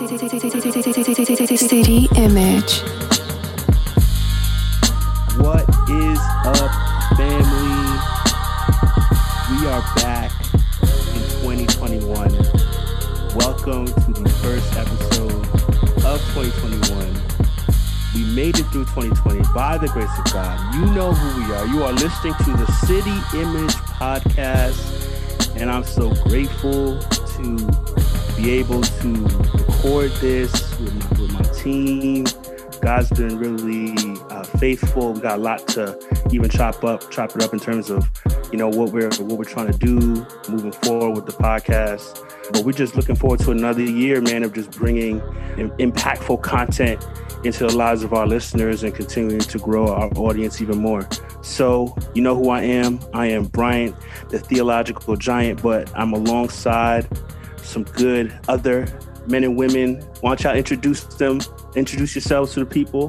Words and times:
City 0.00 0.08
Image. 2.16 2.80
What 5.36 5.68
is 5.90 6.18
up, 6.46 6.70
family? 7.18 7.84
We 9.50 9.66
are 9.66 9.82
back 9.96 10.30
in 11.12 11.20
2021. 11.42 12.32
Welcome 13.36 13.84
to 13.88 14.12
the 14.14 14.30
first 14.40 14.74
episode 14.74 15.44
of 16.06 16.18
2021. 16.32 17.12
We 18.14 18.22
made 18.34 18.58
it 18.58 18.64
through 18.68 18.86
2020 18.86 19.42
by 19.54 19.76
the 19.76 19.88
grace 19.88 20.18
of 20.18 20.24
God. 20.32 20.74
You 20.76 20.86
know 20.94 21.12
who 21.12 21.42
we 21.42 21.52
are. 21.52 21.66
You 21.66 21.82
are 21.82 21.92
listening 21.92 22.32
to 22.44 22.52
the 22.52 22.66
City 22.86 23.20
Image 23.38 23.74
podcast, 24.00 24.80
and 25.56 25.70
I'm 25.70 25.84
so 25.84 26.08
grateful 26.24 26.98
to 27.00 27.56
be 28.38 28.52
able 28.52 28.80
to 28.80 29.28
record 29.82 30.10
this 30.12 30.52
with 30.78 30.94
my, 30.94 31.20
with 31.20 31.32
my 31.32 31.42
team. 31.54 32.26
God's 32.82 33.08
been 33.10 33.38
really 33.38 33.94
uh, 34.28 34.42
faithful. 34.42 35.14
We 35.14 35.20
got 35.20 35.38
a 35.38 35.42
lot 35.42 35.66
to 35.68 35.98
even 36.32 36.50
chop 36.50 36.84
up, 36.84 37.10
chop 37.10 37.34
it 37.34 37.42
up 37.42 37.54
in 37.54 37.60
terms 37.60 37.88
of, 37.88 38.10
you 38.52 38.58
know, 38.58 38.68
what 38.68 38.92
we're 38.92 39.08
what 39.08 39.38
we're 39.38 39.44
trying 39.44 39.72
to 39.72 39.78
do 39.78 40.26
moving 40.50 40.72
forward 40.72 41.16
with 41.16 41.24
the 41.24 41.32
podcast. 41.32 42.26
But 42.52 42.64
we're 42.64 42.72
just 42.72 42.94
looking 42.94 43.16
forward 43.16 43.40
to 43.40 43.52
another 43.52 43.82
year, 43.82 44.20
man, 44.20 44.42
of 44.42 44.52
just 44.52 44.70
bringing 44.72 45.20
impactful 45.20 46.42
content 46.42 47.06
into 47.44 47.66
the 47.66 47.74
lives 47.74 48.02
of 48.02 48.12
our 48.12 48.26
listeners 48.26 48.82
and 48.82 48.94
continuing 48.94 49.40
to 49.40 49.58
grow 49.58 49.88
our 49.88 50.10
audience 50.16 50.60
even 50.60 50.78
more. 50.78 51.08
So, 51.40 51.96
you 52.14 52.20
know 52.20 52.36
who 52.36 52.50
I 52.50 52.62
am. 52.62 53.00
I 53.14 53.28
am 53.28 53.44
Bryant, 53.44 53.96
the 54.28 54.40
theological 54.40 55.16
giant, 55.16 55.62
but 55.62 55.90
I'm 55.96 56.12
alongside 56.12 57.08
some 57.62 57.84
good 57.84 58.38
other 58.48 58.86
men 59.30 59.44
and 59.44 59.56
women. 59.56 60.02
Why 60.20 60.30
don't 60.30 60.42
y'all 60.42 60.56
introduce 60.56 61.04
them? 61.04 61.40
Introduce 61.76 62.14
yourselves 62.14 62.52
to 62.54 62.60
the 62.60 62.66
people. 62.66 63.08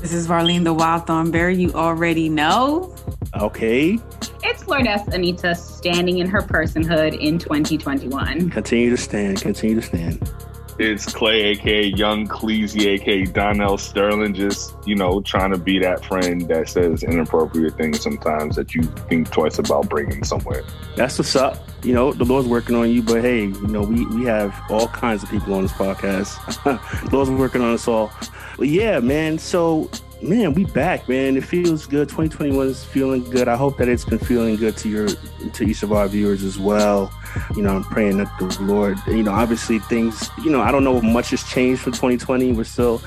This 0.00 0.12
is 0.12 0.28
Varlene 0.28 0.64
the 0.64 0.72
Wild 0.72 1.06
Thornberry. 1.06 1.56
You 1.56 1.72
already 1.72 2.28
know. 2.28 2.94
Okay. 3.34 3.98
It's 4.42 4.66
Lourdes 4.68 5.02
Anita 5.08 5.54
standing 5.54 6.18
in 6.18 6.28
her 6.28 6.42
personhood 6.42 7.18
in 7.18 7.38
2021. 7.38 8.50
Continue 8.50 8.90
to 8.90 8.96
stand. 8.96 9.40
Continue 9.40 9.76
to 9.76 9.82
stand. 9.82 10.32
It's 10.78 11.10
Clay, 11.12 11.42
aka 11.42 11.84
Young 11.84 12.26
Cleasy, 12.26 12.86
aka 12.86 13.24
Donnell 13.24 13.78
Sterling, 13.78 14.34
just, 14.34 14.76
you 14.84 14.94
know, 14.94 15.22
trying 15.22 15.50
to 15.52 15.58
be 15.58 15.78
that 15.78 16.04
friend 16.04 16.42
that 16.48 16.68
says 16.68 17.02
inappropriate 17.02 17.76
things 17.76 18.02
sometimes 18.02 18.56
that 18.56 18.74
you 18.74 18.82
think 18.82 19.30
twice 19.30 19.58
about 19.58 19.88
bringing 19.88 20.22
somewhere. 20.22 20.62
That's 20.94 21.18
what's 21.18 21.34
up. 21.34 21.66
You 21.82 21.94
know, 21.94 22.12
the 22.12 22.24
Lord's 22.24 22.46
working 22.46 22.74
on 22.74 22.90
you, 22.90 23.02
but 23.02 23.22
hey, 23.22 23.44
you 23.44 23.66
know, 23.68 23.82
we, 23.82 24.04
we 24.06 24.24
have 24.24 24.54
all 24.68 24.88
kinds 24.88 25.22
of 25.22 25.30
people 25.30 25.54
on 25.54 25.62
this 25.62 25.72
podcast. 25.72 26.62
the 26.64 27.10
Lord's 27.16 27.30
working 27.30 27.62
on 27.62 27.72
us 27.72 27.88
all. 27.88 28.12
But 28.58 28.68
yeah, 28.68 29.00
man. 29.00 29.38
So 29.38 29.90
man, 30.22 30.54
we 30.54 30.64
back, 30.64 31.08
man. 31.08 31.36
It 31.36 31.44
feels 31.44 31.86
good. 31.86 32.08
2021 32.08 32.66
is 32.66 32.84
feeling 32.84 33.22
good. 33.24 33.48
I 33.48 33.56
hope 33.56 33.76
that 33.78 33.88
it's 33.88 34.04
been 34.04 34.18
feeling 34.18 34.56
good 34.56 34.76
to 34.78 34.88
your 34.88 35.08
to 35.08 35.64
each 35.64 35.82
of 35.82 35.92
our 35.92 36.08
viewers 36.08 36.42
as 36.42 36.58
well. 36.58 37.12
You 37.54 37.62
know, 37.62 37.76
I'm 37.76 37.84
praying 37.84 38.18
that 38.18 38.32
the 38.38 38.62
Lord, 38.62 38.98
you 39.06 39.22
know, 39.22 39.32
obviously 39.32 39.78
things, 39.78 40.30
you 40.42 40.50
know, 40.50 40.60
I 40.60 40.72
don't 40.72 40.84
know 40.84 41.00
much 41.00 41.30
has 41.30 41.42
changed 41.44 41.82
from 41.82 41.92
2020. 41.92 42.52
We're 42.52 42.64
still 42.64 43.02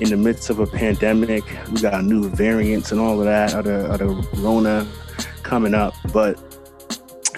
in 0.00 0.10
the 0.10 0.16
midst 0.16 0.50
of 0.50 0.58
a 0.58 0.66
pandemic. 0.66 1.44
We 1.70 1.80
got 1.80 2.04
new 2.04 2.28
variants 2.28 2.92
and 2.92 3.00
all 3.00 3.18
of 3.18 3.26
that, 3.26 3.54
other 3.54 3.86
other 3.90 4.08
Rona 4.34 4.86
coming 5.42 5.74
up. 5.74 5.94
But 6.12 6.40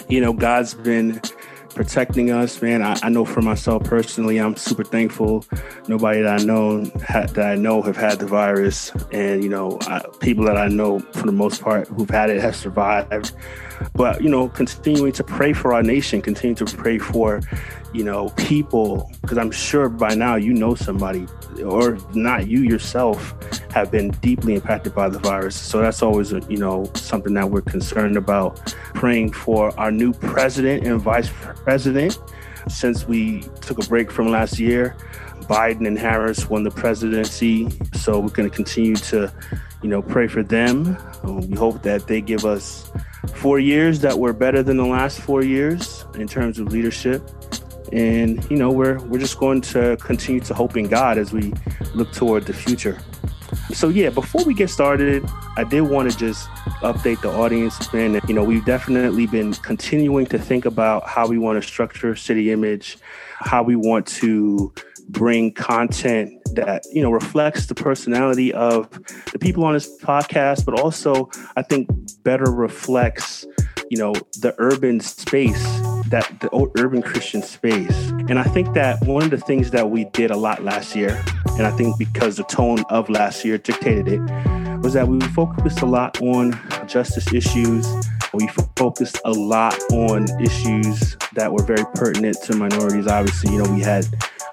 you 0.08 0.20
know, 0.20 0.32
God's 0.32 0.74
been 0.74 1.20
protecting 1.78 2.32
us, 2.32 2.60
man. 2.60 2.82
I, 2.82 2.98
I, 3.04 3.08
know 3.08 3.24
for 3.24 3.40
myself 3.40 3.84
personally, 3.84 4.38
I'm 4.38 4.56
super 4.56 4.82
thankful. 4.82 5.44
Nobody 5.86 6.22
that 6.22 6.40
I 6.40 6.42
know 6.42 6.82
that 6.82 7.38
I 7.38 7.54
know 7.54 7.82
have 7.82 7.96
had 7.96 8.18
the 8.18 8.26
virus, 8.26 8.90
and 9.12 9.44
you 9.44 9.48
know, 9.48 9.78
I, 9.82 10.02
people 10.18 10.44
that 10.46 10.56
I 10.56 10.66
know 10.66 10.98
for 10.98 11.26
the 11.26 11.32
most 11.32 11.62
part 11.62 11.86
who've 11.86 12.10
had 12.10 12.30
it 12.30 12.40
have 12.40 12.56
survived. 12.56 13.30
But 13.94 14.22
you 14.22 14.28
know, 14.28 14.48
continuing 14.48 15.12
to 15.12 15.24
pray 15.24 15.52
for 15.52 15.72
our 15.72 15.82
nation, 15.82 16.22
continue 16.22 16.54
to 16.56 16.64
pray 16.64 16.98
for 16.98 17.40
you 17.92 18.04
know 18.04 18.30
people, 18.30 19.10
because 19.22 19.38
I'm 19.38 19.50
sure 19.50 19.88
by 19.88 20.14
now 20.14 20.36
you 20.36 20.52
know 20.52 20.74
somebody, 20.74 21.26
or 21.64 21.98
not 22.14 22.48
you 22.48 22.60
yourself, 22.60 23.34
have 23.72 23.90
been 23.90 24.10
deeply 24.22 24.54
impacted 24.54 24.94
by 24.94 25.08
the 25.08 25.18
virus. 25.18 25.56
So 25.56 25.80
that's 25.80 26.02
always 26.02 26.32
you 26.32 26.58
know 26.58 26.90
something 26.94 27.34
that 27.34 27.50
we're 27.50 27.62
concerned 27.62 28.16
about. 28.16 28.74
Praying 28.94 29.32
for 29.32 29.78
our 29.78 29.90
new 29.90 30.12
president 30.12 30.86
and 30.86 31.00
vice 31.00 31.30
president. 31.64 32.18
Since 32.68 33.08
we 33.08 33.42
took 33.62 33.82
a 33.82 33.88
break 33.88 34.10
from 34.10 34.28
last 34.28 34.58
year, 34.58 34.94
Biden 35.48 35.86
and 35.86 35.98
Harris 35.98 36.50
won 36.50 36.62
the 36.62 36.70
presidency. 36.70 37.68
So 37.94 38.18
we're 38.18 38.28
going 38.28 38.48
to 38.48 38.54
continue 38.54 38.96
to, 38.96 39.32
you 39.82 39.88
know, 39.88 40.02
pray 40.02 40.26
for 40.26 40.42
them. 40.42 40.98
Um, 41.22 41.48
we 41.48 41.56
hope 41.56 41.82
that 41.82 42.06
they 42.06 42.20
give 42.20 42.44
us 42.44 42.90
four 43.34 43.58
years 43.58 44.00
that 44.00 44.18
were 44.18 44.32
better 44.32 44.62
than 44.62 44.76
the 44.76 44.86
last 44.86 45.20
four 45.20 45.42
years 45.42 46.04
in 46.14 46.26
terms 46.26 46.58
of 46.58 46.72
leadership. 46.72 47.22
And 47.92 48.44
you 48.50 48.56
know, 48.56 48.70
we're 48.70 48.98
we're 49.04 49.18
just 49.18 49.38
going 49.38 49.60
to 49.62 49.96
continue 49.98 50.40
to 50.42 50.54
hope 50.54 50.76
in 50.76 50.88
God 50.88 51.18
as 51.18 51.32
we 51.32 51.52
look 51.94 52.12
toward 52.12 52.44
the 52.44 52.52
future. 52.52 52.98
So 53.72 53.88
yeah, 53.88 54.10
before 54.10 54.44
we 54.44 54.52
get 54.52 54.68
started, 54.68 55.24
I 55.56 55.64
did 55.64 55.82
want 55.82 56.10
to 56.10 56.16
just 56.16 56.48
update 56.82 57.22
the 57.22 57.30
audience, 57.30 57.92
man. 57.92 58.20
You 58.28 58.34
know, 58.34 58.44
we've 58.44 58.64
definitely 58.64 59.26
been 59.26 59.54
continuing 59.54 60.26
to 60.26 60.38
think 60.38 60.66
about 60.66 61.06
how 61.06 61.26
we 61.26 61.38
want 61.38 61.62
to 61.62 61.66
structure 61.66 62.14
City 62.14 62.50
Image, 62.50 62.98
how 63.38 63.62
we 63.62 63.76
want 63.76 64.06
to 64.06 64.72
bring 65.08 65.52
content 65.52 66.32
that 66.54 66.84
you 66.92 67.02
know 67.02 67.10
reflects 67.10 67.66
the 67.66 67.74
personality 67.74 68.52
of 68.52 68.90
the 69.32 69.38
people 69.38 69.64
on 69.64 69.74
this 69.74 69.90
podcast, 70.02 70.64
but 70.64 70.78
also 70.78 71.30
I 71.56 71.62
think 71.62 71.88
better 72.22 72.50
reflects 72.50 73.46
you 73.90 73.98
know 73.98 74.12
the 74.40 74.54
urban 74.58 75.00
space 75.00 75.62
that 76.08 76.40
the 76.40 76.70
urban 76.78 77.02
Christian 77.02 77.42
space. 77.42 78.10
And 78.28 78.38
I 78.38 78.44
think 78.44 78.74
that 78.74 79.00
one 79.02 79.22
of 79.22 79.30
the 79.30 79.38
things 79.38 79.70
that 79.72 79.90
we 79.90 80.04
did 80.06 80.30
a 80.30 80.36
lot 80.36 80.62
last 80.64 80.96
year, 80.96 81.22
and 81.52 81.66
I 81.66 81.70
think 81.70 81.98
because 81.98 82.36
the 82.36 82.44
tone 82.44 82.82
of 82.88 83.08
last 83.08 83.44
year 83.44 83.58
dictated 83.58 84.08
it, 84.08 84.20
was 84.82 84.94
that 84.94 85.08
we 85.08 85.20
focused 85.20 85.80
a 85.82 85.86
lot 85.86 86.20
on 86.22 86.58
justice 86.86 87.32
issues. 87.32 87.86
We 88.32 88.48
focused 88.76 89.20
a 89.24 89.32
lot 89.32 89.78
on 89.92 90.26
issues 90.40 91.16
that 91.34 91.52
were 91.52 91.62
very 91.62 91.84
pertinent 91.94 92.36
to 92.44 92.56
minorities. 92.56 93.06
Obviously, 93.06 93.52
you 93.52 93.62
know, 93.62 93.70
we 93.72 93.80
had 93.80 94.06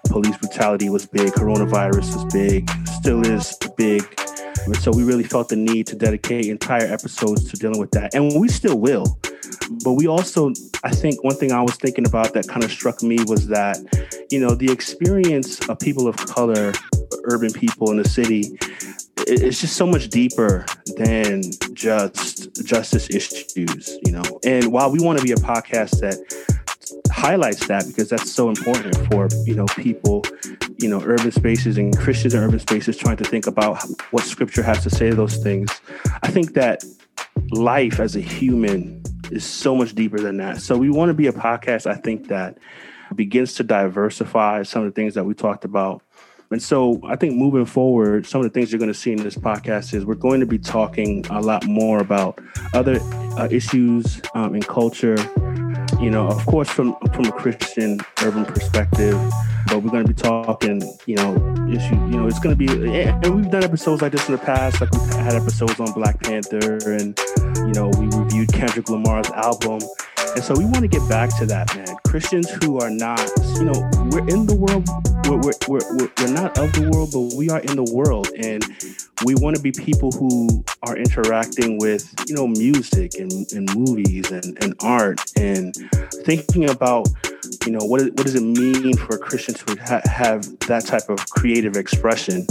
police 0.10 0.38
brutality 0.38 0.90
was 0.90 1.06
big, 1.06 1.32
coronavirus 1.34 2.16
was 2.16 2.34
big, 2.34 2.70
still 2.86 3.26
is 3.26 3.58
big. 3.78 4.04
So 4.80 4.92
we 4.92 5.04
really 5.04 5.24
felt 5.24 5.50
the 5.50 5.56
need 5.56 5.88
to 5.88 5.96
dedicate 5.96 6.46
entire 6.46 6.86
episodes 6.86 7.50
to 7.52 7.58
dealing 7.58 7.80
with 7.80 7.92
that. 7.92 8.16
And 8.16 8.40
we 8.40 8.48
still 8.48 8.80
will. 8.80 9.20
But 9.84 9.94
we 9.94 10.08
also, 10.08 10.54
I 10.84 10.92
think 10.92 11.24
one 11.24 11.36
thing 11.36 11.52
I 11.52 11.62
was 11.62 11.76
thinking 11.76 12.06
about 12.06 12.34
that 12.34 12.48
kind 12.48 12.64
of 12.64 12.72
struck 12.72 13.04
me 13.04 13.18
was 13.26 13.48
that, 13.48 13.78
you 14.32 14.40
know, 14.40 14.56
the 14.56 14.72
experience 14.72 15.68
of 15.70 15.80
people 15.80 16.08
of 16.08 16.16
color, 16.16 16.74
urban 17.26 17.52
people 17.52 17.92
in 17.92 17.98
the 17.98 18.08
city, 18.08 18.58
it's 19.28 19.62
just 19.62 19.76
so 19.76 19.88
much 19.88 20.10
deeper 20.10 20.66
than 20.98 21.42
just 21.74 22.64
justice 22.64 23.10
issues, 23.10 23.98
you 24.06 24.12
know. 24.12 24.24
And 24.46 24.72
while 24.72 24.92
we 24.92 25.00
want 25.00 25.20
to 25.20 25.24
be 25.24 25.32
a 25.32 25.36
podcast 25.36 26.00
that 26.02 26.18
highlights 27.12 27.68
that 27.68 27.86
because 27.88 28.10
that's 28.10 28.32
so 28.32 28.50
important 28.50 28.96
for 29.12 29.28
you 29.46 29.56
know 29.56 29.66
people 29.78 30.24
you 30.78 30.90
know 30.90 31.02
urban 31.04 31.32
spaces 31.32 31.78
and 31.78 31.98
christians 31.98 32.34
in 32.34 32.44
urban 32.44 32.60
spaces 32.60 32.96
trying 32.98 33.18
to 33.18 33.24
think 33.24 33.48
about 33.48 33.82
what 34.12 34.24
scripture 34.24 34.62
has 34.62 34.84
to 34.84 34.90
say 34.90 35.10
to 35.10 35.16
those 35.16 35.38
things. 35.38 35.70
I 36.24 36.30
think 36.30 36.54
that 36.54 36.84
life 37.52 38.00
as 38.00 38.16
a 38.16 38.22
human 38.22 39.04
is 39.32 39.44
so 39.44 39.76
much 39.76 39.96
deeper 39.96 40.20
than 40.20 40.38
that. 40.38 40.62
So 40.62 40.78
we 40.78 40.90
want 40.90 41.10
to 41.10 41.14
be 41.14 41.28
a 41.28 41.34
podcast 41.34 41.88
i 41.88 41.96
think 41.96 42.28
that 42.28 42.58
begins 43.14 43.54
to 43.56 43.64
diversify 43.64 44.64
some 44.64 44.84
of 44.84 44.88
the 44.88 44.96
things 44.96 45.14
that 45.14 45.26
we 45.26 45.34
talked 45.34 45.66
about. 45.66 46.02
And 46.52 46.62
so 46.62 47.02
I 47.06 47.16
think 47.16 47.36
moving 47.36 47.66
forward, 47.66 48.26
some 48.26 48.42
of 48.42 48.46
the 48.46 48.50
things 48.52 48.72
you're 48.72 48.80
going 48.80 48.92
to 48.92 48.98
see 48.98 49.12
in 49.12 49.24
this 49.24 49.36
podcast 49.36 49.94
is 49.94 50.06
we're 50.06 50.16
going 50.16 50.40
to 50.40 50.46
be 50.46 50.60
talking 50.60 51.26
a 51.30 51.42
lot 51.42 51.66
more 51.66 52.00
about 52.00 52.40
other 52.74 53.00
uh, 53.38 53.48
issues 53.50 54.22
um, 54.36 54.56
in 54.56 54.62
culture, 54.62 55.18
you 56.00 56.10
know, 56.10 56.28
of 56.28 56.46
course, 56.46 56.70
from 56.70 56.96
from 57.14 57.26
a 57.26 57.32
Christian 57.32 58.00
urban 58.24 58.46
perspective. 58.46 59.20
But 59.68 59.82
we're 59.82 59.90
going 59.90 60.06
to 60.06 60.14
be 60.14 60.22
talking, 60.22 60.82
you 61.08 61.16
know, 61.16 61.34
issue. 61.68 61.96
You 61.96 62.18
know, 62.18 62.28
it's 62.28 62.40
going 62.40 62.56
to 62.56 62.58
be, 62.58 62.68
and 63.00 63.36
we've 63.36 63.50
done 63.50 63.64
episodes 63.64 64.02
like 64.02 64.12
this 64.12 64.28
in 64.28 64.36
the 64.36 64.42
past. 64.42 64.80
Like 64.80 64.92
we've 64.92 65.14
had 65.14 65.34
episodes 65.34 65.80
on 65.80 65.92
Black 65.94 66.22
Panther, 66.22 66.78
and 66.86 67.18
you 67.66 67.74
know, 67.74 67.90
we 67.98 68.08
reviewed 68.16 68.54
Kendrick 68.54 68.90
Lamar's 68.90 69.30
album. 69.32 69.80
And 70.36 70.44
so 70.44 70.54
we 70.54 70.66
want 70.66 70.82
to 70.82 70.90
get 70.90 71.08
back 71.08 71.36
to 71.40 71.46
that, 71.46 71.74
man. 71.76 71.96
Christians 72.06 72.50
who 72.50 72.80
are 72.82 72.90
not, 72.90 73.22
you 73.56 73.64
know, 73.64 73.90
we're 74.12 74.28
in 74.28 74.46
the 74.46 74.56
world, 74.56 74.86
we're, 75.28 75.40
we're, 75.40 75.80
we're, 75.96 76.12
we're 76.18 76.34
not 76.34 76.58
of 76.58 76.74
the 76.74 76.90
world, 76.92 77.12
but 77.14 77.38
we 77.38 77.50
are 77.50 77.62
in 77.62 77.78
the 77.78 77.90
world. 77.94 78.28
And 78.38 78.62
we 79.24 79.36
want 79.36 79.56
to 79.56 79.62
be 79.62 79.72
people 79.72 80.12
who 80.12 80.64
are 80.84 80.98
interacting 80.98 81.78
with 81.80 82.14
you 82.28 82.36
know 82.36 82.48
music 82.48 83.14
and, 83.16 83.32
and 83.54 83.74
movies 83.76 84.32
and, 84.32 84.62
and 84.64 84.76
art 84.82 85.20
and 85.38 85.76
thinking 86.26 86.70
about 86.70 87.08
you 87.66 87.72
know 87.72 87.86
what, 87.86 88.02
what 88.02 88.24
does 88.24 88.36
it 88.36 88.44
mean 88.44 88.96
for 88.98 89.16
a 89.16 89.20
christian 89.20 89.54
to 89.54 89.76
ha- 89.84 90.02
have 90.06 90.44
that 90.68 90.86
type 90.86 91.08
of 91.10 91.18
creative 91.30 91.78
expression 91.78 92.46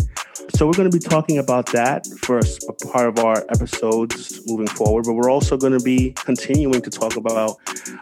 so 0.51 0.67
we're 0.67 0.75
going 0.75 0.91
to 0.91 0.97
be 0.97 1.03
talking 1.03 1.39
about 1.39 1.67
that 1.73 2.07
for 2.21 2.39
a 2.39 2.73
part 2.87 3.09
of 3.09 3.25
our 3.25 3.45
episodes 3.49 4.41
moving 4.47 4.69
forward, 4.69 5.05
but 5.05 5.15
we're 5.15 5.31
also 5.31 5.57
going 5.57 5.77
to 5.77 5.85
be 5.85 6.13
continuing 6.13 6.81
to 6.83 6.91
talk 6.91 7.17
about 7.17 7.57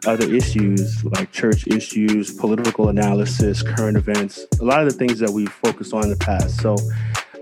other 0.07 0.31
issues 0.31 1.03
like 1.05 1.33
church 1.33 1.67
issues, 1.69 2.35
political 2.35 2.89
analysis, 2.89 3.63
current 3.63 3.97
events, 3.97 4.47
a 4.61 4.65
lot 4.65 4.81
of 4.81 4.93
the 4.93 4.99
things 4.99 5.19
that 5.19 5.31
we've 5.31 5.53
focused 5.53 5.95
on 5.95 6.05
in 6.05 6.11
the 6.11 6.17
past. 6.17 6.61
So 6.61 6.77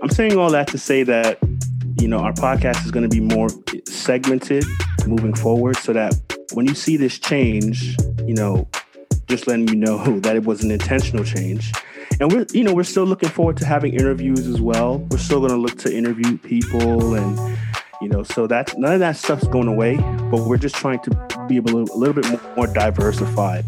I'm 0.01 0.09
saying 0.09 0.37
all 0.37 0.49
that 0.49 0.67
to 0.69 0.79
say 0.79 1.03
that 1.03 1.37
you 1.99 2.07
know 2.07 2.17
our 2.17 2.33
podcast 2.33 2.83
is 2.85 2.91
going 2.91 3.07
to 3.07 3.09
be 3.09 3.19
more 3.19 3.49
segmented 3.85 4.65
moving 5.05 5.33
forward 5.33 5.77
so 5.77 5.93
that 5.93 6.15
when 6.53 6.65
you 6.65 6.73
see 6.73 6.97
this 6.97 7.19
change, 7.19 7.95
you 8.25 8.33
know, 8.33 8.67
just 9.27 9.45
letting 9.45 9.67
you 9.67 9.75
know 9.75 10.19
that 10.21 10.35
it 10.35 10.43
was 10.43 10.63
an 10.63 10.71
intentional 10.71 11.23
change. 11.23 11.71
And 12.19 12.31
we're 12.31 12.47
you 12.51 12.63
know 12.63 12.73
we're 12.73 12.83
still 12.83 13.05
looking 13.05 13.29
forward 13.29 13.57
to 13.57 13.65
having 13.65 13.93
interviews 13.93 14.47
as 14.47 14.59
well. 14.59 14.97
We're 15.11 15.19
still 15.19 15.39
going 15.39 15.51
to 15.51 15.57
look 15.57 15.77
to 15.79 15.95
interview 15.95 16.37
people 16.39 17.13
and 17.13 17.57
you 18.01 18.09
know 18.09 18.23
so 18.23 18.47
that 18.47 18.75
none 18.79 18.93
of 18.93 18.99
that 19.01 19.15
stuff's 19.15 19.47
going 19.47 19.67
away 19.67 19.97
but 20.31 20.47
we're 20.47 20.57
just 20.57 20.73
trying 20.73 20.97
to 21.01 21.45
be 21.47 21.57
a 21.57 21.61
little, 21.61 21.83
a 21.93 21.97
little 21.97 22.15
bit 22.15 22.25
more 22.57 22.65
diversified 22.65 23.63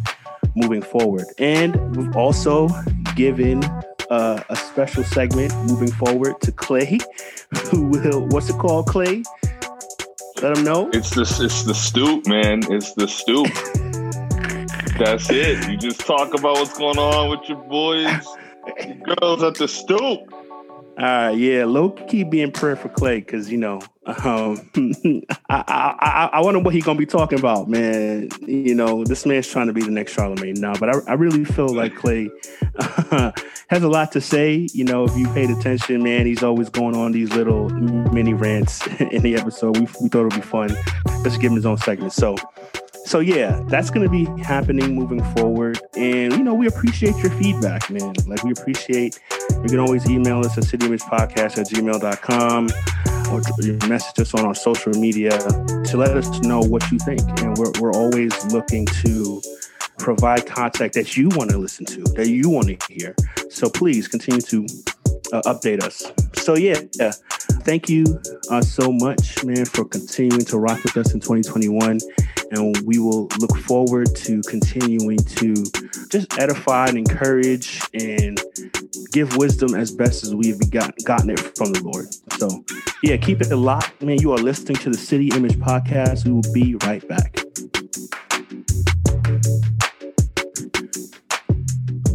moving 0.55 0.81
forward. 0.81 1.25
And 1.37 1.95
we've 1.95 2.15
also 2.15 2.69
given 3.15 3.61
uh, 4.09 4.43
a 4.49 4.55
special 4.55 5.03
segment 5.03 5.53
moving 5.69 5.91
forward 5.91 6.39
to 6.41 6.51
clay 6.51 6.97
who 7.71 7.87
will 7.87 8.27
what's 8.27 8.49
it 8.49 8.57
called 8.57 8.87
clay? 8.87 9.23
Let 10.41 10.57
him 10.57 10.63
know. 10.63 10.89
It's 10.93 11.11
the 11.11 11.21
it's 11.21 11.63
the 11.63 11.73
stoop 11.73 12.27
man. 12.27 12.61
It's 12.71 12.93
the 12.93 13.07
stoop. 13.07 13.47
That's 14.97 15.29
it. 15.29 15.69
You 15.69 15.77
just 15.77 16.01
talk 16.01 16.33
about 16.33 16.57
what's 16.57 16.77
going 16.77 16.97
on 16.97 17.29
with 17.29 17.47
your 17.49 17.63
boys 17.63 18.27
Girls 19.03 19.43
at 19.43 19.55
the 19.55 19.67
stoop. 19.67 20.33
Uh, 20.97 21.33
yeah, 21.35 21.65
low 21.65 21.89
key 21.89 22.23
being 22.23 22.51
prayer 22.51 22.75
for 22.75 22.89
Clay 22.89 23.19
because 23.19 23.51
you 23.51 23.57
know, 23.57 23.81
um, 24.05 24.69
I, 25.49 25.63
I, 25.67 26.29
I 26.33 26.41
wonder 26.41 26.59
what 26.59 26.73
he 26.73 26.81
gonna 26.81 26.99
be 26.99 27.05
talking 27.05 27.39
about, 27.39 27.67
man. 27.67 28.29
You 28.41 28.75
know, 28.75 29.03
this 29.03 29.25
man's 29.25 29.47
trying 29.47 29.67
to 29.67 29.73
be 29.73 29.81
the 29.81 29.91
next 29.91 30.13
Charlemagne 30.13 30.59
now, 30.59 30.75
but 30.75 30.89
I, 30.89 30.99
I 31.07 31.13
really 31.13 31.45
feel 31.45 31.73
like 31.73 31.95
Clay 31.95 32.29
has 33.69 33.83
a 33.83 33.87
lot 33.87 34.11
to 34.11 34.21
say. 34.21 34.67
You 34.73 34.83
know, 34.83 35.05
if 35.05 35.17
you 35.17 35.27
paid 35.29 35.49
attention, 35.49 36.03
man, 36.03 36.25
he's 36.25 36.43
always 36.43 36.69
going 36.69 36.95
on 36.95 37.11
these 37.11 37.33
little 37.33 37.69
mini 37.69 38.33
rants 38.33 38.85
in 38.99 39.23
the 39.23 39.35
episode. 39.35 39.77
We, 39.77 39.87
we 40.01 40.09
thought 40.09 40.27
it'd 40.27 40.35
be 40.35 40.41
fun. 40.41 40.75
Let's 41.23 41.37
give 41.37 41.51
him 41.51 41.55
his 41.55 41.65
own 41.65 41.77
segment. 41.77 42.13
So, 42.13 42.35
so 43.05 43.19
yeah, 43.19 43.61
that's 43.67 43.89
going 43.89 44.03
to 44.03 44.09
be 44.09 44.25
happening 44.43 44.95
moving 44.95 45.23
forward. 45.35 45.79
And, 45.95 46.33
you 46.33 46.43
know, 46.43 46.53
we 46.53 46.67
appreciate 46.67 47.15
your 47.17 47.31
feedback, 47.31 47.89
man. 47.89 48.13
Like, 48.27 48.43
we 48.43 48.51
appreciate, 48.51 49.19
you 49.63 49.69
can 49.69 49.79
always 49.79 50.09
email 50.09 50.39
us 50.39 50.57
at 50.57 50.65
cityimagepodcast 50.65 51.57
at 51.57 51.67
gmail.com 51.67 52.69
or 53.31 53.87
message 53.87 54.19
us 54.19 54.33
on 54.33 54.45
our 54.45 54.53
social 54.53 54.91
media 54.93 55.37
to 55.85 55.97
let 55.97 56.15
us 56.17 56.41
know 56.41 56.59
what 56.59 56.91
you 56.91 56.99
think. 56.99 57.21
And 57.41 57.57
we're, 57.57 57.71
we're 57.79 57.93
always 57.93 58.45
looking 58.53 58.85
to 58.85 59.41
provide 59.97 60.45
content 60.45 60.93
that 60.93 61.15
you 61.15 61.29
want 61.29 61.49
to 61.51 61.57
listen 61.57 61.85
to, 61.85 62.03
that 62.15 62.27
you 62.27 62.49
want 62.49 62.67
to 62.67 62.93
hear. 62.93 63.15
So 63.49 63.69
please 63.69 64.07
continue 64.07 64.41
to 64.41 64.65
uh, 65.31 65.41
update 65.43 65.81
us. 65.81 66.11
So 66.33 66.55
yeah, 66.55 66.81
yeah. 66.99 67.13
thank 67.61 67.87
you 67.87 68.19
uh, 68.51 68.61
so 68.61 68.91
much, 68.91 69.43
man, 69.45 69.65
for 69.65 69.85
continuing 69.85 70.45
to 70.45 70.59
rock 70.59 70.83
with 70.83 70.97
us 70.97 71.13
in 71.13 71.21
2021 71.21 71.99
and 72.53 72.85
we 72.85 72.99
will 72.99 73.27
look 73.39 73.57
forward 73.57 74.15
to 74.15 74.41
continuing 74.43 75.17
to 75.17 75.53
just 76.09 76.37
edify 76.39 76.87
and 76.87 76.97
encourage 76.97 77.81
and 77.93 78.39
give 79.11 79.35
wisdom 79.37 79.73
as 79.75 79.91
best 79.91 80.23
as 80.23 80.35
we've 80.35 80.69
got, 80.69 80.93
gotten 81.03 81.31
it 81.31 81.39
from 81.57 81.73
the 81.73 81.81
Lord. 81.83 82.13
So, 82.37 82.63
yeah, 83.01 83.17
keep 83.17 83.41
it 83.41 83.55
locked, 83.55 84.01
man. 84.01 84.19
You 84.19 84.33
are 84.33 84.37
listening 84.37 84.77
to 84.77 84.89
the 84.89 84.97
City 84.97 85.29
Image 85.29 85.55
Podcast. 85.55 86.25
We 86.25 86.31
will 86.31 86.53
be 86.53 86.75
right 86.85 87.07
back. 87.07 87.39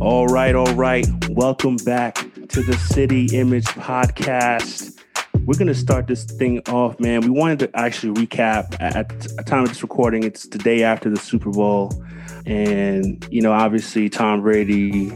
All 0.01 0.29
right, 0.29 0.55
all 0.55 0.73
right. 0.75 1.07
Welcome 1.31 1.77
back 1.79 2.15
to 2.15 2.63
the 2.63 2.75
City 2.75 3.37
Image 3.37 3.67
Podcast 3.67 4.98
we're 5.49 5.57
going 5.57 5.67
to 5.67 5.75
start 5.75 6.07
this 6.07 6.25
thing 6.25 6.61
off, 6.69 7.01
man. 7.01 7.23
We 7.23 7.31
wanted 7.31 7.59
to 7.61 7.71
actually 7.75 8.13
recap 8.13 8.77
at 8.81 9.27
a 9.39 9.43
time 9.43 9.63
of 9.63 9.71
this 9.71 9.83
recording. 9.83 10.23
It's 10.23 10.47
the 10.47 10.59
day 10.59 10.83
after 10.83 11.09
the 11.09 11.17
Super 11.17 11.51
Bowl. 11.51 11.91
And, 12.45 13.27
you 13.31 13.41
know, 13.41 13.53
obviously 13.53 14.11
Tom 14.11 14.43
Brady, 14.43 15.11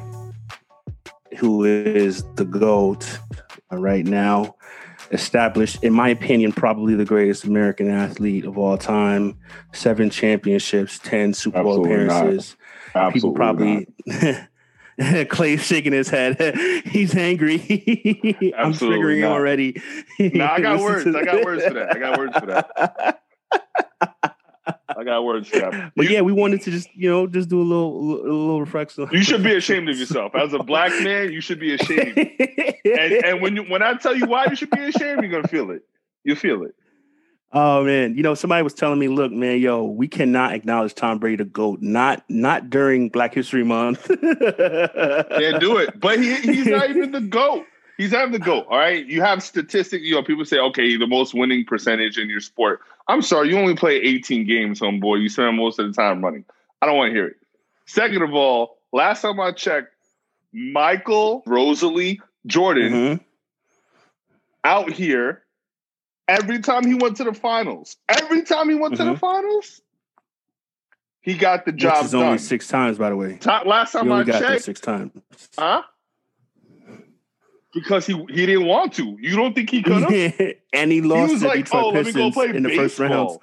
who 1.37 1.64
is 1.64 2.25
the 2.37 2.46
GOAT 2.46 3.19
right 3.73 4.06
now, 4.06 4.56
established, 5.11 5.84
in 5.84 5.93
my 5.93 6.08
opinion, 6.08 6.52
probably 6.52 6.94
the 6.94 7.05
greatest 7.05 7.44
American 7.44 7.90
athlete 7.90 8.46
of 8.46 8.56
all 8.56 8.79
time. 8.79 9.38
Seven 9.75 10.08
championships, 10.08 10.99
10 11.00 11.34
Super 11.34 11.62
Bowl 11.62 11.84
appearances. 11.84 12.56
People 13.12 13.34
probably 13.34 13.87
Clay's 15.28 15.64
shaking 15.64 15.92
his 15.92 16.08
head. 16.08 16.38
He's 16.86 17.14
angry. 17.16 17.54
I'm 18.56 18.72
triggering 18.72 19.18
him 19.18 19.30
already. 19.30 19.80
no, 20.18 20.44
I 20.44 20.60
got 20.60 20.80
words. 20.80 21.06
I 21.06 21.24
got 21.24 21.44
words 21.44 21.64
for 21.64 21.74
that. 21.74 21.96
I 21.96 21.98
got 21.98 22.18
words 22.18 22.36
for 22.38 22.46
that. 22.46 23.20
I 24.96 25.04
got 25.04 25.24
words 25.24 25.48
for 25.48 25.58
that. 25.58 25.92
But 25.96 26.06
you, 26.06 26.12
yeah, 26.12 26.20
we 26.20 26.32
wanted 26.32 26.62
to 26.62 26.70
just 26.70 26.88
you 26.94 27.10
know 27.10 27.26
just 27.26 27.48
do 27.48 27.60
a 27.60 27.64
little 27.64 27.96
a 27.96 28.30
little 28.30 28.60
reflection. 28.60 29.08
You 29.10 29.22
should 29.22 29.42
be 29.42 29.56
ashamed 29.56 29.88
of 29.88 29.98
yourself 29.98 30.34
as 30.34 30.52
a 30.52 30.58
black 30.58 30.92
man. 31.02 31.32
You 31.32 31.40
should 31.40 31.58
be 31.58 31.74
ashamed. 31.74 32.16
and, 32.18 33.12
and 33.24 33.42
when 33.42 33.56
you 33.56 33.62
when 33.64 33.82
I 33.82 33.94
tell 33.94 34.14
you 34.14 34.26
why 34.26 34.46
you 34.48 34.56
should 34.56 34.70
be 34.70 34.84
ashamed, 34.84 35.22
you're 35.22 35.32
gonna 35.32 35.48
feel 35.48 35.70
it. 35.70 35.82
You 36.24 36.36
feel 36.36 36.62
it. 36.64 36.74
Oh 37.54 37.84
man, 37.84 38.16
you 38.16 38.22
know 38.22 38.34
somebody 38.34 38.62
was 38.62 38.72
telling 38.72 38.99
me, 38.99 39.08
look, 39.08 39.31
man, 39.31 39.58
yo, 39.58 39.84
we 39.84 40.08
cannot 40.08 40.54
acknowledge 40.54 40.94
Tom 40.94 41.19
Brady 41.19 41.37
the 41.37 41.44
goat, 41.44 41.82
not 41.82 42.25
not 42.28 42.70
during 42.70 43.10
Black 43.10 43.34
History 43.34 43.62
Month. 43.62 44.08
Can't 44.08 45.60
do 45.60 45.76
it, 45.76 46.00
but 46.00 46.19
he, 46.19 46.34
he's 46.37 46.66
not 46.66 46.88
even 46.88 47.12
the 47.12 47.20
goat. 47.20 47.66
He's 47.99 48.12
not 48.12 48.32
the 48.32 48.38
goat. 48.38 48.66
All 48.70 48.78
right, 48.78 49.04
you 49.04 49.20
have 49.20 49.43
statistics. 49.43 50.02
You 50.02 50.14
know, 50.14 50.22
people 50.22 50.46
say, 50.46 50.58
okay, 50.58 50.96
the 50.96 51.06
most 51.06 51.34
winning 51.34 51.66
percentage 51.66 52.16
in 52.16 52.31
your 52.31 52.40
sport. 52.40 52.81
I'm 53.06 53.20
sorry, 53.20 53.50
you 53.50 53.58
only 53.58 53.74
play 53.74 53.96
18 53.96 54.46
games, 54.46 54.81
homeboy. 54.81 55.20
You 55.20 55.29
spend 55.29 55.56
most 55.56 55.79
of 55.79 55.86
the 55.86 55.93
time 55.93 56.24
running. 56.24 56.46
I 56.81 56.86
don't 56.86 56.96
want 56.96 57.10
to 57.10 57.15
hear 57.15 57.26
it. 57.26 57.36
Second 57.84 58.22
of 58.22 58.32
all, 58.32 58.79
last 58.93 59.20
time 59.20 59.38
I 59.38 59.53
checked, 59.53 59.88
Michael 60.55 61.43
Rosalie 61.46 62.22
Jordan 62.46 62.93
mm-hmm. 62.93 63.22
out 64.65 64.91
here 64.91 65.42
Every 66.29 66.60
time 66.60 66.86
he 66.86 66.94
went 66.94 67.17
to 67.17 67.24
the 67.24 67.34
finals, 67.34 67.96
every 68.08 68.43
time 68.43 68.69
he 68.69 68.74
went 68.74 68.94
mm-hmm. 68.94 69.02
to 69.02 69.05
the 69.05 69.10
mm-hmm. 69.12 69.19
finals, 69.19 69.82
he 71.20 71.34
got 71.34 71.64
the 71.64 71.72
job 71.72 72.10
done. 72.10 72.22
Only 72.22 72.38
six 72.38 72.69
times, 72.69 72.98
by 72.98 73.10
the 73.10 73.17
way. 73.17 73.38
last 73.64 73.93
time 73.93 74.10
I 74.10 74.24
checked, 74.24 74.64
six 74.64 74.81
times. 74.81 75.12
Huh? 75.56 75.82
Because 77.72 78.06
he 78.06 78.14
he 78.29 78.46
didn't 78.46 78.67
want 78.67 78.94
to. 78.94 79.17
You 79.20 79.36
don't 79.36 79.55
think 79.55 79.70
he 79.70 79.82
could 79.84 80.02
have? 80.02 80.55
and 80.72 80.93
he 80.93 81.00
lost. 81.00 81.29
He 81.29 81.34
was 81.34 81.44
like, 81.44 81.74
"Oh, 81.74 81.91
let 81.91 82.06
me 82.06 82.12
go 82.12 82.31
play 82.31 82.48
in 82.48 82.64
baseball. 82.64 82.70
the 82.70 82.76
first 82.76 82.98
round." 82.98 83.38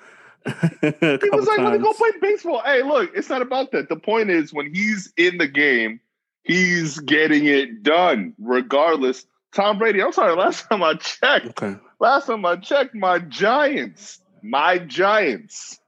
he 1.21 1.29
was 1.31 1.47
like, 1.47 1.57
times. 1.57 1.69
"Let 1.69 1.73
me 1.73 1.79
go 1.79 1.93
play 1.93 2.11
baseball." 2.21 2.61
Hey, 2.63 2.83
look, 2.83 3.11
it's 3.15 3.29
not 3.29 3.41
about 3.41 3.71
that. 3.71 3.89
The 3.89 3.95
point 3.95 4.29
is, 4.29 4.53
when 4.53 4.73
he's 4.73 5.11
in 5.17 5.37
the 5.37 5.47
game, 5.47 5.99
he's 6.43 6.99
getting 6.99 7.45
it 7.45 7.81
done, 7.81 8.33
regardless. 8.39 9.25
Tom 9.53 9.79
Brady. 9.79 10.01
I'm 10.01 10.11
sorry. 10.11 10.35
Last 10.35 10.63
time 10.69 10.83
I 10.83 10.95
checked, 10.95 11.47
okay. 11.47 11.77
Last 11.99 12.27
time 12.27 12.45
I 12.45 12.55
checked, 12.55 12.95
my 12.95 13.19
Giants, 13.19 14.19
my 14.41 14.77
Giants. 14.77 15.79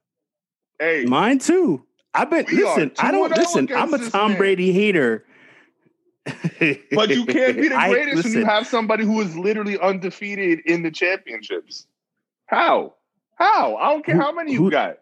Hey, 0.80 1.06
mine 1.06 1.39
too. 1.39 1.86
I 2.13 2.25
bet. 2.25 2.51
Listen, 2.51 2.91
I 3.00 3.12
don't 3.12 3.32
oh 3.32 3.36
listen. 3.36 3.70
I'm 3.74 3.94
a 3.94 4.10
Tom. 4.10 4.36
Brady 4.36 4.74
hater. 4.74 5.25
but 6.25 7.10
you 7.10 7.25
can't 7.25 7.58
be 7.58 7.70
the 7.70 7.86
greatest 7.89 8.25
I, 8.25 8.30
when 8.30 8.39
you 8.39 8.46
have 8.46 8.68
somebody 8.68 9.06
who 9.06 9.22
is 9.22 9.36
literally 9.36 9.80
undefeated 9.80 10.60
in 10.65 10.84
the 10.84 10.91
championships. 10.91 11.88
How? 12.46 12.94
How? 13.36 13.75
I 13.77 13.89
don't 13.91 14.06
care 14.06 14.15
who, 14.15 14.22
how 14.22 14.32
many 14.32 14.53
who, 14.53 14.65
you 14.65 14.72
got. 14.72 14.98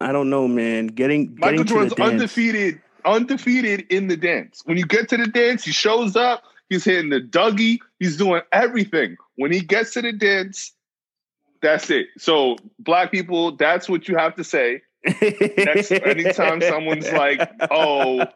I 0.00 0.12
don't 0.12 0.30
know, 0.30 0.48
man. 0.48 0.88
Getting 0.88 1.36
Michael 1.38 1.64
getting 1.64 1.66
Jordan's 1.66 1.92
undefeated, 1.94 2.80
undefeated 3.04 3.86
in 3.90 4.08
the 4.08 4.16
dance. 4.16 4.62
When 4.64 4.76
you 4.76 4.86
get 4.86 5.08
to 5.10 5.16
the 5.16 5.26
dance, 5.26 5.64
he 5.64 5.72
shows 5.72 6.16
up. 6.16 6.42
He's 6.68 6.84
hitting 6.84 7.10
the 7.10 7.20
Dougie. 7.20 7.78
He's 8.00 8.16
doing 8.16 8.42
everything. 8.50 9.16
When 9.36 9.52
he 9.52 9.60
gets 9.60 9.92
to 9.94 10.02
the 10.02 10.12
dance, 10.12 10.72
that's 11.62 11.90
it. 11.90 12.08
So, 12.18 12.56
black 12.78 13.10
people, 13.10 13.56
that's 13.56 13.88
what 13.88 14.08
you 14.08 14.16
have 14.16 14.36
to 14.36 14.44
say. 14.44 14.82
Anytime 15.04 16.60
someone's 16.60 17.10
like, 17.12 17.48
"Oh, 17.70 18.26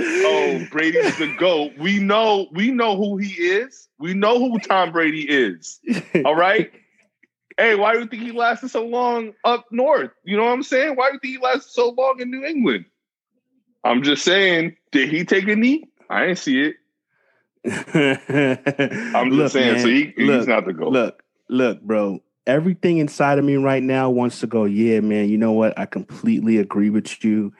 oh, 0.00 0.66
Brady's 0.70 1.18
the 1.18 1.34
goat," 1.38 1.72
we 1.78 1.98
know 2.00 2.48
we 2.52 2.70
know 2.70 2.96
who 2.96 3.18
he 3.18 3.32
is. 3.32 3.88
We 3.98 4.14
know 4.14 4.38
who 4.38 4.58
Tom 4.58 4.92
Brady 4.92 5.22
is. 5.28 5.80
All 6.24 6.34
right. 6.34 6.72
hey, 7.56 7.74
why 7.74 7.92
do 7.92 8.00
you 8.00 8.06
think 8.06 8.22
he 8.22 8.32
lasted 8.32 8.70
so 8.70 8.86
long 8.86 9.34
up 9.44 9.66
north? 9.70 10.10
You 10.24 10.36
know 10.36 10.44
what 10.44 10.52
I'm 10.52 10.62
saying? 10.62 10.96
Why 10.96 11.08
do 11.08 11.14
you 11.14 11.20
think 11.20 11.34
he 11.34 11.42
lasted 11.42 11.70
so 11.70 11.90
long 11.90 12.20
in 12.20 12.30
New 12.30 12.44
England? 12.44 12.84
I'm 13.84 14.02
just 14.02 14.24
saying, 14.24 14.76
did 14.92 15.08
he 15.10 15.24
take 15.24 15.48
a 15.48 15.56
knee? 15.56 15.88
I 16.10 16.26
didn't 16.26 16.38
see 16.38 16.62
it. 16.62 16.76
I'm 17.64 19.30
just 19.36 19.52
saying, 19.52 19.72
man, 19.74 19.80
so 19.80 19.88
he, 19.88 20.14
look, 20.18 20.38
he's 20.38 20.46
not 20.46 20.64
the 20.64 20.72
goal. 20.72 20.92
Look, 20.92 21.22
look, 21.48 21.80
bro. 21.82 22.22
Everything 22.46 22.98
inside 22.98 23.38
of 23.38 23.44
me 23.44 23.56
right 23.56 23.82
now 23.82 24.08
wants 24.08 24.40
to 24.40 24.46
go, 24.46 24.64
yeah, 24.64 25.00
man, 25.00 25.28
you 25.28 25.36
know 25.36 25.52
what? 25.52 25.78
I 25.78 25.86
completely 25.86 26.58
agree 26.58 26.88
with 26.88 27.22
you. 27.22 27.52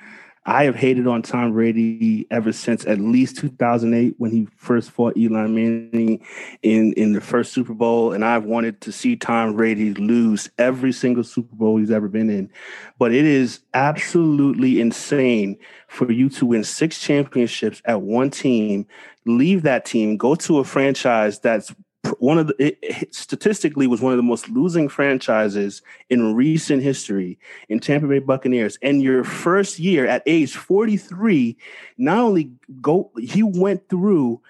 I 0.49 0.65
have 0.65 0.77
hated 0.77 1.07
on 1.07 1.21
Tom 1.21 1.53
Brady 1.53 2.27
ever 2.31 2.55
since 2.55 2.87
at 2.87 2.99
least 2.99 3.37
2008 3.37 4.15
when 4.17 4.31
he 4.31 4.49
first 4.57 4.91
fought 4.91 5.15
Eli 5.15 5.47
Manning 5.47 6.25
in, 6.63 6.95
in 6.95 7.13
the 7.13 7.21
first 7.21 7.53
Super 7.53 7.75
Bowl. 7.75 8.15
And 8.15 8.25
I've 8.25 8.45
wanted 8.45 8.81
to 8.81 8.91
see 8.91 9.15
Tom 9.15 9.57
Brady 9.57 9.93
lose 9.93 10.49
every 10.57 10.93
single 10.93 11.23
Super 11.23 11.55
Bowl 11.55 11.77
he's 11.77 11.91
ever 11.91 12.09
been 12.09 12.31
in. 12.31 12.51
But 12.99 13.13
it 13.13 13.27
is 13.27 13.61
absolutely 13.75 14.81
insane 14.81 15.59
for 15.87 16.11
you 16.11 16.31
to 16.31 16.47
win 16.47 16.65
six 16.65 16.99
championships 16.99 17.83
at 17.85 18.01
one 18.01 18.31
team, 18.31 18.87
leave 19.29 19.63
that 19.63 19.85
team, 19.85 20.17
go 20.17 20.35
to 20.35 20.59
a 20.59 20.65
franchise 20.65 21.39
that's 21.41 21.73
one 22.19 22.39
of 22.39 22.47
the 22.47 22.55
it, 22.59 22.79
it 22.83 23.15
statistically 23.15 23.87
was 23.87 24.01
one 24.01 24.13
of 24.13 24.17
the 24.17 24.23
most 24.23 24.49
losing 24.49 24.89
franchises 24.89 25.83
in 26.09 26.35
recent 26.35 26.83
history 26.83 27.39
in 27.69 27.81
Tampa 27.81 28.07
Bay 28.07 28.19
Buccaneers. 28.19 28.79
And 28.83 29.03
your 29.03 29.25
first 29.25 29.79
year 29.79 30.07
at 30.07 30.23
age 30.27 30.55
43, 30.55 31.57
not 31.99 32.19
only 32.19 32.53
go 32.81 33.11
he 33.19 33.43
went 33.43 33.89
through 33.89 34.41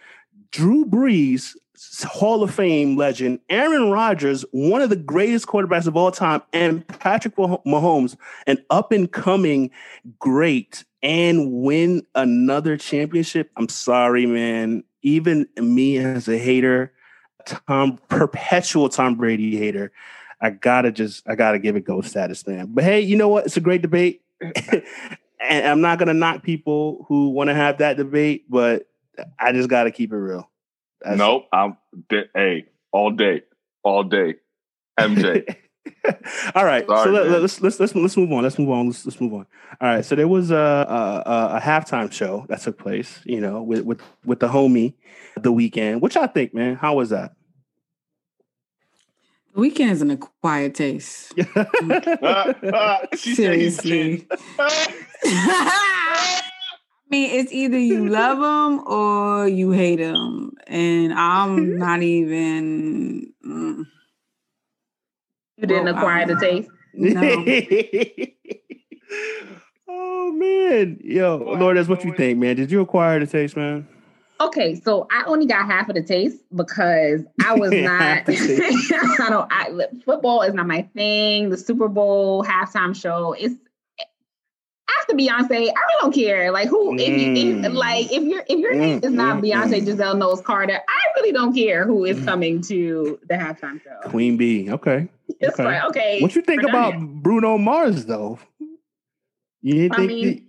Drew 0.51 0.85
Brees, 0.87 1.55
Hall 2.03 2.43
of 2.43 2.53
Fame 2.53 2.97
legend, 2.97 3.41
Aaron 3.49 3.91
Rodgers, 3.91 4.45
one 4.51 4.83
of 4.83 4.91
the 4.91 4.97
greatest 4.97 5.47
quarterbacks 5.47 5.87
of 5.87 5.97
all 5.97 6.11
time, 6.11 6.43
and 6.53 6.87
Patrick 6.87 7.37
Mahomes, 7.37 8.17
an 8.47 8.65
up 8.71 8.93
and 8.93 9.11
coming 9.11 9.71
great, 10.19 10.85
and 11.03 11.53
win 11.63 12.07
another 12.15 12.77
championship. 12.77 13.51
I'm 13.57 13.69
sorry, 13.69 14.27
man. 14.27 14.85
Even 15.03 15.49
me 15.57 15.99
as 15.99 16.29
a 16.29 16.37
hater, 16.39 16.93
Tom 17.47 17.99
perpetual 18.09 18.89
Tom 18.89 19.15
Brady 19.15 19.57
hater. 19.57 19.93
I 20.41 20.51
gotta 20.51 20.93
just 20.93 21.29
I 21.29 21.35
gotta 21.35 21.59
give 21.59 21.77
it 21.77 21.85
go 21.85 22.01
status, 22.01 22.47
man. 22.47 22.69
But 22.71 22.85
hey, 22.85 23.01
you 23.01 23.17
know 23.17 23.29
what? 23.29 23.47
It's 23.47 23.57
a 23.57 23.61
great 23.61 23.83
debate. 23.83 24.23
and 24.41 25.67
I'm 25.67 25.81
not 25.81 25.99
gonna 25.99 26.15
knock 26.15 26.43
people 26.43 27.05
who 27.09 27.31
want 27.31 27.49
to 27.49 27.55
have 27.55 27.79
that 27.79 27.97
debate, 27.97 28.47
but 28.49 28.89
I 29.39 29.53
just 29.53 29.69
gotta 29.69 29.91
keep 29.91 30.13
it 30.13 30.17
real. 30.17 30.49
That's 31.01 31.19
nope. 31.19 31.47
I'm 31.53 31.77
hey, 32.35 32.67
all 32.93 33.11
day. 33.11 33.43
All 33.83 34.03
day. 34.03 34.37
MJ. 34.99 35.57
All 36.55 36.65
right, 36.65 36.87
Sorry, 36.87 37.05
so 37.05 37.11
let, 37.11 37.27
us 37.27 37.61
let's, 37.61 37.61
let's 37.61 37.81
let's 37.81 37.95
let's 37.95 38.17
move 38.17 38.33
on. 38.33 38.43
Let's 38.43 38.59
move 38.59 38.71
on. 38.71 38.87
Let's 38.87 39.05
let's 39.07 39.21
move 39.21 39.35
on. 39.35 39.47
All 39.81 39.89
right, 39.89 40.05
so 40.05 40.15
there 40.15 40.29
was 40.29 40.51
a, 40.51 40.57
a 40.57 41.57
a 41.57 41.61
halftime 41.61 42.11
show 42.11 42.47
that 42.49 42.61
took 42.61 42.79
place, 42.79 43.21
you 43.25 43.41
know, 43.41 43.63
with 43.63 43.85
with 43.85 44.01
with 44.25 44.41
the 44.41 44.49
homie, 44.49 44.95
the 45.37 45.53
Weeknd. 45.53 46.01
Which 46.01 46.17
I 46.17 46.27
think, 46.27 46.55
man, 46.55 46.77
how 46.77 46.95
was 46.97 47.11
that? 47.11 47.33
The 49.55 49.61
Weeknd 49.61 49.91
is 49.91 50.03
an 50.03 50.11
acquired 50.11 50.75
taste. 50.75 51.35
Seriously. 53.15 54.27
I 57.11 57.11
mean, 57.11 57.41
it's 57.41 57.53
either 57.53 57.79
you 57.79 58.07
love 58.07 58.37
him 58.37 58.87
or 58.87 59.49
you 59.49 59.71
hate 59.71 59.99
him, 59.99 60.53
and 60.67 61.15
I'm 61.15 61.79
not 61.79 62.03
even. 62.03 63.33
Mm. 63.47 63.87
You 65.59 65.67
didn't 65.67 65.85
well, 65.85 65.97
acquire 65.97 66.27
the 66.27 66.37
taste. 66.37 66.71
No. 66.95 67.21
oh 69.89 70.33
man, 70.33 70.99
yo, 71.05 71.37
Lord, 71.37 71.77
that's 71.77 71.89
what 71.89 72.05
you 72.05 72.13
think, 72.15 72.39
man. 72.39 72.57
Did 72.57 72.73
you 72.73 72.81
acquire 72.81 73.21
the 73.21 73.27
taste, 73.27 73.57
man? 73.57 73.87
Okay, 74.41 74.75
so 74.77 75.07
I 75.11 75.25
only 75.27 75.47
got 75.47 75.67
half 75.67 75.89
of 75.89 75.95
the 75.95 76.03
taste 76.03 76.39
because 76.55 77.23
I 77.45 77.55
was 77.55 77.71
not. 77.73 78.23
I 78.29 79.27
don't. 79.29 79.53
I, 79.53 79.71
football 80.05 80.43
is 80.43 80.55
not 80.55 80.67
my 80.67 80.83
thing. 80.95 81.51
The 81.51 81.57
Super 81.57 81.89
Bowl 81.89 82.45
halftime 82.45 82.95
show 82.95 83.35
is 83.35 83.57
after 84.99 85.15
Beyonce, 85.15 85.51
I 85.51 85.57
really 85.57 85.97
don't 86.01 86.15
care. 86.15 86.51
Like 86.51 86.69
who, 86.69 86.97
mm. 86.97 87.01
if 87.01 87.09
you 87.09 87.61
if, 87.65 87.73
like 87.73 88.13
if 88.13 88.23
your 88.23 88.43
if 88.47 88.59
your 88.59 88.75
mm, 88.75 88.79
name 88.79 89.01
is 89.03 89.13
not 89.13 89.39
mm, 89.39 89.43
Beyonce 89.43 89.81
mm. 89.81 89.85
Giselle 89.85 90.17
Knowles 90.17 90.41
Carter, 90.43 90.81
I 90.89 91.01
really 91.17 91.33
don't 91.33 91.55
care 91.55 91.85
who 91.85 92.05
is 92.05 92.19
mm. 92.19 92.25
coming 92.25 92.63
to 92.63 93.19
the 93.29 93.35
halftime 93.35 93.83
show. 93.83 94.09
Queen 94.09 94.37
Bee, 94.37 94.71
okay. 94.71 95.09
It's 95.41 95.55
okay. 95.61 95.65
like 95.65 95.85
okay. 95.91 96.21
What 96.21 96.35
you 96.35 96.43
think 96.43 96.63
about 96.63 96.99
Bruno 96.99 97.59
Mars 97.59 98.07
though? 98.07 98.39
You 99.61 99.75
didn't 99.75 99.95
think? 99.97 100.11
I 100.11 100.15
mean, 100.15 100.49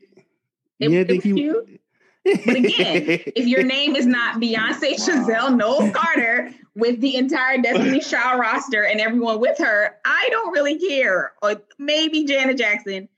he, 0.80 0.86
you 0.86 1.00
it, 1.02 1.08
think 1.08 1.24
he? 1.24 1.34
Cute. 1.34 1.80
But 2.24 2.56
again, 2.56 3.04
if 3.36 3.48
your 3.48 3.64
name 3.76 3.96
is 3.96 4.06
not 4.06 4.40
Beyonce 4.40 4.98
Giselle 5.06 5.56
Knowles 5.56 5.92
Carter 5.94 6.52
with 6.76 7.02
the 7.02 7.16
entire 7.16 7.58
Destiny 7.58 8.00
Child 8.00 8.40
roster 8.40 8.84
and 8.84 9.00
everyone 9.00 9.40
with 9.40 9.58
her, 9.58 9.96
I 10.06 10.28
don't 10.32 10.52
really 10.52 10.78
care. 10.80 11.34
Or 11.42 11.62
maybe 11.78 12.26
Janet 12.26 12.58
Jackson 12.58 13.10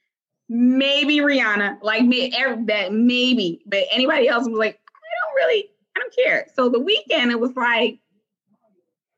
maybe 0.52 1.20
Rihanna, 1.20 1.78
like 1.82 2.04
me, 2.04 2.34
er, 2.38 2.58
that 2.66 2.92
maybe, 2.92 3.62
but 3.66 3.86
anybody 3.90 4.28
else 4.28 4.46
was 4.46 4.58
like, 4.58 4.78
I 4.86 5.10
don't 5.24 5.36
really, 5.36 5.70
I 5.96 6.00
don't 6.02 6.14
care. 6.14 6.48
So 6.56 6.68
the 6.68 6.78
Weeknd, 6.78 7.32
it 7.32 7.40
was 7.40 7.56
like, 7.56 8.00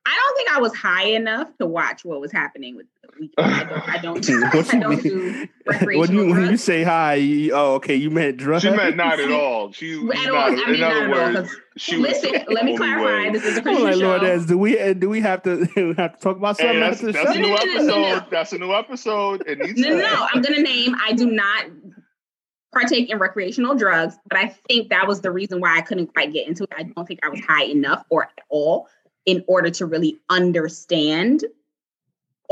I 0.06 0.16
don't 0.16 0.38
think 0.38 0.52
I 0.52 0.62
was 0.62 0.76
high 0.76 1.08
enough 1.08 1.48
to 1.58 1.66
watch 1.66 2.06
what 2.06 2.22
was 2.22 2.32
happening 2.32 2.76
with. 2.76 2.86
I 3.38 3.64
don't, 3.64 3.90
I 3.90 3.98
don't, 3.98 4.30
I 4.74 4.80
don't 4.80 5.02
do 5.04 5.48
recreational 5.66 6.00
when 6.00 6.12
you, 6.12 6.28
drugs. 6.28 6.40
When 6.40 6.52
you 6.52 6.58
say 6.58 6.84
hi, 6.84 7.16
you, 7.16 7.54
oh, 7.54 7.76
okay, 7.76 7.96
you 7.96 8.10
meant 8.10 8.38
drugs. 8.38 8.64
She 8.64 8.70
meant 8.70 8.96
not 8.96 9.20
at 9.20 9.32
all. 9.40 9.72
She 9.72 9.96
at 9.96 10.30
all. 10.30 10.52
Not, 10.52 10.68
I 10.68 10.72
mean, 10.72 10.76
in 10.76 10.84
other 10.84 11.10
words, 11.10 11.56
she 11.78 11.98
listen, 11.98 12.32
let 12.48 12.66
me 12.66 12.78
clarify. 12.78 13.04
Way. 13.04 13.32
This 13.32 13.46
is 13.46 13.58
a 13.58 13.62
Christian 13.62 13.86
like, 13.86 13.96
Lord, 13.98 14.22
show. 14.22 14.46
do 14.46 14.58
we 14.58 14.94
do 14.94 15.10
we 15.10 15.22
have 15.22 15.44
to 15.44 15.66
have 15.98 16.18
to 16.18 16.22
talk 16.22 16.38
about 16.38 16.58
something? 16.58 16.76
Hey, 16.76 16.80
that's, 16.80 17.02
that's 17.02 17.36
a 17.36 17.40
new 17.40 17.54
episode. 17.54 18.26
That's 18.30 18.54
a 18.54 18.58
new 18.58 18.74
episode. 18.74 19.44
It 19.48 19.60
needs 19.60 19.80
no, 19.80 19.90
no, 19.90 19.98
no. 19.98 20.28
I'm 20.34 20.42
gonna 20.42 20.62
name. 20.62 20.96
I 21.02 21.14
do 21.14 21.30
not 21.30 21.66
partake 22.74 23.10
in 23.10 23.20
recreational 23.20 23.76
drugs, 23.76 24.18
but 24.28 24.40
I 24.40 24.48
think 24.68 24.90
that 24.90 25.08
was 25.08 25.22
the 25.22 25.32
reason 25.32 25.62
why 25.62 25.78
I 25.78 25.82
couldn't 25.82 26.08
quite 26.08 26.34
get 26.34 26.48
into 26.48 26.64
it. 26.64 26.70
I 26.76 26.84
don't 26.84 27.08
think 27.08 27.20
I 27.24 27.30
was 27.30 27.40
high 27.42 27.66
enough 27.66 28.04
or 28.10 28.24
at 28.24 28.42
all 28.50 28.88
in 29.26 29.44
order 29.48 29.70
to 29.70 29.86
really 29.86 30.20
understand 30.30 31.46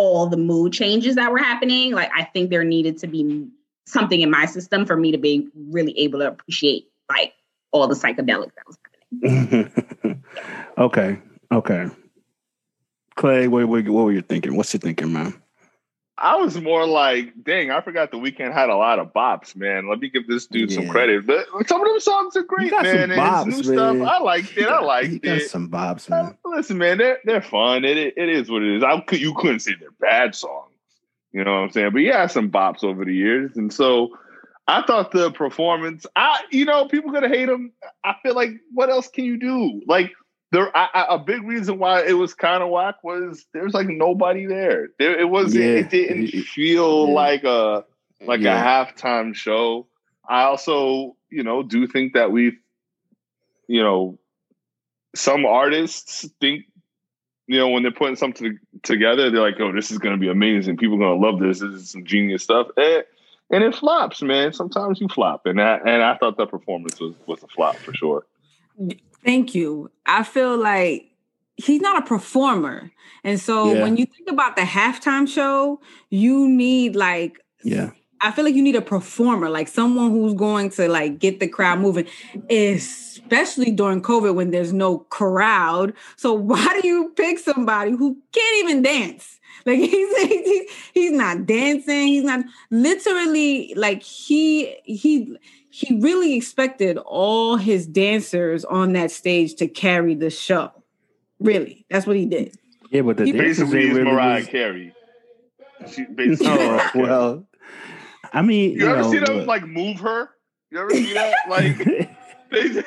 all 0.01 0.25
the 0.25 0.38
mood 0.38 0.74
changes 0.74 1.15
that 1.15 1.31
were 1.31 1.38
happening. 1.38 1.93
Like 1.93 2.10
I 2.15 2.24
think 2.24 2.50
there 2.50 2.63
needed 2.63 2.98
to 3.00 3.08
be 3.08 3.48
something 3.86 4.22
in 4.22 4.31
my 4.31 4.48
system 4.48 4.86
for 4.86 4.98
me 4.98 5.12
to 5.12 5.17
be 5.20 5.48
really 5.70 5.98
able 6.00 6.20
to 6.20 6.27
appreciate 6.27 6.88
like 7.08 7.34
all 7.72 7.88
the 7.88 7.93
psychedelics 7.96 8.51
that 8.55 8.65
was 8.65 8.77
happening. 9.22 10.24
okay. 10.77 11.20
Okay. 11.51 11.88
Clay, 13.15 13.48
what, 13.48 13.67
what, 13.67 13.88
what 13.88 14.05
were 14.05 14.12
you 14.12 14.22
thinking? 14.22 14.55
What's 14.55 14.74
your 14.74 14.79
thinking, 14.79 15.13
man? 15.13 15.39
I 16.18 16.36
was 16.36 16.60
more 16.60 16.86
like, 16.86 17.34
dang, 17.44 17.72
I 17.72 17.82
forgot 17.82 18.12
the 18.12 18.18
Weeknd 18.18 18.53
had 18.53 18.70
a 18.70 18.75
lot 18.75 19.00
of 19.00 19.12
bops, 19.12 19.56
man. 19.56 19.89
Let 19.89 20.00
me 20.00 20.10
give 20.10 20.27
this 20.27 20.46
dude 20.46 20.70
yeah. 20.70 20.75
some 20.75 20.88
credit. 20.88 21.25
But 21.25 21.48
some 21.68 21.82
of 21.82 21.88
them 21.88 22.00
songs 22.00 22.36
are 22.36 22.44
great, 22.44 22.72
man. 22.72 23.10
Bops, 23.10 23.44
and 23.44 23.53
his 23.53 23.68
new 23.68 23.75
man. 23.75 23.98
stuff, 23.98 24.08
I 24.08 24.20
liked 24.20 24.58
it. 24.58 24.68
I 24.68 24.82
liked 24.82 25.10
he 25.10 25.20
it. 25.24 25.50
some 25.50 25.70
bops, 25.70 26.10
man. 26.10 26.38
Uh, 26.46 26.50
listen, 26.50 26.77
man, 26.77 27.00
they're 27.00 27.20
they're 27.25 27.41
fun. 27.41 27.86
It, 27.86 27.98
it 27.98 28.30
is 28.30 28.51
what 28.51 28.62
it 28.62 28.77
is. 28.77 28.84
I 28.84 29.03
you 29.13 29.34
couldn't 29.36 29.62
say 29.62 29.74
they're 29.80 29.89
bad 30.00 30.36
songs. 30.36 30.68
You 31.32 31.44
know 31.44 31.53
what 31.53 31.63
I'm 31.63 31.72
saying? 31.72 31.91
But 31.94 32.00
yeah, 32.00 32.27
some 32.27 32.51
bops 32.51 32.84
over 32.84 33.06
the 33.06 33.15
years, 33.15 33.56
and 33.56 33.74
so 33.74 34.10
I 34.68 34.84
thought 34.84 35.12
the 35.12 35.32
performance, 35.32 36.06
I 36.15 36.44
you 36.51 36.65
know, 36.65 36.88
people 36.88 37.12
gonna 37.12 37.30
hate 37.30 37.50
him. 37.50 37.72
I 38.03 38.15
feel 38.22 38.36
like 38.36 38.51
what 38.74 38.89
else 38.89 39.08
can 39.08 39.25
you 39.25 39.38
do? 39.39 39.82
Like 39.88 40.12
there, 40.51 40.75
I, 40.75 40.89
I, 40.93 41.15
a 41.15 41.20
big 41.20 41.43
reason 41.43 41.79
why 41.79 42.05
it 42.05 42.13
was 42.13 42.34
kind 42.34 42.62
of 42.62 42.70
whack 42.70 43.03
was 43.03 43.46
there's 43.53 43.74
like 43.74 43.88
nobody 43.88 44.46
there. 44.46 44.89
There, 45.00 45.17
it 45.17 45.29
wasn't. 45.29 45.63
Yeah. 45.63 45.70
It 45.72 45.89
didn't 45.89 46.27
feel 46.43 47.08
yeah. 47.08 47.13
like 47.13 47.43
a 47.46 47.86
like 48.22 48.41
yeah. 48.41 48.60
a 48.60 48.86
halftime 48.86 49.34
show. 49.34 49.88
I 50.27 50.43
also, 50.43 51.15
you 51.29 51.43
know, 51.43 51.63
do 51.63 51.88
think 51.88 52.13
that 52.13 52.31
we, 52.31 52.58
you 53.67 53.81
know, 53.81 54.20
some 55.15 55.46
artists 55.46 56.27
think, 56.39 56.65
you 57.48 57.58
know, 57.58 57.70
when 57.70 57.84
they're 57.84 57.91
putting 57.91 58.15
something 58.15 58.60
together, 58.84 59.31
they're 59.31 59.41
like, 59.41 59.60
"Oh, 59.60 59.72
this 59.72 59.89
is 59.89 60.00
going 60.00 60.15
to 60.15 60.20
be 60.20 60.29
amazing. 60.29 60.77
People 60.77 60.98
are 60.98 61.00
going 61.00 61.22
to 61.22 61.27
love 61.27 61.39
this. 61.39 61.60
This 61.60 61.81
is 61.81 61.91
some 61.91 62.05
genius 62.05 62.43
stuff." 62.43 62.67
Eh, 62.77 63.01
and 63.51 63.63
it 63.63 63.75
flops, 63.75 64.22
man. 64.22 64.51
Sometimes 64.51 65.00
you 65.00 65.08
flop, 65.08 65.46
and 65.46 65.62
I, 65.62 65.77
and 65.77 66.03
I 66.03 66.15
thought 66.17 66.38
that 66.38 66.50
performance 66.50 67.00
was 67.00 67.15
was 67.25 67.41
a 67.41 67.48
flop 67.48 67.77
for 67.77 67.93
sure. 67.93 68.25
Thank 69.24 69.56
you. 69.56 69.92
I 70.06 70.24
feel 70.24 70.58
like 70.58 71.12
he's 71.56 71.82
not 71.82 72.01
a 72.01 72.06
performer, 72.06 72.92
and 73.24 73.40
so 73.40 73.74
yeah. 73.74 73.84
when 73.84 73.98
you 73.98 74.06
think 74.06 74.30
about 74.30 74.56
the 74.56 74.63
halftime 74.63 75.28
show, 75.28 75.80
you 76.10 76.48
need 76.48 76.96
like 76.96 77.40
yeah. 77.63 77.92
I 78.24 78.32
feel 78.32 78.46
like 78.46 78.54
you 78.54 78.62
need 78.62 78.75
a 78.75 78.82
performer, 78.82 79.50
like 79.50 79.68
someone 79.68 80.12
who's 80.12 80.36
going 80.36 80.70
to 80.72 80.88
like 80.88 81.18
get 81.18 81.40
the 81.40 81.48
crowd 81.48 81.80
moving, 81.80 82.06
especially 82.51 83.72
during 83.72 84.04
COVID 84.04 84.36
when 84.36 84.51
there's 84.51 84.72
no 84.72 85.00
crowd. 85.00 85.94
So 86.18 86.34
why 86.51 86.80
do 86.82 86.88
you 86.88 87.12
pick 87.16 87.40
somebody 87.40 87.92
who 87.92 88.18
can't 88.32 88.63
even 88.63 88.84
dance? 88.84 89.40
Like 89.66 89.80
he's, 89.80 90.18
he's 90.18 90.72
he's 90.94 91.12
not 91.12 91.46
dancing. 91.46 92.08
He's 92.08 92.24
not 92.24 92.46
literally 92.70 93.74
like 93.75 94.04
he 94.04 94.75
he 94.84 95.36
he 95.72 96.00
really 96.00 96.36
expected 96.36 96.98
all 96.98 97.56
his 97.56 97.88
dancers 97.88 98.66
on 98.66 98.94
that 98.94 99.10
stage 99.10 99.56
to 99.56 99.68
carry 99.68 100.13
the 100.16 100.30
show. 100.30 100.72
Really, 101.40 101.86
that's 101.90 102.06
what 102.06 102.16
he 102.18 102.25
did. 102.25 102.56
Yeah, 102.92 103.01
but 103.04 103.18
the 103.18 103.25
he 103.25 103.32
dancers 103.32 103.60
basically 103.60 103.88
is 103.88 103.98
really 103.98 104.12
Mariah 104.12 104.36
was- 104.42 104.48
Carey. 104.48 104.94
She 105.92 106.06
oh, 106.08 106.13
basically 106.13 106.48
Oh, 106.51 106.90
well, 106.94 107.48
I 108.32 108.42
mean, 108.44 108.74
You 108.74 108.88
ever 108.88 109.01
know, 109.01 109.12
see 109.12 109.20
them 109.20 109.38
look. 109.38 109.48
like 109.48 109.66
move 109.66 110.00
her? 110.01 110.30
You 110.70 110.80
ever 110.80 110.90
see 110.92 111.13
that? 111.13 111.34
Like 111.50 111.78
they 112.51 112.84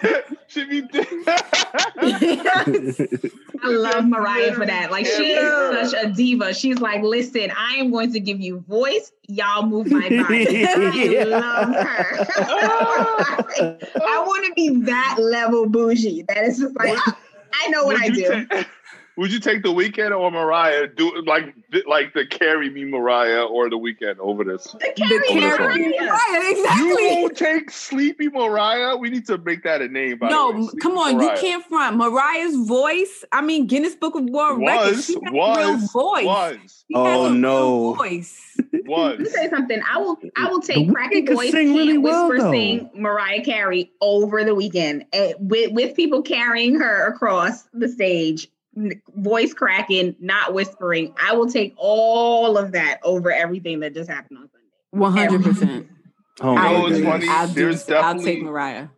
she 0.47 0.65
be 0.65 0.83
I 1.77 3.69
love 3.69 4.07
Mariah 4.07 4.55
for 4.55 4.65
that. 4.67 4.91
Like 4.91 5.07
she 5.07 5.33
is 5.33 5.91
such 5.91 6.05
a 6.05 6.11
diva. 6.11 6.55
She's 6.55 6.79
like, 6.79 7.03
listen, 7.03 7.51
I 7.57 7.75
am 7.75 7.91
going 7.91 8.13
to 8.13 8.21
give 8.21 8.41
you 8.41 8.61
voice. 8.61 9.11
Y'all 9.27 9.67
move 9.67 9.91
my 9.91 10.09
body. 10.09 10.67
I 10.67 11.25
love 11.25 11.75
her. 11.75 12.27
I 14.07 14.25
want 14.27 14.47
to 14.47 14.53
be 14.55 14.83
that 14.83 15.17
level 15.19 15.69
bougie. 15.69 16.23
That 16.29 16.45
is 16.45 16.59
just 16.59 16.77
like 16.77 16.99
I 17.53 17.69
know 17.69 17.85
what 17.85 18.01
I 18.01 18.09
do. 18.09 18.47
Ta- 19.17 19.21
would 19.21 19.33
you 19.33 19.41
take 19.41 19.63
the 19.63 19.69
Weeknd 19.69 20.17
or 20.19 20.31
Mariah? 20.31 20.87
Do 20.89 21.23
like 21.27 21.55
like 21.87 22.15
the 22.15 22.27
carry 22.27 22.71
me 22.71 22.85
Mariah 22.85 23.43
or 23.45 23.71
the 23.71 23.77
Weeknd 23.79 24.19
over 24.19 24.45
this? 24.45 24.65
The 24.65 24.79
The 24.79 24.93
carry 24.97 25.29
carry- 25.29 25.79
Mariah. 25.79 26.11
Right, 26.11 26.55
You 26.55 26.61
exactly. 26.61 27.23
won't 27.23 27.37
take 27.37 27.71
Sleepy 27.71 28.29
Mariah. 28.29 28.97
We 28.97 29.11
need 29.11 29.27
to 29.27 29.39
make 29.39 29.63
that 29.65 29.83
a 29.83 29.89
name. 29.89 30.19
By 30.19 30.29
the 30.29 30.35
No, 30.35 30.51
way. 30.53 30.69
Come 30.81 30.99
on, 30.99 31.17
Mariah. 31.17 31.35
you 31.37 31.41
can't 31.41 31.65
front 31.67 31.97
Mariah's 31.97 32.57
voice. 32.67 33.25
I 33.33 33.41
mean, 33.43 33.67
Guinness 33.67 33.95
Book 33.95 34.15
of 34.15 34.25
World 34.25 34.61
Records. 34.61 34.97
Was 34.97 35.07
She 35.07 35.15
had 35.23 35.33
was 35.33 35.57
a 35.59 35.61
real 35.61 35.77
voice. 35.79 36.25
was 36.25 36.85
She 36.89 36.95
had 36.99 37.07
Oh, 37.17 37.27
a 37.27 37.31
real 37.31 37.35
no. 37.35 37.95
voice. 37.95 38.41
Let 38.87 39.19
me 39.21 39.25
say 39.27 39.49
something. 39.49 39.81
I 39.91 39.99
will. 39.99 40.19
I 40.37 40.49
will 40.51 40.61
take 40.61 40.89
Weeknd 40.89 40.93
cracky 40.95 41.23
voice, 41.27 41.53
sing 41.53 41.69
can't 41.69 41.79
really 41.79 41.99
well, 41.99 42.29
whisper, 42.29 42.45
though. 42.45 42.53
sing 42.53 42.91
Mariah 42.95 43.43
Carey 43.43 43.93
over 44.01 44.45
the 44.45 44.51
Weeknd 44.55 45.07
eh, 45.13 45.33
with 45.39 45.73
with 45.73 45.97
people 45.97 46.21
carrying 46.23 46.75
her 46.79 47.07
across 47.07 47.63
the 47.73 47.89
stage, 47.89 48.45
n- 48.45 48.51
voice 49.15 49.55
cracking, 49.55 50.17
not 50.21 50.55
whispering. 50.55 51.15
I 51.23 51.35
will 51.35 51.49
take 51.49 51.75
all 51.77 52.57
of 52.57 52.73
that 52.73 53.01
over 53.03 53.31
everything 53.31 53.81
that 53.81 53.95
just 53.95 54.11
happened 54.11 54.39
on 54.39 54.49
Sunday. 54.51 54.67
One 54.91 55.13
hundred 55.13 55.43
percent. 55.43 55.89
Oh, 56.41 56.55
know 56.55 56.55
my 56.55 56.79
what's 56.79 56.95
goodness. 56.97 57.13
funny? 57.13 57.29
I'll, 57.29 57.49
do, 57.49 57.55
There's 57.55 57.91
I'll 57.91 58.19
take 58.19 58.43
Mariah. 58.43 58.89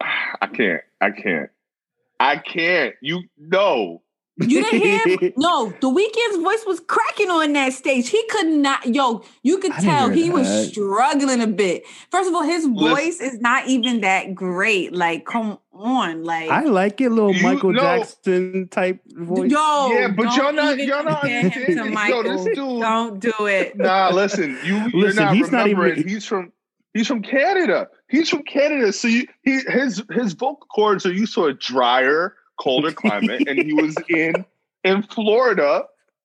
I 0.00 0.46
can't. 0.46 0.82
I 1.00 1.10
can't. 1.10 1.50
I 2.20 2.36
can't. 2.36 2.94
You 3.00 3.22
no. 3.38 4.02
You 4.38 4.64
didn't 4.64 4.80
hear? 4.80 5.18
him? 5.18 5.32
No, 5.36 5.70
the 5.80 5.88
Weeknd's 5.88 6.42
voice 6.42 6.64
was 6.66 6.80
cracking 6.80 7.30
on 7.30 7.52
that 7.52 7.72
stage. 7.74 8.08
He 8.08 8.22
could 8.28 8.46
not. 8.46 8.86
Yo, 8.86 9.22
you 9.42 9.58
could 9.58 9.72
I 9.72 9.80
tell 9.80 10.08
hear 10.08 10.24
he 10.24 10.30
was 10.30 10.68
struggling 10.68 11.40
a 11.42 11.46
bit. 11.46 11.84
First 12.10 12.28
of 12.28 12.34
all, 12.34 12.42
his 12.42 12.64
Listen. 12.64 12.74
voice 12.74 13.20
is 13.20 13.40
not 13.40 13.68
even 13.68 14.00
that 14.00 14.34
great. 14.34 14.94
Like, 14.94 15.26
come 15.26 15.58
on, 15.74 16.24
like. 16.24 16.50
I 16.50 16.62
like 16.64 17.00
it, 17.00 17.10
little 17.10 17.34
You- 17.34 17.42
Michael 17.42 17.72
no. 17.72 17.80
Jackson 17.80 18.68
type 18.68 19.00
voice. 19.06 19.50
Yo, 19.50 19.88
Yeah, 19.92 20.08
but 20.08 20.34
y'all 20.36 20.52
not- 20.52 20.78
y'all 20.78 21.04
not 21.04 21.20
compare 21.22 21.40
him 21.40 21.50
to 21.50 21.58
understanding. 21.60 21.76
Yo, 21.86 21.90
Michael. 21.92 22.22
this 22.22 22.44
dude- 22.44 22.56
Don't 22.80 23.20
do 23.20 23.32
it. 23.46 23.76
Nah, 23.82 24.10
listen. 24.12 24.58
You 24.64 24.76
you're 24.76 24.88
Listen, 25.08 25.24
not 25.24 25.34
he's 25.34 25.50
not 25.52 25.68
even- 25.68 26.08
he's 26.08 26.24
from. 26.26 26.52
He's 26.94 27.06
from 27.06 27.22
Canada. 27.22 27.88
He's 28.08 28.28
from 28.28 28.42
Canada. 28.42 28.92
So 28.92 29.08
you, 29.08 29.26
he 29.42 29.60
his 29.66 30.02
his 30.10 30.34
vocal 30.34 30.66
cords 30.70 31.06
are 31.06 31.12
used 31.12 31.32
to 31.34 31.44
a 31.46 31.54
drier, 31.54 32.34
colder 32.60 32.92
climate, 33.02 33.44
and 33.48 33.58
he 33.62 33.72
was 33.72 33.96
in 34.10 34.44
in 34.84 35.02
Florida. 35.04 35.84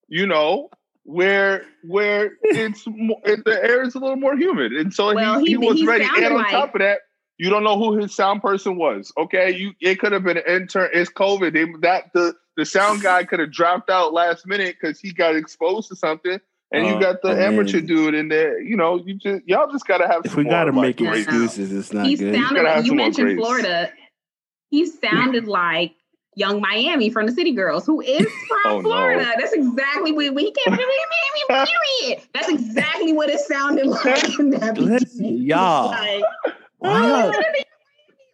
You 0.10 0.28
know 0.28 0.70
where 1.04 1.64
where 1.84 2.34
it's 2.44 2.84
more, 2.86 3.22
the 3.24 3.60
air 3.64 3.82
is 3.84 3.96
a 3.96 4.00
little 4.00 4.18
more 4.18 4.36
humid, 4.36 4.74
and 4.74 4.94
so 4.94 5.16
Well, 5.16 5.40
he, 5.40 5.46
he, 5.46 5.52
he- 5.52 5.58
was 5.58 5.80
he 5.80 5.88
ready. 5.88 6.04
And 6.18 6.26
on 6.26 6.34
like- 6.34 6.52
top 6.52 6.76
of 6.76 6.82
that, 6.82 7.00
you 7.38 7.50
don't 7.50 7.64
know 7.64 7.78
who 7.78 7.98
his 7.98 8.16
sound 8.16 8.42
person 8.42 8.78
was. 8.78 9.12
Okay, 9.18 9.56
you 9.56 9.72
it 9.82 10.00
could 10.00 10.12
have 10.12 10.24
been 10.24 10.38
an 10.38 10.44
intern. 10.48 10.90
It's 10.94 11.10
COVID. 11.12 11.54
They, 11.54 11.66
that 11.82 12.12
the 12.14 12.34
the 12.56 12.66
sound 12.66 13.02
guy 13.02 13.24
could 13.24 13.40
have 13.40 13.52
dropped 13.52 13.90
out 13.90 14.14
last 14.14 14.48
minute 14.48 14.76
because 14.80 15.00
he 15.00 15.12
got 15.14 15.36
exposed 15.36 15.90
to 15.90 15.96
something. 15.96 16.40
And 16.72 16.86
you 16.86 16.96
Oh, 16.96 17.00
got 17.00 17.22
the 17.22 17.30
man. 17.34 17.54
amateur 17.54 17.80
dude 17.80 18.14
in 18.14 18.28
there. 18.28 18.60
You 18.60 18.76
know, 18.76 18.98
you 18.98 19.14
just 19.16 19.48
y'all 19.48 19.72
just 19.72 19.88
gotta 19.88 20.08
have. 20.08 20.24
If 20.26 20.32
some 20.34 20.44
we 20.44 20.50
got 20.50 20.66
to 20.66 20.74
make 20.74 21.00
like, 21.00 21.20
excuses, 21.20 21.72
it's 21.72 21.94
not 21.94 22.06
he 22.08 22.16
good. 22.18 22.34
sounded 22.36 22.56
gotta 22.58 22.70
have 22.70 22.78
like 22.80 22.86
you 22.88 22.94
mentioned 22.96 23.28
grace. 23.28 23.38
Florida. 23.40 23.90
He 24.70 24.86
sounded 24.86 25.48
like 25.48 25.94
Yung 26.36 26.60
Miami 26.60 27.10
from 27.10 27.26
the 27.26 27.32
City 27.32 27.54
Girls, 27.54 27.86
who 27.86 28.02
is 28.02 28.20
from 28.50 28.60
Oh, 28.66 28.76
no. 28.78 28.82
Florida. 28.82 29.32
That's 29.40 29.54
exactly 29.54 30.12
what 30.12 30.34
we 30.36 30.52
came 30.52 30.76
from 30.76 30.86
Miami. 31.50 31.68
Period. 32.02 32.22
That's 32.34 32.50
exactly 32.50 33.14
what 33.14 33.30
it 33.30 33.40
sounded 33.40 33.86
like 33.88 34.38
in 34.40 34.50
that 34.50 34.78
Let's- 34.78 35.16
y'all. 35.20 35.92
Like, 35.92 36.24
Why 36.88 36.98
am 36.98 37.04
I 37.04 37.08
y'all- 37.08 37.28
listening 37.28 37.44
to 37.56 37.66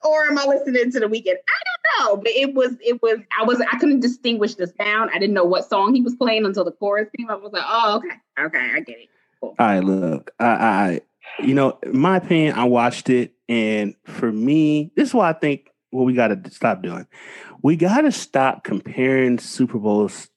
or 0.06 0.26
am 0.26 0.38
I 0.38 0.46
listening 0.46 0.92
to 0.92 1.00
the 1.00 1.06
Weeknd? 1.06 1.28
I 1.28 1.62
don't 1.66 2.00
know, 2.00 2.18
but 2.18 2.32
it 2.32 2.54
was 2.54 2.74
it 2.82 3.02
was 3.02 3.20
I 3.40 3.44
was 3.44 3.62
I 3.62 3.78
couldn't 3.78 4.02
distinguish 4.02 4.56
the 4.56 4.68
sound. 4.68 5.12
I 5.14 5.20
didn't 5.20 5.34
know 5.34 5.46
what 5.46 5.70
song 5.70 5.94
he 5.96 6.02
was 6.02 6.16
playing 6.16 6.46
until 6.46 6.66
the 6.66 6.72
chorus 6.72 7.10
came 7.18 7.30
up. 7.30 7.40
I 7.40 7.44
was 7.44 7.54
like, 7.54 7.64
oh 7.66 7.98
okay, 7.98 8.16
okay, 8.46 8.72
I 8.76 8.80
get 8.82 8.98
it. 9.00 9.10
All 9.42 9.56
right, 9.60 9.84
look, 9.84 10.32
I, 10.40 10.46
I, 10.46 11.02
you 11.40 11.54
know, 11.54 11.78
my 11.92 12.18
opinion, 12.18 12.56
I 12.56 12.64
watched 12.64 13.10
it, 13.10 13.34
and 13.50 13.94
for 14.06 14.32
me, 14.32 14.92
this 14.96 15.10
is 15.10 15.14
why 15.14 15.30
I 15.30 15.34
think 15.34 15.70
what 15.90 16.04
we 16.04 16.14
got 16.14 16.30
to 16.30 16.52
stop 16.52 16.82
doing. 16.82 17.06
We 17.62 17.76
got 17.76 18.02
to 18.02 18.12
stop 18.12 18.64
comparing 18.64 19.40
Super 19.40 19.80
Bowls 19.80 20.30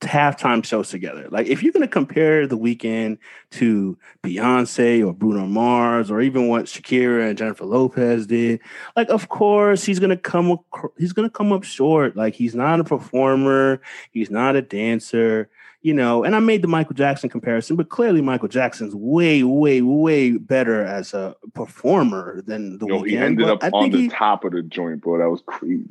halftime 0.00 0.64
shows 0.64 0.88
together. 0.90 1.26
Like, 1.30 1.46
if 1.46 1.62
you're 1.62 1.72
going 1.72 1.82
to 1.82 1.88
compare 1.88 2.46
the 2.46 2.56
Weeknd 2.58 3.18
to 3.52 3.98
Beyonce 4.22 5.06
or 5.06 5.12
Bruno 5.12 5.46
Mars 5.46 6.10
or 6.10 6.20
even 6.20 6.48
what 6.48 6.64
Shakira 6.66 7.28
and 7.28 7.38
Jennifer 7.38 7.64
Lopez 7.64 8.26
did, 8.26 8.60
like, 8.96 9.08
of 9.10 9.28
course, 9.28 9.84
he's 9.84 9.98
going 9.98 10.10
to 10.10 10.16
come, 10.16 10.58
he's 10.98 11.12
going 11.12 11.28
to 11.28 11.32
come 11.32 11.52
up 11.52 11.64
short. 11.64 12.16
Like, 12.16 12.34
he's 12.34 12.54
not 12.54 12.80
a 12.80 12.84
performer, 12.84 13.80
he's 14.10 14.30
not 14.30 14.56
a 14.56 14.62
dancer 14.62 15.48
you 15.82 15.94
know, 15.94 16.24
and 16.24 16.36
I 16.36 16.40
made 16.40 16.60
the 16.60 16.68
Michael 16.68 16.92
Jackson 16.94 17.30
comparison, 17.30 17.74
but 17.74 17.88
clearly 17.88 18.20
Michael 18.20 18.48
Jackson's 18.48 18.94
way, 18.94 19.42
way, 19.42 19.80
way 19.80 20.32
better 20.32 20.84
as 20.84 21.14
a 21.14 21.34
performer 21.54 22.42
than 22.46 22.76
the 22.76 22.86
Yo, 22.86 23.00
Weeknd. 23.00 23.08
he 23.08 23.16
ended 23.16 23.46
But 23.46 23.52
up 23.52 23.64
I 23.64 23.68
on 23.78 23.88
the 23.90 23.96
he- 24.02 24.08
top 24.10 24.44
of 24.44 24.52
the 24.52 24.62
joint, 24.62 25.00
bro. 25.00 25.16
That 25.16 25.30
was 25.30 25.42
crazy. 25.46 25.86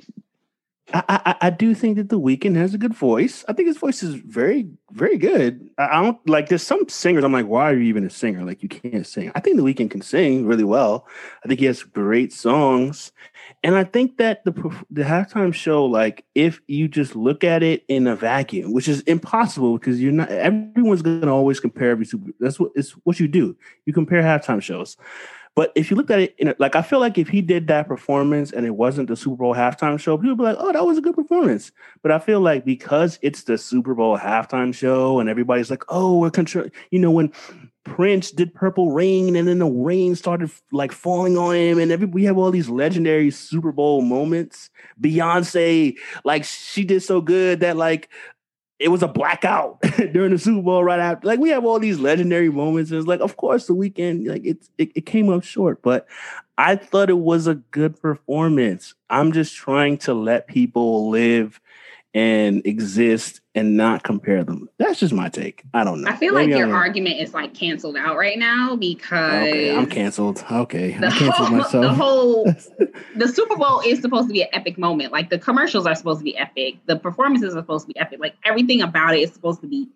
I, 0.94 1.04
I, 1.08 1.36
I 1.42 1.50
do 1.50 1.76
think 1.76 1.98
that 1.98 2.10
the 2.10 2.20
Weeknd 2.20 2.56
has 2.56 2.74
a 2.74 2.78
good 2.78 2.94
voice. 2.94 3.46
I 3.48 3.54
think 3.54 3.68
his 3.68 3.78
voice 3.78 4.02
is 4.02 4.16
very, 4.16 4.68
very 4.92 5.18
good. 5.18 5.70
I, 5.78 6.00
I 6.00 6.02
don't 6.02 6.30
like. 6.30 6.50
There's 6.50 6.64
some 6.64 6.88
singers. 6.90 7.24
I'm 7.24 7.32
like, 7.32 7.46
why 7.46 7.70
are 7.70 7.76
you 7.76 7.84
even 7.84 8.06
a 8.06 8.10
singer? 8.10 8.44
Like, 8.44 8.64
you 8.64 8.70
can't 8.70 9.06
sing. 9.06 9.32
I 9.36 9.40
think 9.40 9.58
the 9.58 9.64
Weeknd 9.64 9.92
can 9.92 10.02
sing 10.02 10.46
really 10.46 10.64
well. 10.64 11.08
I 11.44 11.48
think 11.48 11.60
he 11.60 11.66
has 11.68 11.84
great 11.84 12.34
songs, 12.34 13.12
and 13.64 13.76
I 13.76 13.84
think 13.84 14.18
that 14.18 14.44
the 14.46 14.54
the 14.90 15.04
halftime 15.04 15.54
show, 15.54 15.86
like, 15.86 16.26
if 16.34 16.60
you 16.68 16.88
just 16.88 17.16
look 17.16 17.44
at 17.44 17.62
it 17.62 17.84
in 17.88 18.08
a 18.08 18.16
vacuum, 18.16 18.74
which 18.74 18.88
is 18.88 19.02
impossible 19.02 19.78
because 19.78 20.02
you're 20.02 20.12
not. 20.12 20.30
Everyone's 20.30 21.02
gonna 21.02 21.34
always 21.34 21.60
compare 21.60 21.92
every 21.92 22.06
super. 22.06 22.32
That's 22.40 22.60
what 22.60 22.72
it's 22.76 22.92
what 23.04 23.20
you 23.20 23.28
do. 23.28 23.56
You 23.86 23.94
compare 23.94 24.24
halftime 24.24 24.62
shows. 24.62 24.98
But 25.56 25.72
if 25.76 25.90
you 25.90 25.98
looked 25.98 26.12
at 26.12 26.20
it, 26.20 26.60
like 26.60 26.76
I 26.76 26.82
feel 26.82 27.00
like 27.00 27.18
if 27.18 27.28
he 27.28 27.42
did 27.42 27.68
that 27.68 27.88
performance 27.88 28.52
and 28.52 28.66
it 28.66 28.76
wasn't 28.76 29.10
the 29.10 29.16
Super 29.16 29.36
Bowl 29.36 29.54
halftime 29.54 30.00
show, 30.00 30.18
people 30.18 30.32
would 30.32 30.38
be 30.38 30.44
like, 30.44 30.58
"Oh, 30.60 30.72
that 30.72 30.86
was 30.86 30.98
a 30.98 31.02
good 31.02 31.16
performance." 31.16 31.72
But 32.02 32.12
I 32.12 32.20
feel 32.20 32.40
like 32.40 32.64
because 32.64 33.20
it's 33.22 33.44
the 33.44 33.58
Super 33.58 33.94
Bowl 33.94 34.18
halftime 34.18 34.74
show 34.74 35.20
and 35.20 35.30
everybody's 35.30 35.70
like, 35.70 35.84
"Oh, 35.90 36.20
we're 36.20 36.30
control," 36.30 36.68
you 36.92 37.00
know, 37.00 37.12
when 37.12 37.34
Prince 37.84 38.32
did 38.32 38.54
Purple 38.54 38.92
Rain 38.92 39.36
and 39.36 39.48
then 39.48 39.60
the 39.60 39.66
rain 39.66 40.16
started 40.16 40.52
like 40.72 40.92
falling 40.92 41.38
on 41.38 41.56
him, 41.56 41.80
and 41.80 41.92
every 41.92 42.08
we 42.08 42.24
have 42.26 42.38
all 42.38 42.52
these 42.52 42.70
legendary 42.70 43.32
Super 43.32 43.72
Bowl 43.72 44.02
moments. 44.02 44.70
Beyonce, 45.02 45.96
like 46.24 46.44
she 46.46 46.84
did 46.84 47.02
so 47.02 47.20
good 47.20 47.62
that 47.62 47.78
like 47.78 48.10
it 48.80 48.88
was 48.88 49.04
a 49.04 49.08
blackout 49.08 49.82
during 50.14 50.32
the 50.32 50.40
Super 50.40 50.62
Bowl 50.62 50.84
right 50.84 51.00
after. 51.00 51.28
Like 51.28 51.40
we 51.40 51.50
have 51.50 51.66
all 51.66 51.80
these 51.80 52.00
legendary 52.00 52.50
moments. 52.50 52.92
And 52.92 53.00
it's 53.00 53.08
like, 53.08 53.20
of 53.20 53.36
course, 53.36 53.68
the 53.68 53.76
Weeknd, 53.76 54.28
like 54.28 54.46
it's 54.46 54.70
it, 54.78 54.92
it 54.96 55.06
came 55.06 55.30
up 55.30 55.44
short, 55.44 55.82
but 55.82 56.08
I 56.58 56.78
thought 56.78 57.10
it 57.10 57.18
was 57.18 57.46
a 57.46 57.56
good 57.56 58.02
performance. 58.02 58.94
I'm 59.10 59.34
just 59.34 59.56
trying 59.56 59.98
to 60.00 60.14
let 60.14 60.48
people 60.48 61.10
live 61.10 61.60
and 62.14 62.66
exist 62.66 63.42
and 63.60 63.76
not 63.78 64.04
compare 64.04 64.44
them. 64.44 64.70
That's 64.78 65.00
just 65.00 65.14
my 65.14 65.30
take. 65.30 65.64
I 65.74 65.84
don't 65.84 66.02
know. 66.02 66.10
I 66.10 66.16
feel 66.16 66.34
like 66.34 66.48
Maybe 66.48 66.58
your 66.60 66.68
I'm- 66.68 66.76
argument 66.76 67.20
is 67.20 67.34
like 67.34 67.54
canceled 67.54 67.98
out 67.98 68.18
right 68.18 68.38
now 68.40 68.76
because 68.76 69.44
Okay, 69.48 69.76
I'm 69.76 69.86
canceled. 69.88 70.44
Okay, 70.52 70.96
I 70.96 71.00
the 71.00 71.08
canceled 71.10 71.34
whole, 71.36 71.58
myself. 71.58 71.82
the 71.84 71.94
whole 71.94 72.44
the 73.16 73.28
Super 73.28 73.56
Bowl 73.58 73.82
is 73.86 74.02
supposed 74.02 74.28
to 74.30 74.34
be 74.34 74.42
an 74.44 74.50
epic 74.54 74.78
moment. 74.78 75.12
Like 75.12 75.30
the 75.30 75.38
commercials 75.40 75.86
are 75.86 75.96
supposed 75.96 76.20
to 76.20 76.24
be 76.24 76.38
epic. 76.38 76.78
The 76.86 76.96
performances 76.96 77.54
are 77.56 77.60
supposed 77.60 77.88
to 77.88 77.94
be 77.94 78.00
epic. 78.00 78.20
Like 78.20 78.36
everything 78.46 78.82
about 78.82 79.16
it 79.16 79.20
is 79.20 79.34
supposed 79.34 79.62
to 79.62 79.68
be 79.68 79.88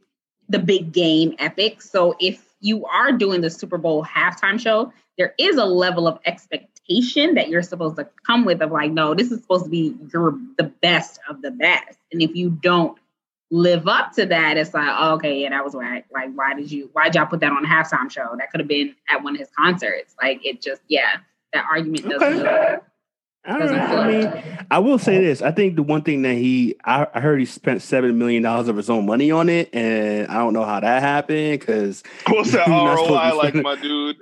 the 0.50 0.60
big 0.60 0.92
game 0.92 1.34
epic. 1.40 1.82
So 1.82 2.16
if 2.20 2.44
you 2.60 2.86
are 2.86 3.12
doing 3.12 3.42
the 3.42 3.50
Super 3.50 3.78
Bowl 3.78 4.04
halftime 4.06 4.60
show, 4.60 4.92
there 5.18 5.34
is 5.38 5.58
a 5.58 5.66
level 5.66 6.08
of 6.08 6.20
expectation 6.26 7.36
that 7.36 7.48
you're 7.50 7.62
supposed 7.62 7.96
to 7.98 8.08
come 8.26 8.46
with 8.46 8.62
of 8.62 8.72
like, 8.72 8.92
no, 8.92 9.14
this 9.14 9.32
is 9.32 9.42
supposed 9.42 9.66
to 9.66 9.70
be 9.70 9.96
your 10.12 10.38
the 10.58 10.66
best 10.82 11.20
of 11.30 11.42
the 11.42 11.52
best. 11.52 11.98
And 12.12 12.22
if 12.22 12.36
you 12.36 12.50
don't 12.50 12.98
live 13.54 13.88
up 13.88 14.12
to 14.14 14.26
that, 14.26 14.58
it's 14.58 14.74
like, 14.74 14.90
oh, 14.98 15.14
okay, 15.14 15.42
yeah, 15.42 15.50
that 15.52 15.64
was 15.64 15.76
why. 15.76 16.04
Like, 16.12 16.34
why 16.34 16.56
did 16.56 16.72
you? 16.72 16.90
Why 16.94 17.06
did 17.06 17.16
y'all 17.16 17.28
put 17.28 17.40
that 17.42 17.52
on 17.52 17.64
a 17.64 17.68
halftime 17.68 18.10
show? 18.10 18.36
That 18.38 18.50
could 18.52 18.60
have 18.60 18.68
been 18.68 18.96
at 19.10 19.24
one 19.24 19.36
of 19.36 19.40
his 19.40 19.50
concerts. 19.58 20.16
Like, 20.22 20.44
it 20.44 20.60
just, 20.60 20.82
yeah, 20.88 21.18
that 21.54 21.66
argument 21.72 22.10
doesn't. 22.10 22.48
Okay. 22.48 22.78
I, 23.46 23.58
I 23.58 24.08
mean, 24.08 24.66
I 24.72 24.80
will 24.80 24.98
say 24.98 25.22
this. 25.22 25.42
I 25.42 25.52
think 25.52 25.76
the 25.76 25.84
one 25.84 26.02
thing 26.02 26.22
that 26.22 26.36
he, 26.36 26.76
I, 26.86 27.06
I 27.14 27.20
heard 27.20 27.40
he 27.40 27.46
spent 27.46 27.82
seven 27.82 28.18
million 28.18 28.42
dollars 28.42 28.70
of 28.70 28.78
his 28.78 28.90
own 28.90 29.06
money 29.06 29.32
on 29.32 29.50
it, 29.50 29.70
and 29.74 30.28
I 30.30 30.36
don't 30.36 30.54
know 30.54 30.64
how 30.64 30.80
that 30.80 31.02
happened 31.02 31.60
because 31.60 32.04
what's 32.28 32.54
that 32.54 32.68
ROI 32.68 33.36
like, 33.36 33.54
my 33.56 33.76
dude? 33.76 34.18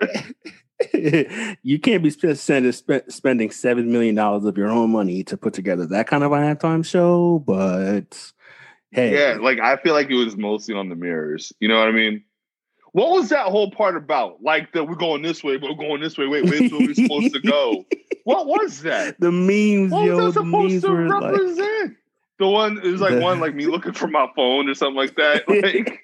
you 1.63 1.79
can't 1.79 2.03
be 2.03 2.09
spending 2.09 2.71
spending 3.07 3.51
seven 3.51 3.91
million 3.91 4.15
dollars 4.15 4.43
of 4.43 4.57
your 4.57 4.69
own 4.69 4.91
money 4.91 5.23
to 5.25 5.37
put 5.37 5.53
together 5.53 5.85
that 5.85 6.07
kind 6.07 6.23
of 6.23 6.31
a 6.31 6.35
halftime 6.35 6.83
show. 6.83 7.39
But 7.45 8.33
hey, 8.91 9.13
yeah, 9.13 9.37
like 9.39 9.59
I 9.59 9.77
feel 9.77 9.93
like 9.93 10.09
it 10.09 10.15
was 10.15 10.37
mostly 10.37 10.75
on 10.75 10.89
the 10.89 10.95
mirrors. 10.95 11.53
You 11.59 11.67
know 11.67 11.79
what 11.79 11.87
I 11.87 11.91
mean? 11.91 12.23
What 12.93 13.09
was 13.09 13.29
that 13.29 13.45
whole 13.47 13.71
part 13.71 13.95
about? 13.95 14.43
Like 14.43 14.73
that 14.73 14.87
we're 14.87 14.95
going 14.95 15.21
this 15.21 15.43
way, 15.43 15.57
but 15.57 15.69
we're 15.69 15.87
going 15.87 16.01
this 16.01 16.17
way. 16.17 16.27
Wait, 16.27 16.45
wait, 16.45 16.71
where 16.71 16.81
we're 16.81 16.93
supposed 16.93 17.33
to 17.33 17.39
go? 17.39 17.85
What 18.23 18.45
was 18.45 18.83
that? 18.83 19.19
The 19.19 19.31
memes, 19.31 19.91
what 19.91 20.05
yo, 20.05 20.17
was 20.17 20.35
that 20.35 20.43
supposed 20.43 20.81
to 20.85 20.93
represent? 20.93 21.83
Like, 21.89 21.97
the 22.37 22.47
one 22.47 22.77
it 22.77 22.85
was 22.85 23.01
like 23.01 23.15
the, 23.15 23.19
one 23.19 23.39
like 23.39 23.55
me 23.55 23.65
looking 23.65 23.93
for 23.93 24.07
my 24.07 24.27
phone 24.35 24.69
or 24.69 24.75
something 24.75 24.95
like 24.95 25.15
that. 25.15 25.43
Like 25.47 25.99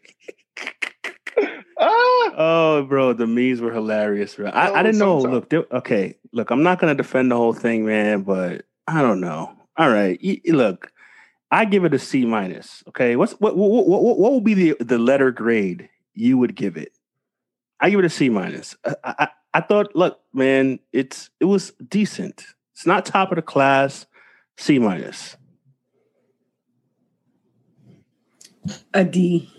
ah! 1.80 2.34
Oh, 2.38 2.86
bro, 2.88 3.14
the 3.14 3.28
memes 3.28 3.62
were 3.62 3.72
hilarious, 3.72 4.36
bro. 4.36 4.50
I, 4.50 4.80
I 4.80 4.84
didn't 4.84 4.98
know. 4.98 5.20
Look, 5.20 5.54
okay, 5.54 6.16
look, 6.32 6.50
I'm 6.50 6.64
not 6.64 6.80
gonna 6.80 6.96
defend 6.96 7.32
the 7.32 7.36
whole 7.36 7.54
thing, 7.54 7.86
man, 7.86 8.24
but 8.24 8.66
I 8.88 9.02
don't 9.02 9.20
know. 9.20 9.52
All 9.78 9.90
right, 9.90 10.20
look, 10.48 10.92
I 11.52 11.66
give 11.66 11.86
it 11.86 11.94
a 11.94 12.00
C 12.00 12.26
minus. 12.26 12.84
Okay, 12.90 13.16
what's 13.16 13.34
what 13.34 13.56
what 13.56 13.88
what 13.88 14.04
what, 14.04 14.32
will 14.32 14.42
be 14.42 14.54
the 14.54 14.78
the 14.80 14.98
letter 14.98 15.32
grade 15.32 15.90
you 16.14 16.38
would 16.38 16.56
give 16.56 16.78
it? 16.78 16.92
I 17.80 17.90
give 17.90 18.00
it 18.00 18.06
a 18.06 18.10
C 18.10 18.30
minus. 18.30 18.76
I, 18.86 18.96
I, 19.04 19.28
I 19.54 19.62
thought, 19.62 19.96
look, 19.96 20.20
man, 20.34 20.80
it's 20.92 21.30
it 21.40 21.46
was 21.46 21.72
decent. 21.88 22.46
It's 22.74 22.86
not 22.86 23.06
top 23.06 23.32
of 23.32 23.38
the 23.38 23.42
class. 23.42 24.06
C 24.58 24.80
minus. 24.80 25.38
A 28.94 29.06
D. 29.06 29.50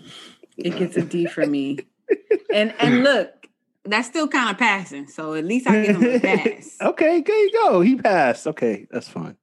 It 0.57 0.77
gets 0.77 0.97
a 0.97 1.01
D 1.01 1.25
for 1.25 1.45
me. 1.45 1.79
and 2.53 2.73
and 2.79 3.03
look, 3.03 3.47
that's 3.85 4.07
still 4.07 4.27
kind 4.27 4.51
of 4.51 4.57
passing. 4.57 5.07
So 5.07 5.33
at 5.33 5.45
least 5.45 5.67
I 5.67 5.85
give 5.85 6.01
him 6.01 6.15
a 6.15 6.19
pass. 6.35 6.77
okay, 6.81 7.21
there 7.21 7.37
you 7.37 7.51
go. 7.51 7.81
He 7.81 7.95
passed. 7.95 8.45
Okay, 8.45 8.87
that's 8.91 9.09
fine. 9.09 9.37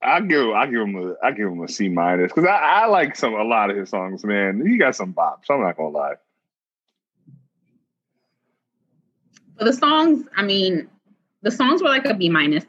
I 0.00 0.20
give 0.20 0.50
I 0.50 0.66
give 0.66 0.80
him 0.82 0.96
a 0.96 1.26
I 1.26 1.32
give 1.32 1.48
him 1.48 1.60
a 1.62 1.68
C 1.68 1.88
minus 1.88 2.32
because 2.32 2.48
I, 2.48 2.56
I 2.56 2.86
like 2.86 3.16
some 3.16 3.34
a 3.34 3.42
lot 3.42 3.70
of 3.70 3.76
his 3.76 3.90
songs, 3.90 4.24
man. 4.24 4.64
He 4.64 4.78
got 4.78 4.94
some 4.94 5.12
bops. 5.12 5.50
I'm 5.50 5.60
not 5.60 5.76
gonna 5.76 5.88
lie. 5.88 6.14
For 9.58 9.64
the 9.64 9.72
songs, 9.72 10.24
I 10.36 10.42
mean, 10.42 10.88
the 11.42 11.50
songs 11.50 11.82
were 11.82 11.88
like 11.88 12.04
a 12.04 12.14
B 12.14 12.28
minus. 12.28 12.64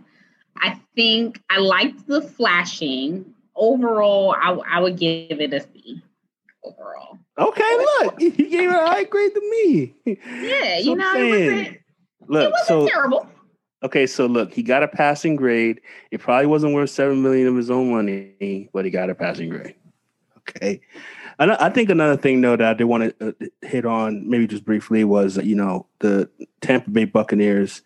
I 0.58 0.80
think 0.96 1.42
I 1.50 1.60
liked 1.60 2.08
the 2.08 2.22
flashing. 2.22 3.34
Overall, 3.56 4.36
I, 4.40 4.58
I 4.68 4.80
would 4.80 4.98
give 4.98 5.40
it 5.40 5.54
a 5.54 5.60
C. 5.60 6.02
Overall. 6.64 7.20
Okay, 7.38 7.78
look, 7.78 8.20
he 8.20 8.30
gave 8.32 8.70
it 8.70 8.76
a 8.76 8.88
high 8.88 9.04
grade 9.04 9.34
to 9.34 9.42
me. 9.42 9.96
Yeah, 10.06 10.78
you 10.80 10.96
know, 10.96 11.14
it 11.16 11.30
wasn't, 11.30 11.78
look, 12.28 12.44
it 12.46 12.52
wasn't 12.52 12.68
so, 12.68 12.88
terrible. 12.88 13.30
Okay, 13.82 14.08
so 14.08 14.26
look, 14.26 14.54
he 14.54 14.62
got 14.62 14.84
a 14.84 14.88
passing 14.88 15.36
grade. 15.36 15.80
It 16.12 16.20
probably 16.20 16.48
wasn't 16.48 16.74
worth 16.74 16.90
seven 16.90 17.22
million 17.22 17.48
of 17.48 17.56
his 17.56 17.72
own 17.72 17.92
money, 17.92 18.70
but 18.74 18.84
he 18.84 18.92
got 18.92 19.10
a 19.10 19.16
passing 19.16 19.50
grade. 19.50 19.76
Okay, 20.40 20.82
and 21.38 21.52
I 21.52 21.70
think 21.70 21.90
another 21.90 22.18
thing 22.18 22.42
though 22.42 22.58
that 22.58 22.68
I 22.68 22.74
did 22.74 22.86
want 22.86 23.18
to 23.20 23.30
uh, 23.30 23.46
hit 23.62 23.86
on, 23.86 24.30
maybe 24.30 24.48
just 24.48 24.66
briefly, 24.66 25.04
was 25.04 25.38
you 25.38 25.56
know 25.56 25.86
the 26.00 26.30
Tampa 26.62 26.90
Bay 26.90 27.06
Buccaneers 27.06 27.82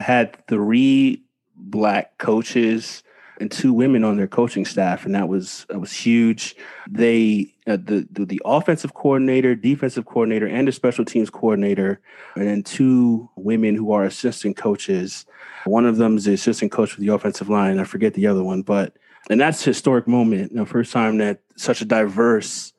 had 0.00 0.46
three 0.46 1.22
black 1.54 2.16
coaches 2.18 3.02
and 3.40 3.50
two 3.50 3.72
women 3.72 4.04
on 4.04 4.16
their 4.16 4.26
coaching 4.26 4.64
staff, 4.64 5.04
and 5.04 5.14
that 5.14 5.28
was 5.28 5.66
that 5.68 5.78
was 5.78 5.92
huge. 5.92 6.56
They 6.88 7.54
uh, 7.66 7.76
the, 7.76 8.06
the, 8.10 8.24
the 8.24 8.42
offensive 8.44 8.94
coordinator, 8.94 9.54
defensive 9.54 10.06
coordinator, 10.06 10.46
and 10.46 10.68
the 10.68 10.72
special 10.72 11.04
teams 11.04 11.30
coordinator, 11.30 12.00
and 12.34 12.46
then 12.46 12.62
two 12.62 13.28
women 13.36 13.74
who 13.74 13.92
are 13.92 14.04
assistant 14.04 14.56
coaches. 14.56 15.26
One 15.64 15.84
of 15.84 15.96
them 15.96 16.16
is 16.16 16.24
the 16.24 16.34
assistant 16.34 16.72
coach 16.72 16.92
for 16.92 17.00
the 17.00 17.08
offensive 17.08 17.48
line. 17.48 17.78
I 17.78 17.84
forget 17.84 18.14
the 18.14 18.26
other 18.26 18.44
one, 18.44 18.62
but 18.62 18.96
and 19.28 19.40
that's 19.40 19.64
historic 19.64 20.06
moment. 20.06 20.54
The 20.54 20.64
first 20.64 20.92
time 20.92 21.18
that 21.18 21.40
such 21.56 21.80
a 21.80 21.84
diverse 21.84 22.72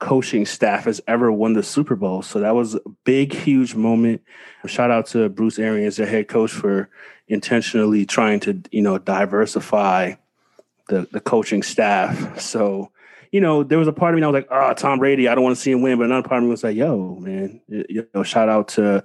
coaching 0.00 0.46
staff 0.46 0.84
has 0.84 1.00
ever 1.06 1.30
won 1.30 1.52
the 1.52 1.62
Super 1.62 1.94
Bowl. 1.94 2.22
So 2.22 2.40
that 2.40 2.54
was 2.54 2.74
a 2.74 2.80
big, 3.04 3.32
huge 3.32 3.74
moment. 3.74 4.22
Shout 4.66 4.90
out 4.90 5.06
to 5.08 5.28
Bruce 5.28 5.58
Arians, 5.58 5.96
their 5.96 6.06
head 6.06 6.26
coach, 6.26 6.50
for 6.50 6.88
intentionally 7.28 8.04
trying 8.06 8.40
to, 8.40 8.60
you 8.72 8.82
know, 8.82 8.98
diversify 8.98 10.14
the 10.88 11.06
the 11.12 11.20
coaching 11.20 11.62
staff. 11.62 12.40
So, 12.40 12.90
you 13.30 13.40
know, 13.40 13.62
there 13.62 13.78
was 13.78 13.88
a 13.88 13.92
part 13.92 14.12
of 14.12 14.16
me 14.16 14.22
that 14.22 14.32
was 14.32 14.42
like, 14.42 14.48
oh, 14.50 14.74
Tom 14.74 14.98
Brady, 14.98 15.28
I 15.28 15.34
don't 15.34 15.44
want 15.44 15.54
to 15.54 15.62
see 15.62 15.70
him 15.70 15.82
win. 15.82 15.98
But 15.98 16.06
another 16.06 16.26
part 16.26 16.38
of 16.38 16.44
me 16.44 16.50
was 16.50 16.64
like, 16.64 16.76
yo, 16.76 17.14
man, 17.16 17.60
you 17.68 18.08
know, 18.14 18.22
shout 18.22 18.48
out 18.48 18.68
to, 18.68 19.04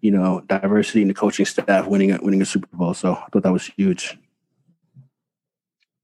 you 0.00 0.10
know, 0.10 0.42
diversity 0.46 1.02
in 1.02 1.08
the 1.08 1.14
coaching 1.14 1.46
staff 1.46 1.86
winning 1.86 2.18
winning 2.22 2.42
a 2.42 2.46
Super 2.46 2.68
Bowl. 2.72 2.94
So 2.94 3.14
I 3.14 3.26
thought 3.30 3.42
that 3.42 3.52
was 3.52 3.66
huge. 3.66 4.18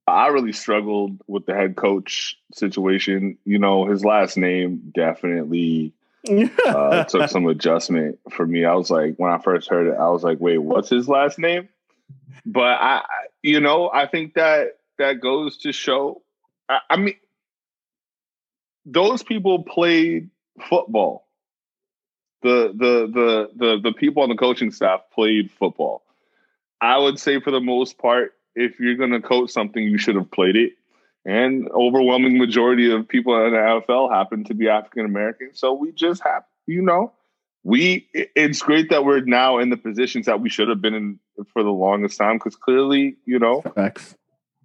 I 0.07 0.29
really 0.29 0.53
struggled 0.53 1.21
with 1.27 1.47
the 1.47 1.55
head 1.55 1.77
coach 1.77 2.39
situation. 2.55 3.39
You 3.45 3.59
know, 3.59 3.87
his 3.87 4.05
last 4.05 4.37
name 4.37 4.93
definitely 4.95 5.93
uh, 6.67 7.05
took 7.05 7.29
some 7.29 7.47
adjustment 7.47 8.19
for 8.31 8.47
me. 8.47 8.65
I 8.65 8.75
was 8.75 8.91
like, 8.91 9.17
when 9.17 9.33
I 9.33 9.39
first 9.39 9.69
heard 9.69 9.89
it, 9.89 9.97
I 9.99 10.09
was 10.09 10.23
like, 10.23 10.39
wait, 10.41 10.59
what's 10.59 10.89
his 10.89 11.09
last 11.09 11.39
name? 11.39 11.69
But 12.45 12.79
I, 12.81 13.05
you 13.43 13.61
know, 13.61 13.91
I 13.93 14.07
think 14.07 14.35
that 14.35 14.79
that 14.99 15.21
goes 15.21 15.59
to 15.59 15.73
show. 15.73 16.23
I, 16.69 16.79
I 16.91 16.97
mean, 16.97 17.17
those 18.85 19.23
people 19.25 19.65
played 19.65 20.31
football. 20.69 21.27
The 22.43 22.73
the 22.77 23.11
the 23.13 23.51
the 23.57 23.81
the 23.83 23.93
people 23.93 24.23
on 24.23 24.29
the 24.29 24.37
coaching 24.37 24.71
staff 24.71 25.01
played 25.13 25.51
football. 25.51 26.03
I 26.81 26.99
would 26.99 27.19
say 27.19 27.41
for 27.41 27.51
the 27.51 27.61
most 27.61 27.99
part, 27.99 28.36
if 28.57 28.81
you're 28.81 28.97
going 28.97 29.13
to 29.13 29.21
coach 29.21 29.51
something, 29.51 29.83
you 29.83 29.99
should 29.99 30.17
have 30.17 30.31
played 30.31 30.57
it. 30.57 30.73
And 31.25 31.69
overwhelming 31.71 32.39
majority 32.39 32.91
of 32.91 33.07
people 33.07 33.37
in 33.47 33.53
the 33.53 33.59
NFL 33.59 34.13
happen 34.13 34.45
to 34.45 34.55
be 34.55 34.69
African 34.69 35.05
American. 35.05 35.51
So 35.55 35.73
we 35.73 35.93
just 35.93 36.23
have, 36.23 36.45
you 36.67 36.83
know, 36.83 37.13
we. 37.63 38.09
It's 38.15 38.63
great 38.63 38.91
that 38.91 39.05
we're 39.05 39.21
now 39.21 39.59
in 39.59 39.71
the 39.71 39.77
positions 39.77 40.27
that 40.27 40.41
we 40.41 40.49
should 40.49 40.69
have 40.69 40.81
been 40.81 40.95
in 40.95 41.19
for 41.53 41.63
the 41.63 41.71
longest 41.71 42.17
time 42.17 42.37
because 42.37 42.55
clearly, 42.55 43.17
you 43.25 43.41
know, 43.41 43.61
Facts. 43.61 44.15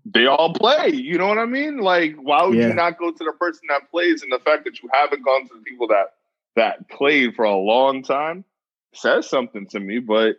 they 0.05 0.27
all 0.27 0.53
play. 0.53 0.89
You 0.89 1.17
know 1.17 1.27
what 1.27 1.39
I 1.39 1.45
mean? 1.45 1.79
Like, 1.79 2.15
why 2.15 2.45
would 2.45 2.55
yeah. 2.55 2.67
you 2.67 2.73
not 2.75 2.99
go 2.99 3.11
to 3.11 3.23
the 3.23 3.33
person 3.33 3.63
that 3.69 3.89
plays? 3.89 4.21
And 4.21 4.31
the 4.31 4.39
fact 4.39 4.65
that 4.65 4.83
you 4.83 4.89
haven't 4.93 5.25
gone 5.25 5.47
to 5.47 5.55
the 5.55 5.63
people 5.63 5.87
that 5.87 6.13
that 6.55 6.89
played 6.89 7.35
for 7.35 7.45
a 7.45 7.55
long 7.55 8.03
time 8.03 8.45
says 8.93 9.27
something 9.27 9.65
to 9.67 9.79
me. 9.79 9.97
But 9.97 10.35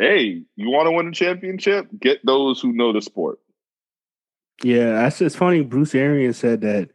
hey, 0.00 0.42
you 0.56 0.70
want 0.70 0.86
to 0.86 0.92
win 0.92 1.08
a 1.08 1.12
championship? 1.12 1.86
Get 2.00 2.24
those 2.24 2.60
who 2.60 2.72
know 2.72 2.92
the 2.92 3.02
sport. 3.02 3.38
Yeah, 4.62 4.92
that's 4.92 5.18
just 5.18 5.36
funny. 5.36 5.60
Bruce 5.60 5.94
Arians 5.94 6.38
said 6.38 6.62
that, 6.62 6.90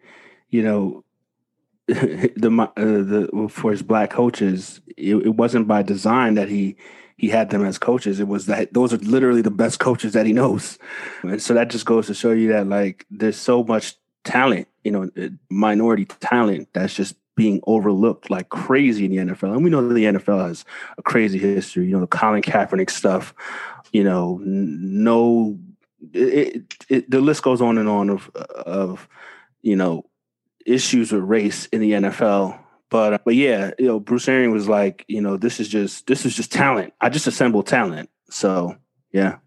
you 0.50 0.64
know, 0.64 1.04
the 1.88 2.72
uh, 2.76 2.82
the 2.84 3.48
for 3.50 3.72
his 3.72 3.84
black 3.84 4.10
coaches, 4.10 4.82
it, 4.98 5.16
it, 5.18 5.36
wasn't 5.36 5.68
by 5.68 5.84
design 5.84 6.34
that 6.34 6.50
he 6.50 6.78
he 7.16 7.30
had 7.30 7.52
them 7.52 7.64
as 7.64 7.78
coaches. 7.78 8.20
It 8.20 8.28
was 8.28 8.48
that 8.48 8.74
those 8.74 8.92
are 8.92 8.98
literally 8.98 9.44
the 9.44 9.52
best 9.52 9.80
coaches 9.80 10.14
that 10.14 10.26
he 10.26 10.34
knows, 10.34 10.80
and 11.22 11.40
so 11.40 11.54
that 11.54 11.70
just 11.70 11.86
goes 11.86 12.08
to 12.08 12.16
show 12.16 12.32
you 12.32 12.48
that 12.54 12.66
like 12.66 13.06
there's 13.12 13.38
so 13.38 13.64
much 13.64 13.96
talent, 14.24 14.68
you 14.84 14.92
know, 14.92 15.12
minority 15.52 16.06
talent 16.06 16.70
that's 16.74 16.96
just 16.96 17.16
being 17.36 17.60
overlooked 17.68 18.30
like 18.30 18.50
crazy 18.50 19.06
in 19.06 19.12
the 19.12 19.34
NFL. 19.34 19.54
And 19.54 19.64
we 19.64 19.70
know 19.70 19.88
that 19.88 19.94
the 19.94 20.06
NFL 20.06 20.48
has 20.48 20.66
a 20.98 21.04
crazy 21.04 21.38
history. 21.38 21.86
You 21.86 21.92
know, 21.92 22.02
the 22.02 22.08
Colin 22.08 22.42
Kaepernick 22.42 22.90
stuff. 22.90 23.34
You 23.92 24.04
know, 24.04 24.40
no, 24.44 25.58
it, 26.14 26.64
it, 26.90 27.10
the 27.10 27.22
list 27.22 27.44
goes 27.44 27.62
on 27.62 27.78
and 27.78 27.88
on 27.88 28.10
of 28.10 28.30
of 28.36 29.08
you 29.62 29.76
know 29.76 30.06
issues 30.66 31.12
with 31.12 31.24
race 31.24 31.68
in 31.68 31.82
the 31.82 31.92
NFL. 31.92 32.60
But 32.90 33.14
uh, 33.14 33.18
but 33.26 33.36
yeah, 33.36 33.72
you 33.78 33.86
know, 33.86 34.00
Bruce 34.00 34.28
Arians 34.28 34.54
was 34.54 34.70
like, 34.70 35.06
you 35.08 35.22
know, 35.22 35.38
this 35.38 35.60
is 35.60 35.68
just 35.68 36.08
this 36.08 36.26
is 36.26 36.36
just 36.36 36.52
talent. 36.52 36.94
I 37.02 37.10
just 37.10 37.28
assemble 37.28 37.64
talent. 37.64 38.10
So 38.30 38.76
yeah, 39.12 39.38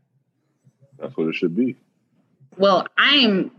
that's 0.99 1.17
what 1.17 1.29
it 1.29 1.35
should 1.35 1.57
be. 1.57 1.77
Well, 2.57 2.87
I'm 2.97 3.51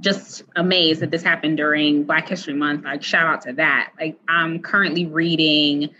just 0.00 0.44
amazed 0.54 1.00
that 1.00 1.10
this 1.10 1.22
happened 1.22 1.56
during 1.56 2.04
Black 2.04 2.28
History 2.28 2.54
Month. 2.54 2.84
Like, 2.84 3.02
shout 3.02 3.26
out 3.26 3.40
to 3.42 3.52
that. 3.54 3.92
Like, 3.98 4.18
I'm 4.28 4.60
currently 4.60 5.06
reading 5.06 5.90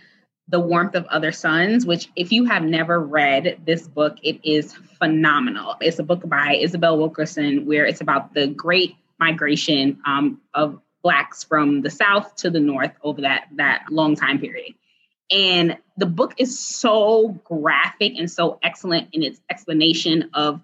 The 0.49 0.61
Warmth 0.61 0.95
of 0.95 1.07
Other 1.07 1.33
Suns, 1.33 1.87
which, 1.87 2.11
if 2.15 2.31
you 2.31 2.45
have 2.45 2.63
never 2.63 3.01
read 3.01 3.61
this 3.65 3.89
book, 3.89 4.17
it 4.23 4.39
is 4.45 4.75
phenomenal. 4.99 5.77
It's 5.81 5.99
a 5.99 6.05
book 6.05 6.29
by 6.29 6.57
Isabel 6.61 6.99
Wilkerson 6.99 7.67
where 7.67 7.87
it's 7.87 8.01
about 8.01 8.35
the 8.35 8.49
great 8.49 8.97
migration 9.19 9.99
um, 10.07 10.41
of 10.53 10.81
blacks 11.03 11.45
from 11.45 11.83
the 11.83 11.91
south 11.91 12.35
to 12.37 12.51
the 12.51 12.61
north 12.61 12.93
over 13.03 13.23
that 13.23 13.47
that 13.57 13.85
long 13.91 14.17
time 14.17 14.39
period. 14.39 14.75
And 15.31 15.79
the 15.97 16.07
book 16.07 16.35
is 16.39 16.59
so 16.59 17.29
graphic 17.45 18.15
and 18.17 18.31
so 18.31 18.59
excellent 18.63 19.09
in 19.13 19.23
its 19.23 19.41
explanation 19.51 20.31
of 20.35 20.61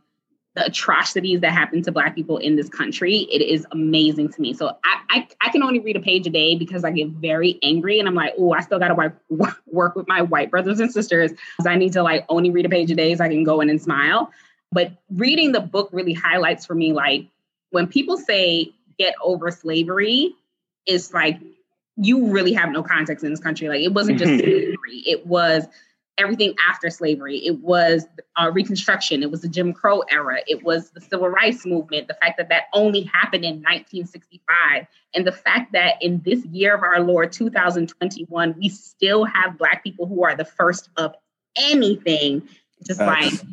the 0.55 0.67
atrocities 0.67 1.41
that 1.41 1.53
happen 1.53 1.83
to 1.83 1.91
black 1.91 2.15
people 2.15 2.37
in 2.37 2.57
this 2.57 2.69
country 2.69 3.27
it 3.33 3.41
is 3.41 3.67
amazing 3.73 4.31
to 4.31 4.41
me. 4.41 4.53
So 4.53 4.77
I, 4.85 5.01
I, 5.09 5.29
I 5.41 5.51
can 5.51 5.63
only 5.63 5.81
read 5.81 5.97
a 5.97 6.01
page 6.01 6.27
a 6.27 6.31
day 6.31 6.57
because 6.57 6.85
i 6.85 6.91
get 6.91 7.09
very 7.09 7.59
angry 7.63 7.99
and 7.99 8.09
i'm 8.09 8.15
like 8.15 8.35
oh 8.39 8.53
i 8.53 8.61
still 8.61 8.79
gotta 8.79 8.95
work, 8.95 9.23
work 9.67 9.97
with 9.97 10.09
my 10.09 10.23
white 10.23 10.51
brothers 10.51 10.81
and 10.81 10.93
sisters. 10.93 11.33
Because 11.33 11.67
i 11.67 11.77
need 11.77 11.93
to 11.95 12.03
like 12.03 12.25
only 12.29 12.51
read 12.51 12.67
a 12.67 12.69
page 12.69 12.91
a 12.91 12.95
day 12.95 13.15
so 13.15 13.25
i 13.25 13.29
can 13.29 13.45
go 13.45 13.61
in 13.61 13.71
and 13.71 13.81
smile. 13.81 14.31
But 14.71 14.93
reading 15.11 15.53
the 15.53 15.61
book 15.61 15.91
really 15.93 16.15
highlights 16.15 16.67
for 16.67 16.75
me 16.75 16.93
like 16.93 17.27
when 17.71 17.87
people 17.87 18.17
say 18.17 18.73
get 18.99 19.15
over 19.23 19.51
slavery 19.51 20.35
it's 20.87 21.15
like 21.15 21.39
you 21.97 22.29
really 22.29 22.53
have 22.53 22.71
no 22.71 22.83
context 22.83 23.25
in 23.25 23.31
this 23.31 23.41
country. 23.41 23.69
Like 23.69 23.81
it 23.81 23.93
wasn't 23.93 24.19
just 24.19 24.31
mm-hmm. 24.31 24.41
slavery. 24.41 25.03
It 25.07 25.27
was 25.27 25.67
everything 26.19 26.55
after 26.69 26.91
slavery. 26.91 27.39
It 27.39 27.61
was 27.61 28.07
uh, 28.37 28.51
Reconstruction. 28.53 29.23
It 29.23 29.31
was 29.31 29.43
the 29.43 29.49
Jim 29.49 29.73
Crow 29.73 30.01
era. 30.11 30.39
It 30.47 30.63
was 30.63 30.91
the 30.91 31.01
Civil 31.01 31.29
Rights 31.29 31.65
Movement. 31.65 32.09
The 32.09 32.15
fact 32.15 32.39
that 32.39 32.49
that 32.51 32.65
only 32.73 33.03
happened 33.03 33.45
in 33.45 33.57
1965, 33.57 34.87
and 35.15 35.27
the 35.27 35.33
fact 35.33 35.73
that 35.73 35.95
in 36.01 36.21
this 36.25 36.45
year 36.47 36.75
of 36.75 36.83
our 36.83 37.01
Lord 37.01 37.33
2021, 37.33 38.55
we 38.59 38.69
still 38.69 39.25
have 39.25 39.59
Black 39.59 39.83
people 39.83 40.07
who 40.07 40.25
are 40.25 40.37
the 40.37 40.45
first 40.45 40.91
of 40.97 41.15
anything. 41.57 42.49
Just 42.87 42.99
That's... 42.99 43.43
like 43.43 43.49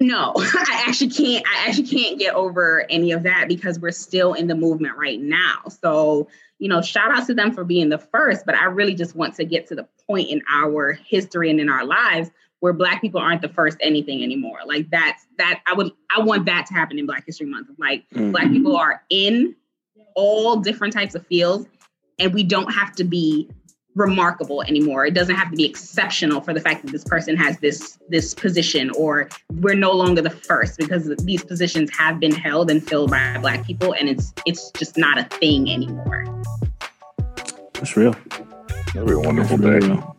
no, 0.00 0.32
I 0.36 0.84
actually 0.86 1.10
can't. 1.10 1.44
I 1.46 1.68
actually 1.68 1.88
can't 1.88 2.18
get 2.18 2.34
over 2.34 2.86
any 2.88 3.12
of 3.12 3.24
that 3.24 3.46
because 3.48 3.80
we're 3.80 3.90
still 3.90 4.34
in 4.34 4.46
the 4.46 4.54
movement 4.54 4.96
right 4.96 5.20
now. 5.20 5.62
So 5.82 6.28
you 6.58 6.68
know, 6.68 6.82
shout 6.82 7.16
out 7.16 7.26
to 7.26 7.34
them 7.34 7.52
for 7.52 7.64
being 7.64 7.88
the 7.88 7.98
first, 7.98 8.44
but 8.44 8.54
I 8.54 8.64
really 8.64 8.94
just 8.94 9.14
want 9.14 9.34
to 9.36 9.44
get 9.44 9.68
to 9.68 9.74
the 9.74 9.86
point 10.08 10.28
in 10.28 10.42
our 10.50 10.92
history 10.92 11.50
and 11.50 11.60
in 11.60 11.68
our 11.68 11.84
lives 11.84 12.30
where 12.60 12.72
black 12.72 13.00
people 13.00 13.20
aren't 13.20 13.42
the 13.42 13.48
first 13.48 13.76
anything 13.80 14.22
anymore. 14.22 14.58
Like 14.66 14.90
that's 14.90 15.26
that 15.38 15.62
I 15.66 15.74
would 15.74 15.92
I 16.16 16.22
want 16.22 16.46
that 16.46 16.66
to 16.66 16.74
happen 16.74 16.98
in 16.98 17.06
Black 17.06 17.24
History 17.26 17.46
Month. 17.46 17.68
Like 17.78 18.04
mm-hmm. 18.10 18.32
black 18.32 18.48
people 18.48 18.76
are 18.76 19.02
in 19.10 19.54
all 20.16 20.56
different 20.56 20.92
types 20.92 21.14
of 21.14 21.24
fields 21.26 21.66
and 22.18 22.34
we 22.34 22.42
don't 22.42 22.72
have 22.72 22.92
to 22.96 23.04
be 23.04 23.48
remarkable 23.94 24.62
anymore. 24.62 25.06
It 25.06 25.14
doesn't 25.14 25.34
have 25.34 25.50
to 25.50 25.56
be 25.56 25.64
exceptional 25.64 26.40
for 26.40 26.54
the 26.54 26.60
fact 26.60 26.84
that 26.84 26.92
this 26.92 27.04
person 27.04 27.36
has 27.36 27.58
this 27.58 27.98
this 28.08 28.34
position 28.34 28.90
or 28.90 29.28
we're 29.54 29.74
no 29.74 29.92
longer 29.92 30.22
the 30.22 30.30
first 30.30 30.78
because 30.78 31.12
these 31.24 31.44
positions 31.44 31.90
have 31.96 32.20
been 32.20 32.32
held 32.32 32.70
and 32.70 32.86
filled 32.86 33.10
by 33.10 33.38
black 33.38 33.66
people 33.66 33.94
and 33.94 34.08
it's 34.08 34.32
it's 34.46 34.70
just 34.72 34.96
not 34.96 35.18
a 35.18 35.24
thing 35.24 35.70
anymore. 35.70 36.24
That's 37.74 37.96
real. 37.96 38.14
That'll 38.94 39.06
be 39.06 39.12
a 39.12 39.18
wonderful 39.18 39.58
day. 39.58 40.16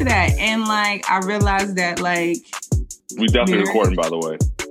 Real. 0.00 0.08
into 0.08 0.14
that, 0.14 0.38
and 0.38 0.66
like 0.66 1.08
I 1.08 1.18
realized 1.18 1.76
that 1.76 2.00
like 2.00 2.38
we 3.16 3.26
definitely 3.26 3.64
marriage, 3.64 3.68
recording, 3.68 3.96
by 3.96 4.08
the 4.08 4.18
way. 4.18 4.38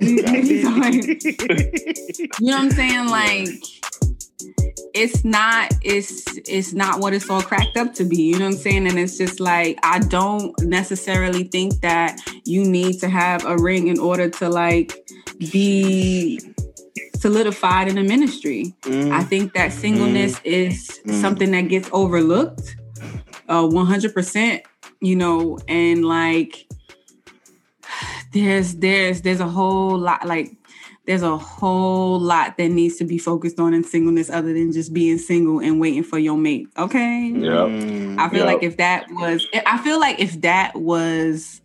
you 2.40 2.46
know 2.46 2.56
what 2.56 2.62
I'm 2.62 2.70
saying? 2.70 3.08
Like 3.08 3.48
it's 4.94 5.24
not 5.24 5.72
it's 5.82 6.24
it's 6.48 6.72
not 6.72 7.00
what 7.00 7.12
it's 7.12 7.28
all 7.30 7.42
cracked 7.42 7.76
up 7.76 7.94
to 7.94 8.04
be 8.04 8.22
you 8.22 8.38
know 8.38 8.46
what 8.46 8.54
i'm 8.54 8.58
saying 8.58 8.86
and 8.86 8.98
it's 8.98 9.16
just 9.16 9.40
like 9.40 9.78
i 9.82 9.98
don't 9.98 10.58
necessarily 10.62 11.44
think 11.44 11.80
that 11.80 12.18
you 12.44 12.64
need 12.64 12.98
to 12.98 13.08
have 13.08 13.44
a 13.44 13.56
ring 13.56 13.88
in 13.88 13.98
order 13.98 14.28
to 14.28 14.48
like 14.48 14.92
be 15.52 16.40
solidified 17.14 17.88
in 17.88 17.98
a 17.98 18.02
ministry 18.02 18.74
mm. 18.82 19.12
i 19.12 19.22
think 19.22 19.52
that 19.52 19.72
singleness 19.72 20.34
mm. 20.40 20.44
is 20.44 21.00
mm. 21.06 21.20
something 21.20 21.50
that 21.50 21.68
gets 21.68 21.88
overlooked 21.92 22.76
uh 23.48 23.62
100% 23.62 24.62
you 25.00 25.16
know, 25.16 25.58
and 25.68 26.04
like 26.04 26.68
there's 28.32 28.76
there's 28.76 29.22
there's 29.22 29.40
a 29.40 29.48
whole 29.48 29.98
lot 29.98 30.26
like 30.26 30.56
there's 31.06 31.22
a 31.22 31.36
whole 31.36 32.20
lot 32.20 32.56
that 32.58 32.68
needs 32.68 32.96
to 32.96 33.04
be 33.04 33.18
focused 33.18 33.58
on 33.58 33.74
in 33.74 33.82
singleness 33.82 34.30
other 34.30 34.52
than 34.52 34.70
just 34.70 34.92
being 34.92 35.18
single 35.18 35.58
and 35.58 35.80
waiting 35.80 36.04
for 36.04 36.18
your 36.18 36.36
mate. 36.36 36.68
Okay. 36.78 37.32
Yeah. 37.34 37.64
I 38.18 38.28
feel 38.28 38.40
yep. 38.40 38.46
like 38.46 38.62
if 38.62 38.76
that 38.76 39.06
was 39.10 39.46
I 39.66 39.78
feel 39.78 39.98
like 39.98 40.20
if 40.20 40.40
that 40.42 40.76
was 40.76 41.60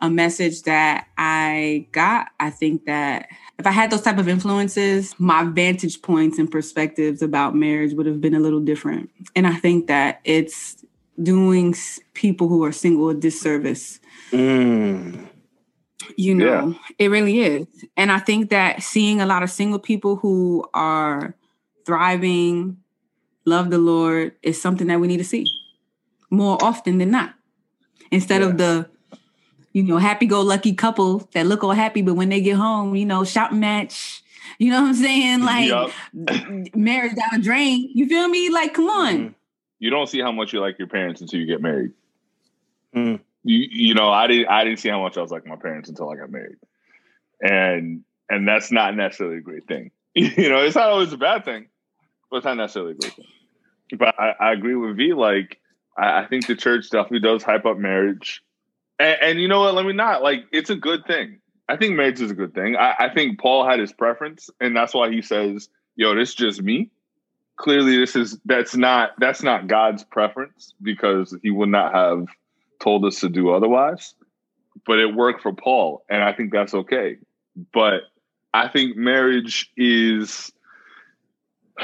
a 0.00 0.10
message 0.10 0.62
that 0.62 1.06
I 1.18 1.86
got, 1.92 2.28
I 2.40 2.50
think 2.50 2.86
that 2.86 3.28
if 3.58 3.66
I 3.66 3.70
had 3.70 3.90
those 3.90 4.00
type 4.00 4.16
of 4.16 4.28
influences, 4.28 5.14
my 5.18 5.44
vantage 5.44 6.00
points 6.00 6.38
and 6.38 6.50
perspectives 6.50 7.20
about 7.20 7.54
marriage 7.54 7.92
would 7.92 8.06
have 8.06 8.20
been 8.20 8.34
a 8.34 8.40
little 8.40 8.60
different. 8.60 9.10
And 9.36 9.46
I 9.46 9.54
think 9.54 9.86
that 9.88 10.20
it's 10.24 10.79
doing 11.22 11.74
people 12.14 12.48
who 12.48 12.64
are 12.64 12.72
single 12.72 13.10
a 13.10 13.14
disservice. 13.14 14.00
Mm. 14.30 15.28
You 16.16 16.34
know, 16.34 16.68
yeah. 16.68 16.92
it 16.98 17.08
really 17.08 17.40
is. 17.40 17.66
And 17.96 18.10
I 18.10 18.18
think 18.18 18.50
that 18.50 18.82
seeing 18.82 19.20
a 19.20 19.26
lot 19.26 19.42
of 19.42 19.50
single 19.50 19.78
people 19.78 20.16
who 20.16 20.68
are 20.74 21.34
thriving, 21.86 22.78
love 23.44 23.70
the 23.70 23.78
Lord, 23.78 24.32
is 24.42 24.60
something 24.60 24.86
that 24.88 25.00
we 25.00 25.08
need 25.08 25.18
to 25.18 25.24
see 25.24 25.46
more 26.30 26.58
often 26.62 26.98
than 26.98 27.10
not. 27.10 27.34
Instead 28.10 28.42
of 28.42 28.58
the, 28.58 28.88
you 29.72 29.82
know, 29.84 29.98
happy 29.98 30.26
go 30.26 30.40
lucky 30.40 30.72
couple 30.72 31.28
that 31.32 31.46
look 31.46 31.62
all 31.62 31.72
happy, 31.72 32.02
but 32.02 32.14
when 32.14 32.28
they 32.28 32.40
get 32.40 32.56
home, 32.56 32.96
you 32.96 33.06
know, 33.06 33.24
shouting 33.24 33.60
match. 33.60 34.22
You 34.58 34.70
know 34.70 34.82
what 34.82 34.88
I'm 34.88 34.94
saying? 34.94 35.40
Like 35.40 35.68
yep. 35.68 36.74
marriage 36.74 37.14
down 37.14 37.40
a 37.40 37.42
drain. 37.42 37.90
You 37.94 38.06
feel 38.08 38.28
me? 38.28 38.50
Like, 38.50 38.74
come 38.74 38.90
on. 38.90 39.16
Mm-hmm 39.16 39.39
you 39.80 39.90
don't 39.90 40.08
see 40.08 40.20
how 40.20 40.30
much 40.30 40.52
you 40.52 40.60
like 40.60 40.78
your 40.78 40.86
parents 40.86 41.20
until 41.20 41.40
you 41.40 41.46
get 41.46 41.60
married. 41.60 41.92
Mm. 42.94 43.20
You 43.42 43.66
you 43.70 43.94
know, 43.94 44.10
I 44.10 44.28
didn't 44.28 44.48
I 44.48 44.62
didn't 44.62 44.78
see 44.78 44.90
how 44.90 45.02
much 45.02 45.16
I 45.16 45.22
was 45.22 45.32
like 45.32 45.46
my 45.46 45.56
parents 45.56 45.88
until 45.88 46.10
I 46.10 46.16
got 46.16 46.30
married. 46.30 46.58
And 47.40 48.04
and 48.28 48.46
that's 48.46 48.70
not 48.70 48.94
necessarily 48.94 49.38
a 49.38 49.40
great 49.40 49.66
thing. 49.66 49.90
you 50.14 50.48
know, 50.48 50.58
it's 50.58 50.76
not 50.76 50.90
always 50.90 51.12
a 51.12 51.16
bad 51.16 51.44
thing, 51.44 51.68
but 52.30 52.38
it's 52.38 52.44
not 52.44 52.58
necessarily 52.58 52.92
a 52.92 52.96
great 52.96 53.14
thing. 53.14 53.26
But 53.98 54.14
I, 54.20 54.34
I 54.38 54.52
agree 54.52 54.76
with 54.76 54.96
V. 54.96 55.14
Like, 55.14 55.58
I, 55.98 56.22
I, 56.22 56.26
think 56.26 56.46
the 56.46 56.54
church 56.54 56.90
definitely 56.90 57.20
does 57.20 57.42
hype 57.42 57.66
up 57.66 57.76
marriage. 57.76 58.42
And, 59.00 59.18
and, 59.20 59.40
you 59.40 59.48
know 59.48 59.60
what? 59.60 59.74
Let 59.74 59.84
me 59.84 59.92
not 59.92 60.22
like. 60.22 60.44
It's 60.52 60.70
a 60.70 60.76
good 60.76 61.06
thing. 61.06 61.40
I 61.68 61.76
think 61.76 61.96
marriage 61.96 62.20
is 62.20 62.30
a 62.30 62.34
good 62.34 62.54
thing. 62.54 62.76
I, 62.76 62.94
I 62.98 63.08
think 63.14 63.40
Paul 63.40 63.68
had 63.68 63.80
his 63.80 63.92
preference, 63.92 64.48
and 64.60 64.76
that's 64.76 64.94
why 64.94 65.10
he 65.10 65.22
says, 65.22 65.68
"Yo, 65.96 66.14
this 66.14 66.30
is 66.30 66.34
just 66.36 66.62
me." 66.62 66.90
Clearly 67.60 67.98
this 67.98 68.16
is 68.16 68.38
that's 68.46 68.74
not 68.74 69.12
that's 69.18 69.42
not 69.42 69.66
God's 69.66 70.02
preference 70.02 70.74
because 70.80 71.36
he 71.42 71.50
would 71.50 71.68
not 71.68 71.94
have 71.94 72.26
told 72.80 73.04
us 73.04 73.20
to 73.20 73.28
do 73.28 73.50
otherwise. 73.50 74.14
But 74.86 74.98
it 74.98 75.14
worked 75.14 75.42
for 75.42 75.52
Paul, 75.52 76.04
and 76.08 76.22
I 76.22 76.32
think 76.32 76.52
that's 76.52 76.72
okay. 76.72 77.18
But 77.72 78.04
I 78.54 78.68
think 78.68 78.96
marriage 78.96 79.70
is 79.76 80.50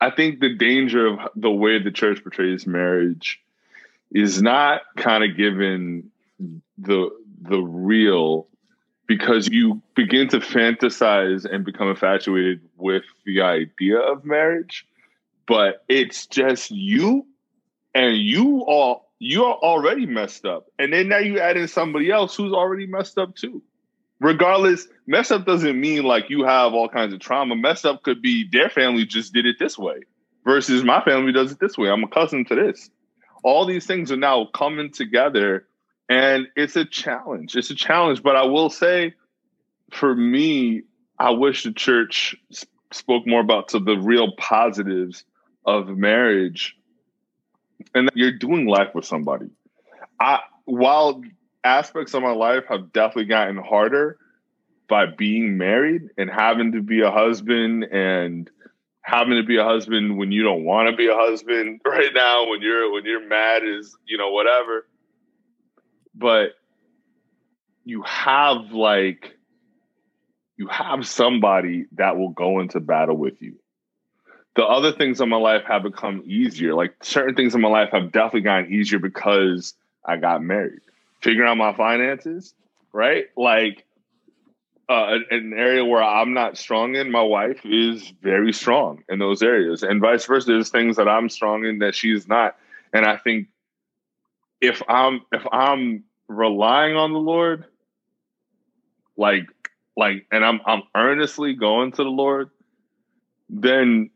I 0.00 0.10
think 0.10 0.40
the 0.40 0.54
danger 0.54 1.06
of 1.06 1.18
the 1.34 1.50
way 1.50 1.78
the 1.78 1.92
church 1.92 2.22
portrays 2.22 2.66
marriage 2.66 3.40
is 4.10 4.42
not 4.42 4.82
kind 4.96 5.24
of 5.24 5.36
given 5.36 6.10
the 6.76 7.10
the 7.40 7.60
real 7.60 8.48
because 9.06 9.48
you 9.48 9.82
begin 9.94 10.28
to 10.28 10.40
fantasize 10.40 11.44
and 11.44 11.64
become 11.64 11.88
infatuated 11.88 12.60
with 12.76 13.04
the 13.24 13.42
idea 13.42 13.98
of 13.98 14.24
marriage 14.24 14.86
but 15.46 15.84
it's 15.88 16.26
just 16.26 16.70
you 16.70 17.26
and 17.94 18.16
you 18.16 18.64
all 18.66 19.10
you're 19.20 19.54
already 19.54 20.06
messed 20.06 20.44
up. 20.44 20.66
And 20.78 20.92
then 20.92 21.08
now 21.08 21.18
you 21.18 21.38
add 21.38 21.56
in 21.56 21.68
somebody 21.68 22.10
else 22.10 22.36
who's 22.36 22.52
already 22.52 22.86
messed 22.86 23.16
up 23.16 23.36
too. 23.36 23.62
Regardless 24.20 24.86
messed 25.06 25.32
up 25.32 25.46
doesn't 25.46 25.80
mean 25.80 26.02
like 26.04 26.30
you 26.30 26.44
have 26.44 26.74
all 26.74 26.88
kinds 26.88 27.14
of 27.14 27.20
trauma. 27.20 27.56
Messed 27.56 27.86
up 27.86 28.02
could 28.02 28.22
be 28.22 28.48
their 28.50 28.70
family 28.70 29.04
just 29.04 29.32
did 29.32 29.46
it 29.46 29.58
this 29.58 29.78
way 29.78 30.00
versus 30.44 30.84
my 30.84 31.02
family 31.02 31.32
does 31.32 31.52
it 31.52 31.60
this 31.60 31.78
way. 31.78 31.88
I'm 31.88 32.04
accustomed 32.04 32.48
to 32.48 32.54
this. 32.54 32.90
All 33.42 33.66
these 33.66 33.86
things 33.86 34.10
are 34.10 34.16
now 34.16 34.46
coming 34.54 34.90
together 34.90 35.66
and 36.08 36.46
it's 36.56 36.76
a 36.76 36.84
challenge. 36.84 37.56
It's 37.56 37.70
a 37.70 37.74
challenge, 37.74 38.22
but 38.22 38.36
I 38.36 38.44
will 38.44 38.70
say, 38.70 39.14
for 39.90 40.14
me, 40.14 40.82
I 41.18 41.30
wish 41.30 41.64
the 41.64 41.72
church 41.72 42.36
spoke 42.92 43.26
more 43.26 43.40
about 43.40 43.68
to 43.68 43.78
the 43.78 43.96
real 43.96 44.32
positives 44.36 45.24
of 45.64 45.88
marriage, 45.88 46.76
and 47.94 48.08
that 48.08 48.16
you're 48.16 48.32
doing 48.32 48.66
life 48.66 48.94
with 48.94 49.04
somebody. 49.04 49.50
I 50.20 50.40
while 50.64 51.22
aspects 51.62 52.14
of 52.14 52.22
my 52.22 52.32
life 52.32 52.64
have 52.68 52.92
definitely 52.92 53.26
gotten 53.26 53.56
harder, 53.56 54.18
by 54.88 55.06
being 55.06 55.56
married 55.56 56.10
and 56.18 56.30
having 56.30 56.72
to 56.72 56.82
be 56.82 57.00
a 57.00 57.10
husband 57.10 57.84
and 57.84 58.50
having 59.00 59.36
to 59.36 59.42
be 59.42 59.56
a 59.56 59.64
husband 59.64 60.16
when 60.16 60.32
you 60.32 60.42
don't 60.42 60.64
want 60.64 60.90
to 60.90 60.96
be 60.96 61.08
a 61.08 61.14
husband 61.14 61.80
right 61.86 62.12
now 62.14 62.48
when 62.48 62.60
you're 62.62 62.92
when 62.92 63.04
you're 63.04 63.26
mad 63.26 63.62
is 63.64 63.96
you 64.06 64.16
know 64.16 64.30
whatever 64.30 64.86
but 66.14 66.50
you 67.84 68.02
have 68.02 68.72
like 68.72 69.36
you 70.56 70.68
have 70.68 71.06
somebody 71.06 71.86
that 71.92 72.16
will 72.16 72.30
go 72.30 72.60
into 72.60 72.80
battle 72.80 73.16
with 73.16 73.42
you. 73.42 73.56
The 74.56 74.64
other 74.64 74.92
things 74.92 75.20
in 75.20 75.28
my 75.28 75.36
life 75.36 75.64
have 75.66 75.82
become 75.82 76.22
easier. 76.26 76.74
Like 76.74 76.94
certain 77.02 77.34
things 77.34 77.54
in 77.54 77.60
my 77.60 77.68
life 77.68 77.90
have 77.90 78.12
definitely 78.12 78.42
gotten 78.42 78.72
easier 78.72 79.00
because 79.00 79.74
i 80.04 80.16
got 80.16 80.42
married. 80.42 80.80
Figuring 81.20 81.48
out 81.48 81.56
my 81.56 81.74
finances 81.74 82.54
right? 82.94 83.26
Like 83.36 83.84
uh, 84.88 85.18
an 85.30 85.52
area 85.54 85.84
where 85.84 86.02
I'm 86.02 86.32
not 86.32 86.56
strong 86.56 86.94
in, 86.94 87.10
my 87.10 87.22
wife 87.22 87.60
is 87.66 88.10
very 88.22 88.52
strong 88.52 89.02
in 89.10 89.18
those 89.18 89.42
areas, 89.42 89.82
and 89.82 90.00
vice 90.00 90.24
versa. 90.24 90.46
There's 90.46 90.70
things 90.70 90.96
that 90.96 91.08
I'm 91.08 91.28
strong 91.28 91.66
in 91.66 91.80
that 91.80 91.94
she's 91.94 92.26
not, 92.26 92.56
and 92.94 93.04
I 93.04 93.18
think 93.18 93.48
if 94.60 94.82
I'm 94.88 95.20
if 95.32 95.42
I'm 95.52 96.04
relying 96.28 96.96
on 96.96 97.12
the 97.12 97.18
Lord, 97.18 97.64
like 99.16 99.46
like, 99.96 100.26
and 100.30 100.44
I'm 100.44 100.60
I'm 100.66 100.82
earnestly 100.94 101.54
going 101.54 101.92
to 101.92 102.04
the 102.04 102.10
Lord, 102.10 102.50
then 103.48 104.10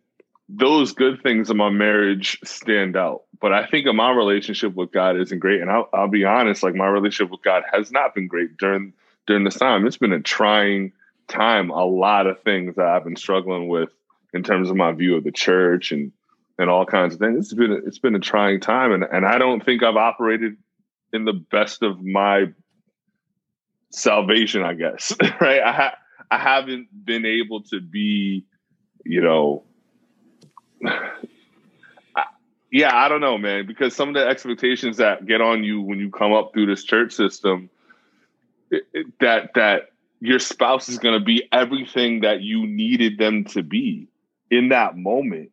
those 0.48 0.92
good 0.92 1.22
things 1.22 1.50
in 1.50 1.56
my 1.56 1.70
marriage 1.70 2.38
stand 2.44 2.96
out. 2.96 3.24
But 3.40 3.52
I 3.52 3.66
think 3.66 3.86
my 3.86 4.10
relationship 4.10 4.74
with 4.74 4.90
God 4.90 5.18
isn't 5.20 5.38
great, 5.38 5.60
and 5.60 5.70
I'll, 5.70 5.88
I'll 5.92 6.08
be 6.08 6.24
honest, 6.24 6.62
like 6.62 6.74
my 6.74 6.88
relationship 6.88 7.30
with 7.30 7.42
God 7.42 7.62
has 7.72 7.92
not 7.92 8.14
been 8.14 8.26
great 8.26 8.56
during 8.56 8.92
during 9.26 9.44
this 9.44 9.56
time. 9.56 9.86
It's 9.86 9.98
been 9.98 10.12
a 10.12 10.20
trying 10.20 10.92
time. 11.28 11.70
A 11.70 11.84
lot 11.84 12.26
of 12.26 12.42
things 12.42 12.74
that 12.76 12.86
I've 12.86 13.04
been 13.04 13.16
struggling 13.16 13.68
with 13.68 13.90
in 14.34 14.42
terms 14.42 14.70
of 14.70 14.76
my 14.76 14.92
view 14.92 15.16
of 15.16 15.24
the 15.24 15.32
church 15.32 15.92
and 15.92 16.12
and 16.58 16.68
all 16.68 16.84
kinds 16.84 17.14
of 17.14 17.20
things. 17.20 17.46
It's 17.46 17.54
been 17.54 17.72
a, 17.72 17.76
it's 17.76 17.98
been 17.98 18.14
a 18.14 18.20
trying 18.20 18.60
time, 18.60 18.92
and 18.92 19.04
and 19.04 19.26
I 19.26 19.38
don't 19.38 19.64
think 19.64 19.82
I've 19.82 19.96
operated 19.96 20.56
in 21.12 21.24
the 21.24 21.32
best 21.32 21.82
of 21.82 22.02
my 22.02 22.52
salvation. 23.90 24.62
I 24.62 24.74
guess 24.74 25.14
right. 25.40 25.62
I 25.62 25.72
ha- 25.72 25.98
I 26.30 26.38
haven't 26.38 26.88
been 27.04 27.24
able 27.24 27.62
to 27.64 27.80
be, 27.80 28.44
you 29.04 29.22
know. 29.22 29.64
yeah, 32.70 32.94
I 32.94 33.08
don't 33.08 33.20
know, 33.20 33.38
man, 33.38 33.66
because 33.66 33.96
some 33.96 34.08
of 34.10 34.14
the 34.14 34.26
expectations 34.26 34.98
that 34.98 35.26
get 35.26 35.40
on 35.40 35.64
you 35.64 35.80
when 35.80 35.98
you 35.98 36.10
come 36.10 36.32
up 36.32 36.52
through 36.52 36.66
this 36.66 36.84
church 36.84 37.12
system 37.12 37.70
that 39.20 39.50
that 39.54 39.90
your 40.20 40.38
spouse 40.38 40.88
is 40.88 40.98
going 40.98 41.18
to 41.18 41.24
be 41.24 41.48
everything 41.52 42.20
that 42.20 42.40
you 42.40 42.66
needed 42.66 43.18
them 43.18 43.44
to 43.44 43.62
be 43.62 44.08
in 44.50 44.70
that 44.70 44.96
moment. 44.96 45.50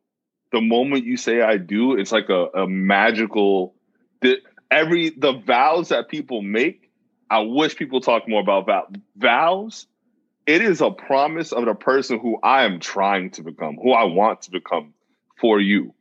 The 0.55 0.61
moment 0.61 1.03
you 1.03 1.17
say 1.17 1.41
I 1.41 1.57
do, 1.57 1.97
it's 1.97 2.13
like 2.13 2.29
a, 2.29 2.45
a 2.55 2.65
magical 2.65 3.75
the, 4.21 4.37
every 4.71 5.09
the 5.09 5.33
vows 5.33 5.89
that 5.89 6.07
people 6.07 6.41
make. 6.41 6.89
I 7.29 7.39
wish 7.39 7.75
people 7.75 7.99
talk 7.99 8.29
more 8.29 8.39
about 8.39 8.65
vow, 8.65 8.87
vows. 9.17 9.87
It 10.45 10.61
is 10.61 10.79
a 10.79 10.91
promise 10.91 11.51
of 11.51 11.65
the 11.65 11.73
person 11.73 12.19
who 12.19 12.37
I 12.41 12.63
am 12.63 12.79
trying 12.79 13.31
to 13.31 13.43
become, 13.43 13.75
who 13.75 13.91
I 13.91 14.05
want 14.05 14.43
to 14.43 14.51
become 14.51 14.93
for 15.41 15.59
you. 15.59 15.93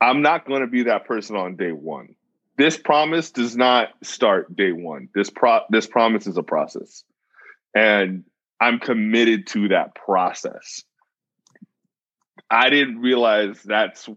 I'm 0.00 0.22
not 0.22 0.46
going 0.46 0.60
to 0.60 0.68
be 0.68 0.84
that 0.84 1.06
person 1.06 1.34
on 1.34 1.56
day 1.56 1.72
one 1.72 2.14
this 2.56 2.76
promise 2.76 3.30
does 3.30 3.56
not 3.56 3.88
start 4.02 4.54
day 4.54 4.72
one. 4.72 5.08
This 5.14 5.30
pro 5.30 5.60
this 5.70 5.86
promise 5.86 6.26
is 6.26 6.36
a 6.36 6.42
process. 6.42 7.02
And 7.74 8.24
I'm 8.60 8.78
committed 8.78 9.46
to 9.48 9.68
that 9.68 9.94
process. 9.94 10.84
I 12.52 12.68
didn't 12.68 13.00
realize 13.00 13.62
that's 13.62 14.10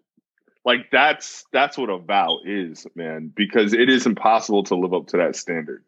like 0.66 0.92
that's 0.92 1.46
that's 1.54 1.78
what 1.78 1.90
a 1.90 1.98
vow 1.98 2.40
is, 2.44 2.86
man, 2.94 3.32
because 3.34 3.74
it 3.74 3.90
is 3.90 4.06
impossible 4.06 4.66
to 4.66 4.76
live 4.76 4.94
up 4.94 5.08
to 5.08 5.18
that 5.18 5.38
standard. 5.38 5.84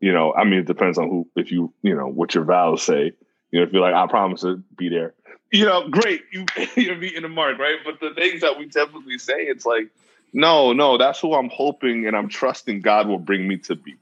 You 0.00 0.12
know, 0.12 0.34
I 0.34 0.42
mean, 0.42 0.58
it 0.58 0.66
depends 0.66 0.98
on 0.98 1.08
who, 1.08 1.28
if 1.36 1.52
you, 1.52 1.72
you 1.82 1.94
know, 1.94 2.08
what 2.08 2.34
your 2.34 2.44
vows 2.44 2.82
say. 2.82 3.12
You 3.52 3.60
know, 3.60 3.62
if 3.62 3.72
you're 3.72 3.80
like, 3.80 3.94
I 3.94 4.08
promise 4.08 4.40
to 4.40 4.56
be 4.76 4.88
there, 4.88 5.14
you 5.52 5.64
know, 5.64 5.88
great, 5.88 6.24
you 6.32 6.46
you're 6.76 6.96
meeting 6.96 7.22
the 7.22 7.28
mark, 7.28 7.58
right? 7.60 7.76
But 7.84 8.00
the 8.00 8.12
things 8.12 8.40
that 8.40 8.58
we 8.58 8.68
typically 8.68 9.18
say, 9.18 9.44
it's 9.44 9.64
like, 9.64 9.88
no, 10.32 10.72
no, 10.72 10.98
that's 10.98 11.20
who 11.20 11.32
I'm 11.34 11.48
hoping 11.48 12.08
and 12.08 12.16
I'm 12.16 12.28
trusting 12.28 12.80
God 12.80 13.06
will 13.06 13.20
bring 13.20 13.46
me 13.46 13.58
to 13.58 13.76
be. 13.76 13.94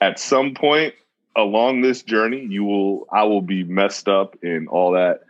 At 0.00 0.18
some 0.18 0.54
point 0.54 0.94
along 1.36 1.82
this 1.82 2.02
journey, 2.02 2.46
you 2.46 2.64
will 2.64 3.06
I 3.12 3.24
will 3.24 3.42
be 3.42 3.62
messed 3.62 4.08
up 4.08 4.38
and 4.42 4.68
all 4.68 4.92
that 4.92 5.20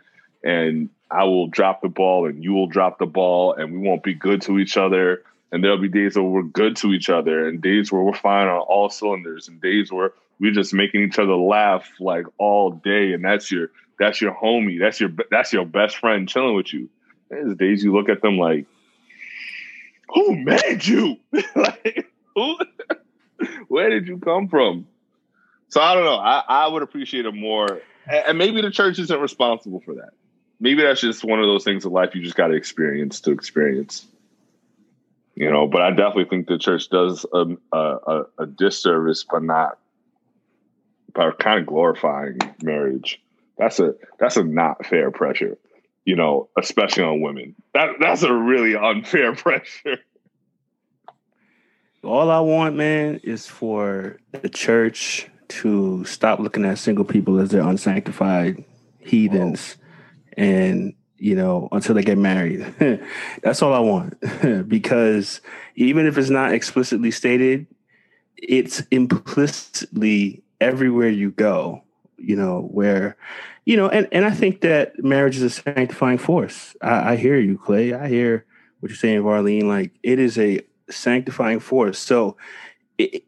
and 0.41 0.89
I 1.09 1.23
will 1.23 1.47
drop 1.47 1.81
the 1.81 1.89
ball 1.89 2.27
and 2.27 2.43
you 2.43 2.53
will 2.53 2.67
drop 2.67 2.99
the 2.99 3.05
ball 3.05 3.53
and 3.53 3.73
we 3.73 3.79
won't 3.79 4.03
be 4.03 4.13
good 4.13 4.41
to 4.43 4.59
each 4.59 4.77
other 4.77 5.23
and 5.51 5.63
there'll 5.63 5.77
be 5.77 5.87
days 5.87 6.15
where 6.15 6.25
we're 6.25 6.43
good 6.43 6.75
to 6.77 6.93
each 6.93 7.09
other 7.09 7.47
and 7.47 7.61
days 7.61 7.91
where 7.91 8.01
we're 8.01 8.13
fine 8.13 8.47
on 8.47 8.59
all 8.59 8.89
cylinders 8.89 9.47
and 9.47 9.61
days 9.61 9.91
where 9.91 10.11
we're 10.39 10.51
just 10.51 10.73
making 10.73 11.01
each 11.01 11.19
other 11.19 11.35
laugh 11.35 11.89
like 11.99 12.25
all 12.37 12.71
day 12.71 13.13
and 13.13 13.23
that's 13.23 13.51
your 13.51 13.71
that's 13.99 14.21
your 14.21 14.33
homie 14.33 14.79
that's 14.79 14.99
your 14.99 15.09
that's 15.31 15.53
your 15.53 15.65
best 15.65 15.97
friend 15.97 16.27
chilling 16.27 16.55
with 16.55 16.73
you 16.73 16.89
there's 17.29 17.55
days 17.55 17.83
you 17.83 17.93
look 17.93 18.09
at 18.09 18.21
them 18.21 18.37
like 18.37 18.65
who 20.09 20.35
made 20.35 20.85
you? 20.85 21.17
like, 21.55 22.09
who? 22.35 22.57
Where 23.67 23.89
did 23.89 24.07
you 24.07 24.17
come 24.17 24.47
from? 24.47 24.87
So 25.69 25.81
I 25.81 25.93
don't 25.93 26.05
know. 26.05 26.17
I, 26.17 26.43
I 26.47 26.67
would 26.67 26.81
appreciate 26.81 27.25
it 27.25 27.33
more. 27.33 27.81
And 28.07 28.37
maybe 28.37 28.61
the 28.61 28.71
church 28.71 28.99
isn't 28.99 29.19
responsible 29.19 29.81
for 29.81 29.95
that. 29.95 30.11
Maybe 30.59 30.81
that's 30.81 31.01
just 31.01 31.23
one 31.23 31.39
of 31.39 31.45
those 31.45 31.63
things 31.63 31.85
in 31.85 31.91
life 31.91 32.15
you 32.15 32.23
just 32.23 32.35
got 32.35 32.47
to 32.47 32.55
experience 32.55 33.21
to 33.21 33.31
experience. 33.31 34.05
You 35.35 35.51
know, 35.51 35.67
but 35.67 35.83
I 35.83 35.91
definitely 35.91 36.25
think 36.25 36.47
the 36.47 36.57
church 36.57 36.89
does 36.89 37.25
um, 37.31 37.59
a, 37.71 37.77
a, 37.77 38.23
a 38.39 38.45
disservice 38.47 39.23
by 39.23 39.39
not 39.39 39.77
by 41.13 41.29
kind 41.31 41.59
of 41.59 41.67
glorifying 41.67 42.39
marriage. 42.63 43.21
That's 43.57 43.79
a 43.79 43.93
that's 44.19 44.37
a 44.37 44.43
not 44.43 44.85
fair 44.85 45.11
pressure 45.11 45.57
you 46.07 46.15
know, 46.15 46.47
especially 46.57 47.03
on 47.03 47.19
women. 47.19 47.53
That 47.73 47.89
that's 47.99 48.23
a 48.23 48.33
really 48.33 48.77
unfair 48.77 49.35
pressure. 49.35 49.99
All 52.01 52.31
I 52.31 52.39
want, 52.39 52.77
man, 52.77 53.19
is 53.23 53.45
for 53.45 54.17
the 54.31 54.47
church 54.47 55.27
to 55.49 56.05
stop 56.05 56.39
looking 56.39 56.63
at 56.63 56.77
single 56.77 57.03
people 57.03 57.39
as 57.39 57.49
their 57.49 57.61
unsanctified 57.61 58.63
heathens 58.99 59.75
Whoa. 59.75 59.83
And 60.37 60.93
you 61.17 61.35
know 61.35 61.67
until 61.71 61.95
they 61.95 62.03
get 62.03 62.17
married 62.17 62.61
that's 63.43 63.61
all 63.61 63.73
i 63.73 63.79
want 63.79 64.15
because 64.69 65.41
even 65.75 66.05
if 66.05 66.17
it's 66.17 66.29
not 66.29 66.53
explicitly 66.53 67.11
stated 67.11 67.65
it's 68.37 68.81
implicitly 68.91 70.43
everywhere 70.61 71.09
you 71.09 71.31
go 71.31 71.83
you 72.17 72.35
know 72.35 72.61
where 72.71 73.17
you 73.67 73.75
know, 73.75 73.89
and, 73.89 74.07
and 74.13 74.23
I 74.23 74.31
think 74.31 74.61
that 74.61 75.03
marriage 75.03 75.35
is 75.35 75.43
a 75.43 75.49
sanctifying 75.49 76.19
force. 76.19 76.73
I, 76.81 77.11
I 77.11 77.15
hear 77.17 77.37
you, 77.37 77.57
Clay. 77.57 77.93
I 77.93 78.07
hear 78.07 78.45
what 78.79 78.89
you're 78.89 78.95
saying, 78.95 79.21
Varlene. 79.23 79.65
Like 79.65 79.91
it 80.03 80.19
is 80.19 80.37
a 80.37 80.61
sanctifying 80.89 81.59
force. 81.59 81.99
So 81.99 82.37
it, 82.97 83.25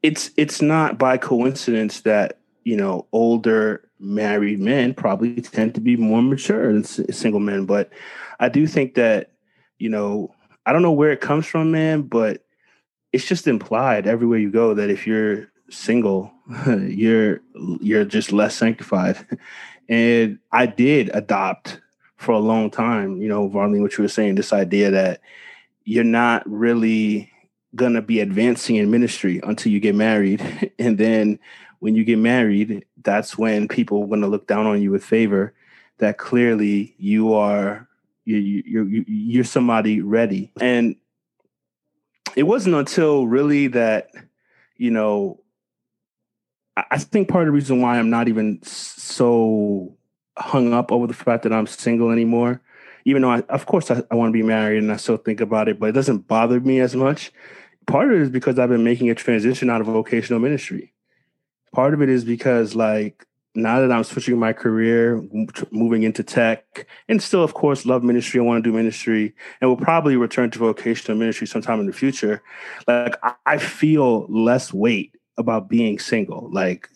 it's 0.00 0.30
it's 0.36 0.62
not 0.62 0.96
by 0.96 1.16
coincidence 1.16 2.02
that 2.02 2.38
you 2.62 2.76
know 2.76 3.08
older 3.10 3.89
married 4.00 4.58
men 4.58 4.94
probably 4.94 5.40
tend 5.40 5.74
to 5.74 5.80
be 5.80 5.96
more 5.96 6.22
mature 6.22 6.72
than 6.72 6.84
single 6.84 7.40
men. 7.40 7.66
But 7.66 7.90
I 8.38 8.48
do 8.48 8.66
think 8.66 8.94
that 8.94 9.32
you 9.78 9.88
know 9.88 10.34
I 10.66 10.72
don't 10.72 10.82
know 10.82 10.92
where 10.92 11.12
it 11.12 11.20
comes 11.20 11.46
from, 11.46 11.70
man, 11.70 12.02
but 12.02 12.44
it's 13.12 13.26
just 13.26 13.46
implied 13.46 14.06
everywhere 14.06 14.38
you 14.38 14.50
go 14.50 14.74
that 14.74 14.90
if 14.90 15.06
you're 15.06 15.48
single, 15.68 16.32
you're 16.66 17.40
you're 17.80 18.04
just 18.04 18.32
less 18.32 18.56
sanctified. 18.56 19.16
And 19.88 20.38
I 20.52 20.66
did 20.66 21.10
adopt 21.14 21.80
for 22.16 22.30
a 22.30 22.38
long 22.38 22.70
time, 22.70 23.20
you 23.20 23.28
know, 23.28 23.48
Varlene, 23.48 23.82
what 23.82 23.98
you 23.98 24.02
were 24.02 24.08
saying, 24.08 24.36
this 24.36 24.52
idea 24.52 24.92
that 24.92 25.20
you're 25.84 26.04
not 26.04 26.48
really 26.48 27.28
to 27.76 28.02
be 28.02 28.20
advancing 28.20 28.76
in 28.76 28.90
ministry 28.90 29.40
until 29.42 29.72
you 29.72 29.80
get 29.80 29.96
married. 29.96 30.72
and 30.78 30.96
then 30.96 31.40
when 31.80 31.94
you 31.94 32.04
get 32.04 32.18
married, 32.18 32.84
that's 33.02 33.38
when 33.38 33.68
people 33.68 34.02
are 34.02 34.06
going 34.06 34.20
to 34.20 34.26
look 34.26 34.46
down 34.46 34.66
on 34.66 34.80
you 34.80 34.90
with 34.90 35.04
favor 35.04 35.54
that 35.98 36.18
clearly 36.18 36.94
you 36.98 37.34
are 37.34 37.88
you, 38.24 38.36
you, 38.36 38.84
you, 38.84 39.04
you're 39.06 39.44
somebody 39.44 40.00
ready. 40.00 40.52
And 40.60 40.96
it 42.36 42.44
wasn't 42.44 42.76
until 42.76 43.26
really 43.26 43.68
that, 43.68 44.10
you 44.76 44.90
know, 44.90 45.40
I 46.76 46.98
think 46.98 47.28
part 47.28 47.42
of 47.42 47.46
the 47.46 47.52
reason 47.52 47.80
why 47.80 47.98
I'm 47.98 48.10
not 48.10 48.28
even 48.28 48.62
so 48.62 49.96
hung 50.38 50.72
up 50.72 50.92
over 50.92 51.06
the 51.06 51.14
fact 51.14 51.42
that 51.42 51.52
I'm 51.52 51.66
single 51.66 52.10
anymore, 52.10 52.62
even 53.04 53.22
though 53.22 53.30
I, 53.30 53.40
of 53.48 53.66
course 53.66 53.90
I, 53.90 54.02
I 54.10 54.14
want 54.14 54.30
to 54.30 54.38
be 54.38 54.46
married 54.46 54.78
and 54.78 54.92
I 54.92 54.96
still 54.96 55.16
think 55.16 55.40
about 55.40 55.68
it, 55.68 55.78
but 55.78 55.90
it 55.90 55.92
doesn't 55.92 56.28
bother 56.28 56.60
me 56.60 56.80
as 56.80 56.94
much. 56.94 57.32
Part 57.86 58.12
of 58.12 58.20
it 58.20 58.22
is 58.22 58.30
because 58.30 58.58
I've 58.58 58.68
been 58.68 58.84
making 58.84 59.10
a 59.10 59.14
transition 59.14 59.68
out 59.68 59.80
of 59.80 59.88
vocational 59.88 60.40
ministry. 60.40 60.92
Part 61.72 61.94
of 61.94 62.02
it 62.02 62.08
is 62.08 62.24
because 62.24 62.74
like 62.74 63.26
now 63.54 63.80
that 63.80 63.90
I'm 63.90 64.04
switching 64.04 64.38
my 64.38 64.52
career, 64.52 65.22
moving 65.70 66.04
into 66.04 66.22
tech, 66.22 66.86
and 67.08 67.20
still, 67.20 67.42
of 67.42 67.54
course, 67.54 67.84
love 67.84 68.04
ministry. 68.04 68.40
I 68.40 68.44
want 68.44 68.62
to 68.62 68.70
do 68.70 68.76
ministry, 68.76 69.34
and 69.60 69.68
will 69.68 69.76
probably 69.76 70.16
return 70.16 70.50
to 70.52 70.58
vocational 70.58 71.18
ministry 71.18 71.46
sometime 71.46 71.80
in 71.80 71.86
the 71.86 71.92
future. 71.92 72.42
Like 72.86 73.16
I 73.46 73.58
feel 73.58 74.26
less 74.28 74.72
weight 74.72 75.16
about 75.36 75.68
being 75.68 75.98
single. 75.98 76.48
Like 76.52 76.88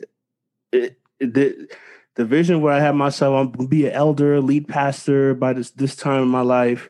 it, 0.72 0.98
the 1.18 1.68
the 2.14 2.24
vision 2.24 2.60
where 2.60 2.72
I 2.72 2.80
have 2.80 2.94
myself, 2.94 3.34
I'm 3.34 3.66
be 3.66 3.86
an 3.86 3.92
elder, 3.92 4.40
lead 4.40 4.68
pastor 4.68 5.34
by 5.34 5.52
this 5.54 5.70
this 5.70 5.96
time 5.96 6.22
in 6.22 6.28
my 6.28 6.42
life. 6.42 6.88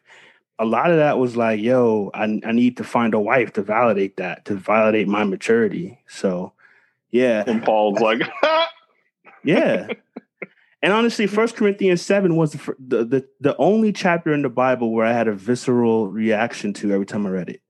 A 0.58 0.64
lot 0.64 0.90
of 0.90 0.98
that 0.98 1.18
was 1.18 1.36
like, 1.36 1.60
yo, 1.60 2.10
I, 2.14 2.24
I 2.44 2.52
need 2.52 2.76
to 2.76 2.84
find 2.84 3.12
a 3.12 3.18
wife 3.18 3.54
to 3.54 3.62
validate 3.62 4.18
that, 4.18 4.44
to 4.44 4.54
validate 4.54 5.08
my 5.08 5.24
maturity. 5.24 5.98
So, 6.06 6.52
yeah. 7.14 7.44
And 7.46 7.62
Paul's 7.62 8.00
like, 8.00 8.22
yeah. 9.44 9.86
And 10.82 10.92
honestly, 10.92 11.28
First 11.28 11.54
Corinthians 11.54 12.02
seven 12.02 12.34
was 12.34 12.52
the, 12.52 13.04
the, 13.04 13.28
the 13.40 13.56
only 13.56 13.92
chapter 13.92 14.34
in 14.34 14.42
the 14.42 14.48
Bible 14.48 14.92
where 14.92 15.06
I 15.06 15.12
had 15.12 15.28
a 15.28 15.32
visceral 15.32 16.08
reaction 16.08 16.72
to 16.74 16.92
every 16.92 17.06
time 17.06 17.24
I 17.24 17.30
read 17.30 17.50
it. 17.50 17.62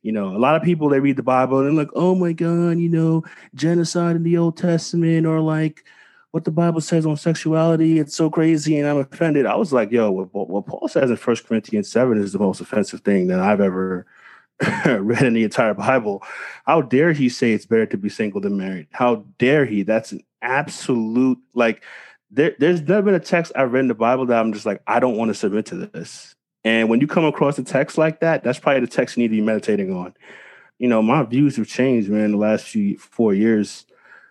You 0.00 0.12
know, 0.12 0.34
a 0.34 0.38
lot 0.38 0.56
of 0.56 0.62
people 0.62 0.88
they 0.88 1.00
read 1.00 1.16
the 1.16 1.22
Bible 1.22 1.58
and 1.58 1.66
they're 1.66 1.84
like, 1.84 1.92
"Oh 1.94 2.14
my 2.14 2.32
God," 2.32 2.78
you 2.78 2.88
know, 2.88 3.22
genocide 3.54 4.16
in 4.16 4.22
the 4.22 4.38
Old 4.38 4.56
Testament, 4.56 5.26
or 5.26 5.40
like 5.40 5.84
what 6.30 6.44
the 6.44 6.50
Bible 6.50 6.80
says 6.80 7.04
on 7.04 7.16
sexuality. 7.16 7.98
It's 7.98 8.14
so 8.14 8.30
crazy, 8.30 8.78
and 8.78 8.88
I'm 8.88 8.98
offended. 8.98 9.46
I 9.46 9.56
was 9.56 9.72
like, 9.72 9.90
"Yo, 9.90 10.10
what, 10.10 10.48
what 10.48 10.66
Paul 10.66 10.88
says 10.88 11.10
in 11.10 11.16
First 11.16 11.46
Corinthians 11.46 11.90
seven 11.90 12.22
is 12.22 12.32
the 12.32 12.38
most 12.38 12.60
offensive 12.60 13.00
thing 13.00 13.26
that 13.26 13.40
I've 13.40 13.60
ever 13.60 14.06
read 14.86 15.22
in 15.22 15.34
the 15.34 15.44
entire 15.44 15.74
Bible. 15.74 16.22
How 16.64 16.82
dare 16.82 17.12
he 17.12 17.28
say 17.28 17.52
it's 17.52 17.66
better 17.66 17.86
to 17.86 17.96
be 17.96 18.08
single 18.08 18.40
than 18.40 18.56
married? 18.56 18.88
How 18.92 19.24
dare 19.38 19.66
he? 19.66 19.82
That's 19.82 20.12
an 20.12 20.22
absolute 20.42 21.38
like 21.54 21.82
there, 22.30 22.54
there's 22.58 22.80
never 22.82 23.02
been 23.02 23.14
a 23.14 23.20
text 23.20 23.52
I've 23.54 23.72
read 23.72 23.80
in 23.80 23.88
the 23.88 23.94
Bible 23.94 24.26
that 24.26 24.38
I'm 24.38 24.52
just 24.52 24.66
like, 24.66 24.82
I 24.86 25.00
don't 25.00 25.16
want 25.16 25.28
to 25.28 25.34
submit 25.34 25.66
to 25.66 25.76
this. 25.76 26.34
And 26.64 26.88
when 26.88 27.00
you 27.00 27.06
come 27.06 27.24
across 27.24 27.58
a 27.58 27.64
text 27.64 27.96
like 27.96 28.20
that, 28.20 28.42
that's 28.42 28.58
probably 28.58 28.80
the 28.80 28.88
text 28.88 29.16
you 29.16 29.22
need 29.22 29.28
to 29.28 29.40
be 29.40 29.40
meditating 29.40 29.94
on. 29.94 30.14
You 30.78 30.88
know, 30.88 31.00
my 31.00 31.22
views 31.22 31.56
have 31.56 31.68
changed, 31.68 32.08
man, 32.08 32.32
the 32.32 32.38
last 32.38 32.64
few 32.64 32.98
four 32.98 33.32
years. 33.34 33.86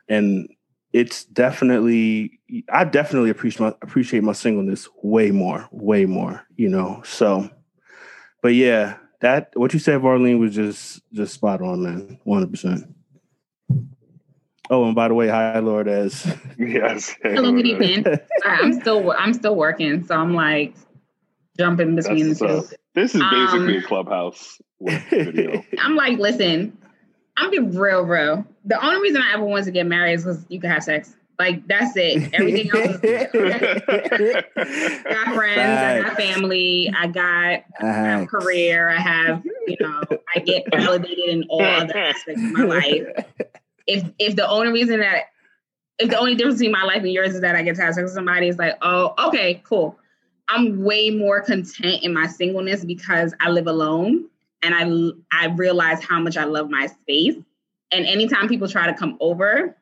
And 0.09 0.49
it's 0.91 1.25
definitely 1.25 2.39
I 2.69 2.83
definitely 2.85 3.29
appreciate 3.29 3.61
my 3.61 3.73
appreciate 3.81 4.23
my 4.23 4.33
singleness 4.33 4.87
way 5.01 5.31
more, 5.31 5.67
way 5.71 6.05
more, 6.05 6.45
you 6.55 6.69
know. 6.69 7.01
So 7.05 7.49
but 8.41 8.53
yeah, 8.53 8.97
that 9.25 9.49
what 9.55 9.73
you 9.73 9.79
said, 9.79 10.01
Varlene, 10.01 10.39
was 10.39 10.53
just 10.53 11.01
just 11.11 11.33
spot 11.33 11.61
on, 11.61 11.81
man. 11.81 12.19
One 12.23 12.39
hundred 12.39 12.51
percent. 12.51 12.95
Oh, 14.69 14.85
and 14.85 14.95
by 14.95 15.07
the 15.07 15.15
way, 15.15 15.27
hi, 15.27 15.57
Lord 15.59 15.87
as 15.87 16.25
yes. 16.59 17.15
Hello, 17.23 17.51
good 17.51 17.65
evening. 17.65 18.03
Sorry, 18.03 18.19
I'm 18.43 18.79
still 18.79 19.11
I'm 19.11 19.33
still 19.33 19.55
working, 19.55 20.05
so 20.05 20.15
I'm 20.15 20.35
like 20.35 20.75
jumping 21.57 21.95
between 21.95 22.27
That's 22.27 22.39
the 22.39 22.47
two. 22.47 22.75
This 22.93 23.15
is 23.15 23.21
basically 23.31 23.77
um, 23.77 23.83
a 23.83 23.87
clubhouse 23.87 24.61
video. 24.79 25.63
I'm 25.79 25.95
like, 25.95 26.19
listen, 26.19 26.77
I'm 27.35 27.49
being 27.49 27.75
real, 27.75 28.03
real. 28.03 28.45
The 28.65 28.83
only 28.83 29.01
reason 29.01 29.21
I 29.23 29.33
ever 29.33 29.43
wanted 29.43 29.65
to 29.65 29.71
get 29.71 29.87
married 29.87 30.13
is 30.13 30.23
because 30.23 30.45
you 30.49 30.61
can 30.61 30.69
have 30.69 30.83
sex. 30.83 31.15
Like 31.37 31.67
that's 31.67 31.93
it. 31.95 32.33
Everything 32.33 32.69
else. 32.71 32.99
Is, 33.03 33.27
got 35.03 35.35
friends. 35.35 35.59
I 35.59 36.01
got 36.01 36.15
family. 36.15 36.93
I 36.95 37.07
got, 37.07 37.63
I 37.79 38.21
a 38.21 38.25
career. 38.25 38.89
I 38.89 38.99
have, 38.99 39.43
you 39.67 39.77
know, 39.79 40.01
I 40.35 40.39
get 40.39 40.63
validated 40.71 41.29
in 41.29 41.43
all 41.49 41.61
other 41.61 41.97
aspects 41.97 42.41
of 42.41 42.51
my 42.51 42.63
life 42.63 43.07
if 43.87 44.03
if 44.19 44.35
the 44.35 44.47
only 44.47 44.71
reason 44.71 44.99
that 44.99 45.25
if 45.99 46.09
the 46.09 46.17
only 46.17 46.35
difference 46.35 46.59
between 46.59 46.71
my 46.71 46.83
life 46.83 47.03
and 47.03 47.11
yours 47.11 47.35
is 47.35 47.41
that 47.41 47.55
I 47.55 47.63
get 47.63 47.75
to 47.77 47.81
have 47.81 47.93
sex 47.93 48.03
with 48.03 48.13
somebody, 48.13 48.49
it's 48.49 48.59
like, 48.59 48.77
oh, 48.81 49.13
okay, 49.27 49.61
cool. 49.63 49.97
I'm 50.49 50.83
way 50.83 51.09
more 51.09 51.41
content 51.41 52.03
in 52.03 52.13
my 52.13 52.27
singleness 52.27 52.83
because 52.83 53.33
I 53.39 53.49
live 53.49 53.67
alone 53.67 54.25
and 54.61 54.75
I 54.75 55.45
I 55.45 55.47
realize 55.47 56.03
how 56.03 56.19
much 56.19 56.37
I 56.37 56.43
love 56.45 56.69
my 56.69 56.87
space. 56.87 57.35
And 57.91 58.05
anytime 58.05 58.49
people 58.49 58.67
try 58.67 58.87
to 58.87 58.93
come 58.93 59.17
over, 59.19 59.77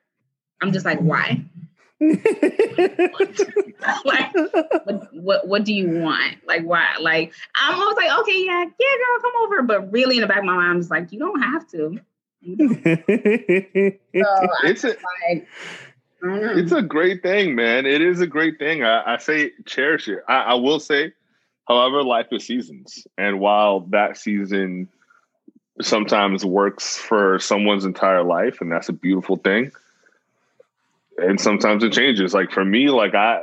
I'm 0.64 0.72
just 0.72 0.86
like, 0.86 1.00
why? 1.00 1.44
like, 2.00 2.24
what, 4.86 5.14
what, 5.14 5.46
what 5.46 5.66
do 5.66 5.74
you 5.74 6.00
want? 6.00 6.38
Like, 6.48 6.64
why? 6.64 6.86
Like, 7.02 7.34
I'm 7.54 7.78
always 7.78 7.98
like, 7.98 8.18
okay, 8.20 8.46
yeah, 8.46 8.64
yeah, 8.64 8.96
girl, 8.98 9.20
come 9.22 9.34
over. 9.44 9.62
But 9.64 9.92
really, 9.92 10.16
in 10.16 10.22
the 10.22 10.28
back 10.28 10.38
of 10.40 10.46
my 10.46 10.56
mind, 10.56 10.72
I'm 10.72 10.80
just 10.80 10.90
like, 10.90 11.12
you 11.12 11.20
don't 11.20 11.42
have 11.42 11.68
to. 11.72 12.00
it's 14.64 14.86
a, 14.86 14.88
like, 14.88 15.48
it's 16.22 16.72
a 16.72 16.82
great 16.82 17.22
thing, 17.22 17.56
man. 17.56 17.86
It 17.86 18.02
is 18.02 18.22
a 18.22 18.28
great 18.28 18.58
thing. 18.58 18.86
I, 18.86 19.16
I 19.16 19.18
say 19.18 19.52
cherish 19.66 20.08
it. 20.08 20.20
I, 20.30 20.44
I, 20.44 20.54
will 20.54 20.80
say, 20.80 21.12
however, 21.68 22.04
life 22.04 22.28
is 22.32 22.46
seasons, 22.46 23.06
and 23.18 23.42
while 23.42 23.82
that 23.90 24.16
season 24.16 24.88
sometimes 25.82 26.46
works 26.46 26.96
for 26.98 27.38
someone's 27.40 27.84
entire 27.84 28.24
life, 28.24 28.62
and 28.62 28.72
that's 28.72 28.88
a 28.88 28.94
beautiful 28.94 29.36
thing, 29.36 29.74
and 31.18 31.40
sometimes 31.40 31.84
it 31.84 31.94
changes. 31.94 32.34
Like 32.34 32.52
for 32.52 32.66
me, 32.66 32.90
like 32.90 33.16
I. 33.16 33.42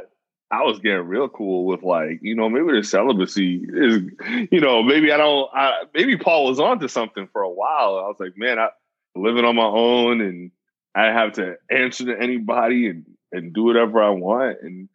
I 0.52 0.64
was 0.64 0.80
getting 0.80 1.06
real 1.06 1.28
cool 1.28 1.64
with 1.64 1.84
like, 1.84 2.18
you 2.22 2.34
know, 2.34 2.48
maybe 2.48 2.72
the 2.76 2.82
celibacy 2.82 3.64
is, 3.72 4.02
you 4.50 4.60
know, 4.60 4.82
maybe 4.82 5.12
I 5.12 5.16
don't, 5.16 5.48
I, 5.54 5.84
maybe 5.94 6.16
Paul 6.16 6.48
was 6.48 6.58
on 6.58 6.80
to 6.80 6.88
something 6.88 7.28
for 7.32 7.42
a 7.42 7.48
while. 7.48 8.02
I 8.04 8.08
was 8.08 8.16
like, 8.18 8.36
man, 8.36 8.58
I, 8.58 8.70
living 9.14 9.44
on 9.44 9.54
my 9.54 9.62
own 9.62 10.20
and 10.20 10.50
I 10.92 11.12
have 11.12 11.34
to 11.34 11.54
answer 11.70 12.06
to 12.06 12.20
anybody 12.20 12.88
and, 12.88 13.04
and 13.30 13.54
do 13.54 13.62
whatever 13.62 14.02
I 14.02 14.10
want. 14.10 14.58
And, 14.62 14.88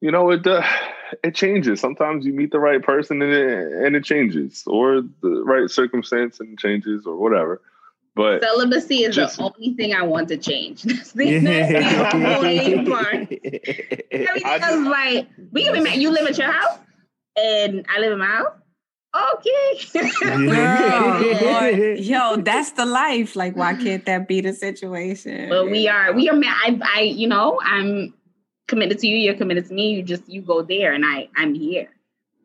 you 0.00 0.10
know, 0.10 0.32
it, 0.32 0.44
uh, 0.44 0.66
it 1.22 1.36
changes. 1.36 1.78
Sometimes 1.78 2.26
you 2.26 2.32
meet 2.32 2.50
the 2.50 2.58
right 2.58 2.82
person 2.82 3.22
and 3.22 3.32
it, 3.32 3.72
and 3.86 3.94
it 3.94 4.02
changes 4.02 4.64
or 4.66 5.02
the 5.22 5.44
right 5.44 5.70
circumstance 5.70 6.40
and 6.40 6.58
changes 6.58 7.06
or 7.06 7.16
whatever. 7.16 7.60
But 8.14 8.42
celibacy 8.42 9.04
is 9.04 9.16
just, 9.16 9.38
the 9.38 9.44
only 9.44 9.74
thing 9.74 9.94
I 9.94 10.02
want 10.02 10.28
to 10.28 10.36
change. 10.36 10.82
That's 10.84 11.12
the, 11.12 11.38
that's 11.38 12.12
the 12.12 12.36
only 12.36 12.90
part. 12.90 13.28
Because 14.34 14.86
like 14.86 15.28
we 15.50 15.64
can 15.64 15.72
be 15.72 15.80
mad. 15.80 15.96
You 15.96 16.10
live 16.10 16.28
at 16.28 16.36
your 16.36 16.52
house 16.52 16.78
and 17.36 17.86
I 17.88 18.00
live 18.00 18.12
in 18.12 18.18
my 18.18 18.26
house 18.26 18.52
okay. 19.14 19.78
Girl, 20.24 21.96
yo, 21.96 22.36
that's 22.36 22.72
the 22.72 22.86
life. 22.86 23.36
Like, 23.36 23.56
why 23.56 23.74
can't 23.74 24.04
that 24.06 24.28
be 24.28 24.40
the 24.40 24.52
situation? 24.52 25.50
Well, 25.50 25.68
we 25.68 25.88
are, 25.88 26.12
we 26.12 26.28
are. 26.28 26.34
I, 26.36 26.80
I, 26.82 27.00
you 27.02 27.28
know, 27.28 27.60
I'm 27.62 28.14
committed 28.68 28.98
to 29.00 29.06
you. 29.06 29.16
You're 29.16 29.34
committed 29.34 29.66
to 29.68 29.74
me. 29.74 29.94
You 29.94 30.02
just, 30.02 30.28
you 30.28 30.42
go 30.42 30.62
there, 30.62 30.92
and 30.92 31.04
I, 31.04 31.28
I'm 31.36 31.54
here. 31.54 31.88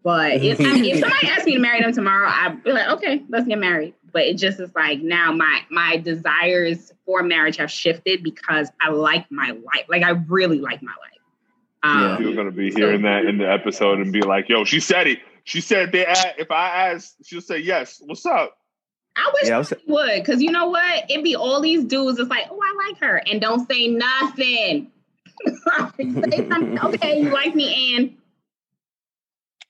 But 0.04 0.34
if, 0.44 0.60
I 0.60 0.74
mean, 0.74 0.86
if 0.86 1.00
somebody 1.00 1.28
asked 1.28 1.46
me 1.46 1.54
to 1.54 1.60
marry 1.60 1.82
them 1.82 1.92
tomorrow, 1.92 2.30
I'd 2.30 2.64
be 2.64 2.72
like, 2.72 2.88
okay, 2.98 3.24
let's 3.30 3.46
get 3.46 3.60
married. 3.60 3.94
But 4.12 4.24
it 4.24 4.38
just 4.38 4.60
is 4.60 4.74
like 4.76 5.02
now 5.02 5.32
my 5.32 5.62
my 5.70 5.98
desires 5.98 6.92
for 7.06 7.24
marriage 7.24 7.58
have 7.58 7.72
shifted 7.72 8.24
because 8.24 8.70
I 8.82 8.90
like 8.90 9.30
my 9.32 9.52
life. 9.52 9.86
Like 9.90 10.04
I 10.04 10.12
really 10.12 10.60
like 10.60 10.82
my 10.82 10.92
life. 10.92 11.18
Um, 11.84 12.02
yeah. 12.02 12.20
You're 12.20 12.36
gonna 12.36 12.52
be 12.52 12.72
hearing 12.72 13.02
so, 13.02 13.08
that 13.08 13.26
in 13.26 13.38
the 13.38 13.50
episode 13.50 14.00
and 14.00 14.12
be 14.12 14.22
like, 14.22 14.50
"Yo, 14.50 14.64
she 14.64 14.80
said 14.80 15.08
it. 15.08 15.20
She 15.44 15.62
said 15.62 15.92
they 15.92 16.06
if 16.38 16.52
I 16.52 16.92
ask, 16.92 17.16
she'll 17.24 17.42
say 17.42 17.60
yes. 17.60 18.02
What's 18.04 18.26
up? 18.26 18.58
I 19.16 19.32
wish 19.34 19.50
yeah, 19.50 19.60
I 19.60 19.92
would, 19.92 20.24
because 20.24 20.42
you 20.42 20.52
know 20.52 20.68
what? 20.70 21.10
It'd 21.10 21.24
be 21.24 21.36
all 21.36 21.60
these 21.60 21.84
dudes. 21.84 22.20
It's 22.20 22.30
like, 22.30 22.46
oh, 22.52 22.60
I 22.62 22.88
like 22.88 23.00
her, 23.00 23.18
and 23.18 23.42
don't 23.42 23.68
say 23.68 23.88
nothing. 23.88 24.92
say 25.98 26.48
something. 26.50 26.80
Okay, 26.80 27.22
you 27.22 27.30
like 27.32 27.56
me, 27.56 27.96
and 27.96 28.18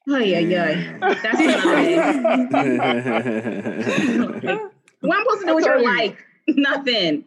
oh 0.07 0.17
yeah, 0.17 0.39
yeah. 0.39 0.97
That's 0.99 1.39
another. 1.39 2.57
what 5.01 5.17
I'm 5.17 5.23
supposed 5.23 5.41
to 5.41 5.47
do 5.47 5.55
with 5.55 5.65
your 5.65 5.81
life? 5.81 6.17
Nothing. 6.47 7.25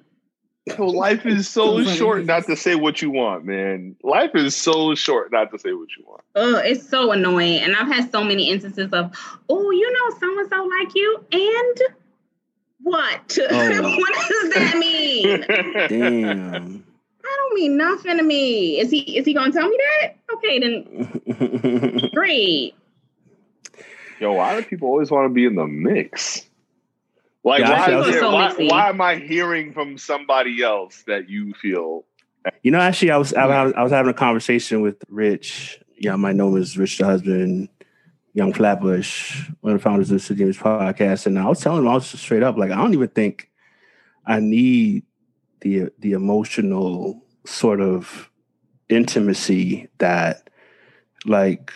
life 0.78 1.26
is 1.26 1.48
so 1.48 1.82
short 1.84 2.24
not 2.24 2.46
to 2.46 2.56
say 2.56 2.74
what 2.74 3.02
you 3.02 3.10
want, 3.10 3.44
man. 3.44 3.96
Life 4.02 4.30
is 4.34 4.56
so 4.56 4.94
short 4.94 5.32
not 5.32 5.50
to 5.52 5.58
say 5.58 5.72
what 5.72 5.88
you 5.96 6.04
want. 6.06 6.22
Oh, 6.36 6.56
it's 6.56 6.88
so 6.88 7.12
annoying. 7.12 7.60
And 7.60 7.74
I've 7.76 7.88
had 7.88 8.10
so 8.10 8.24
many 8.24 8.50
instances 8.50 8.92
of, 8.92 9.12
oh, 9.48 9.70
you 9.70 9.92
know, 9.92 10.18
so 10.18 10.38
and 10.38 10.48
so 10.48 10.64
like 10.64 10.94
you, 10.94 11.24
and 11.32 11.80
what? 12.82 13.38
Oh. 13.50 13.98
what 13.98 14.28
does 14.28 14.54
that 14.54 14.76
mean? 14.78 15.44
Damn. 15.88 16.84
I 17.30 17.36
don't 17.36 17.54
mean 17.54 17.76
nothing 17.76 18.16
to 18.16 18.22
me. 18.22 18.80
Is 18.80 18.90
he 18.90 19.16
is 19.16 19.24
he 19.24 19.34
gonna 19.34 19.52
tell 19.52 19.68
me 19.68 19.78
that? 20.00 20.16
Okay, 20.34 20.58
then 20.58 22.10
great. 22.14 22.74
Yo, 24.18 24.32
why 24.32 24.56
do 24.56 24.66
people 24.66 24.88
always 24.88 25.10
want 25.10 25.26
to 25.26 25.32
be 25.32 25.46
in 25.46 25.54
the 25.54 25.66
mix? 25.66 26.46
Like, 27.42 27.60
yeah, 27.60 28.00
why, 28.00 28.12
so 28.12 28.32
why, 28.32 28.54
why, 28.58 28.88
am 28.90 29.00
I 29.00 29.14
hearing 29.16 29.72
from 29.72 29.96
somebody 29.96 30.62
else 30.62 31.04
that 31.06 31.30
you 31.30 31.54
feel? 31.54 32.04
You 32.62 32.70
know, 32.70 32.80
actually, 32.80 33.12
I 33.12 33.16
was 33.16 33.32
I, 33.32 33.64
was, 33.64 33.72
I 33.74 33.82
was 33.82 33.92
having 33.92 34.10
a 34.10 34.14
conversation 34.14 34.82
with 34.82 35.02
Rich. 35.08 35.80
Yeah, 35.96 36.16
my 36.16 36.32
name 36.32 36.56
is 36.56 36.76
Rich 36.76 36.98
the 36.98 37.06
husband, 37.06 37.70
Young 38.34 38.52
Flatbush, 38.52 39.48
one 39.60 39.72
of 39.72 39.78
the 39.78 39.82
founders 39.82 40.10
of 40.10 40.16
the 40.16 40.20
City 40.20 40.42
Image 40.42 40.58
podcast, 40.58 41.26
and 41.26 41.38
I 41.38 41.46
was 41.46 41.60
telling 41.60 41.78
him 41.78 41.88
I 41.88 41.94
was 41.94 42.10
just 42.10 42.22
straight 42.22 42.42
up 42.42 42.58
like 42.58 42.70
I 42.70 42.76
don't 42.76 42.92
even 42.92 43.08
think 43.08 43.50
I 44.26 44.40
need 44.40 45.04
the 45.60 45.90
the 45.98 46.12
emotional 46.12 47.22
sort 47.44 47.80
of 47.80 48.30
intimacy 48.88 49.88
that 49.98 50.50
like 51.24 51.72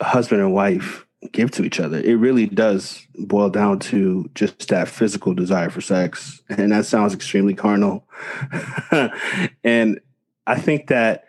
husband 0.00 0.40
and 0.40 0.52
wife 0.52 1.06
give 1.32 1.50
to 1.52 1.64
each 1.64 1.80
other. 1.80 1.98
It 1.98 2.14
really 2.14 2.46
does 2.46 3.06
boil 3.18 3.48
down 3.50 3.78
to 3.80 4.30
just 4.34 4.68
that 4.68 4.88
physical 4.88 5.34
desire 5.34 5.70
for 5.70 5.80
sex. 5.80 6.42
And 6.48 6.72
that 6.72 6.86
sounds 6.86 7.14
extremely 7.14 7.54
carnal. 7.54 8.06
and 9.64 10.00
I 10.46 10.60
think 10.60 10.88
that 10.88 11.24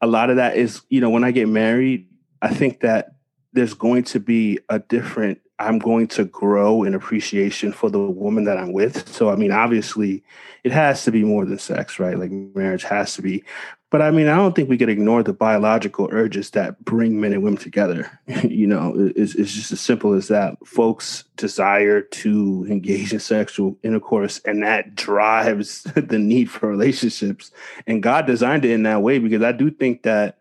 a 0.00 0.06
lot 0.06 0.30
of 0.30 0.36
that 0.36 0.56
is, 0.56 0.82
you 0.88 1.00
know, 1.00 1.10
when 1.10 1.24
I 1.24 1.30
get 1.30 1.48
married, 1.48 2.08
I 2.42 2.52
think 2.52 2.80
that 2.80 3.14
there's 3.52 3.74
going 3.74 4.04
to 4.04 4.20
be 4.20 4.58
a 4.68 4.78
different 4.78 5.40
I'm 5.58 5.78
going 5.78 6.08
to 6.08 6.24
grow 6.24 6.82
in 6.82 6.94
appreciation 6.94 7.72
for 7.72 7.88
the 7.88 7.98
woman 7.98 8.44
that 8.44 8.58
I'm 8.58 8.72
with. 8.72 9.08
So, 9.08 9.30
I 9.30 9.36
mean, 9.36 9.52
obviously, 9.52 10.22
it 10.64 10.72
has 10.72 11.04
to 11.04 11.10
be 11.10 11.24
more 11.24 11.44
than 11.44 11.58
sex, 11.58 11.98
right? 11.98 12.18
Like 12.18 12.30
marriage 12.30 12.82
has 12.84 13.14
to 13.14 13.22
be. 13.22 13.42
But 13.88 14.02
I 14.02 14.10
mean, 14.10 14.26
I 14.26 14.34
don't 14.36 14.54
think 14.54 14.68
we 14.68 14.78
could 14.78 14.88
ignore 14.88 15.22
the 15.22 15.32
biological 15.32 16.08
urges 16.10 16.50
that 16.50 16.84
bring 16.84 17.20
men 17.20 17.32
and 17.32 17.42
women 17.42 17.58
together. 17.58 18.10
you 18.42 18.66
know, 18.66 18.92
it's, 19.14 19.34
it's 19.36 19.52
just 19.52 19.70
as 19.70 19.80
simple 19.80 20.12
as 20.12 20.28
that. 20.28 20.56
Folks 20.66 21.24
desire 21.36 22.02
to 22.02 22.66
engage 22.68 23.12
in 23.12 23.20
sexual 23.20 23.78
intercourse, 23.84 24.40
and 24.44 24.62
that 24.64 24.96
drives 24.96 25.82
the 25.94 26.18
need 26.18 26.50
for 26.50 26.68
relationships. 26.68 27.52
And 27.86 28.02
God 28.02 28.26
designed 28.26 28.64
it 28.64 28.72
in 28.72 28.82
that 28.82 29.02
way 29.02 29.20
because 29.20 29.42
I 29.42 29.52
do 29.52 29.70
think 29.70 30.02
that 30.02 30.38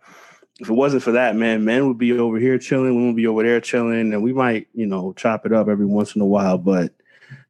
if 0.59 0.69
it 0.69 0.73
wasn't 0.73 1.03
for 1.03 1.11
that, 1.11 1.35
man, 1.35 1.65
men 1.65 1.87
would 1.87 1.97
be 1.97 2.17
over 2.17 2.39
here 2.39 2.57
chilling, 2.57 2.95
women 2.95 3.07
would 3.07 3.15
be 3.17 3.27
over 3.27 3.43
there 3.43 3.59
chilling, 3.59 4.13
and 4.13 4.23
we 4.23 4.33
might, 4.33 4.67
you 4.73 4.85
know, 4.85 5.13
chop 5.13 5.45
it 5.45 5.53
up 5.53 5.67
every 5.67 5.85
once 5.85 6.15
in 6.15 6.21
a 6.21 6.25
while. 6.25 6.57
But, 6.57 6.93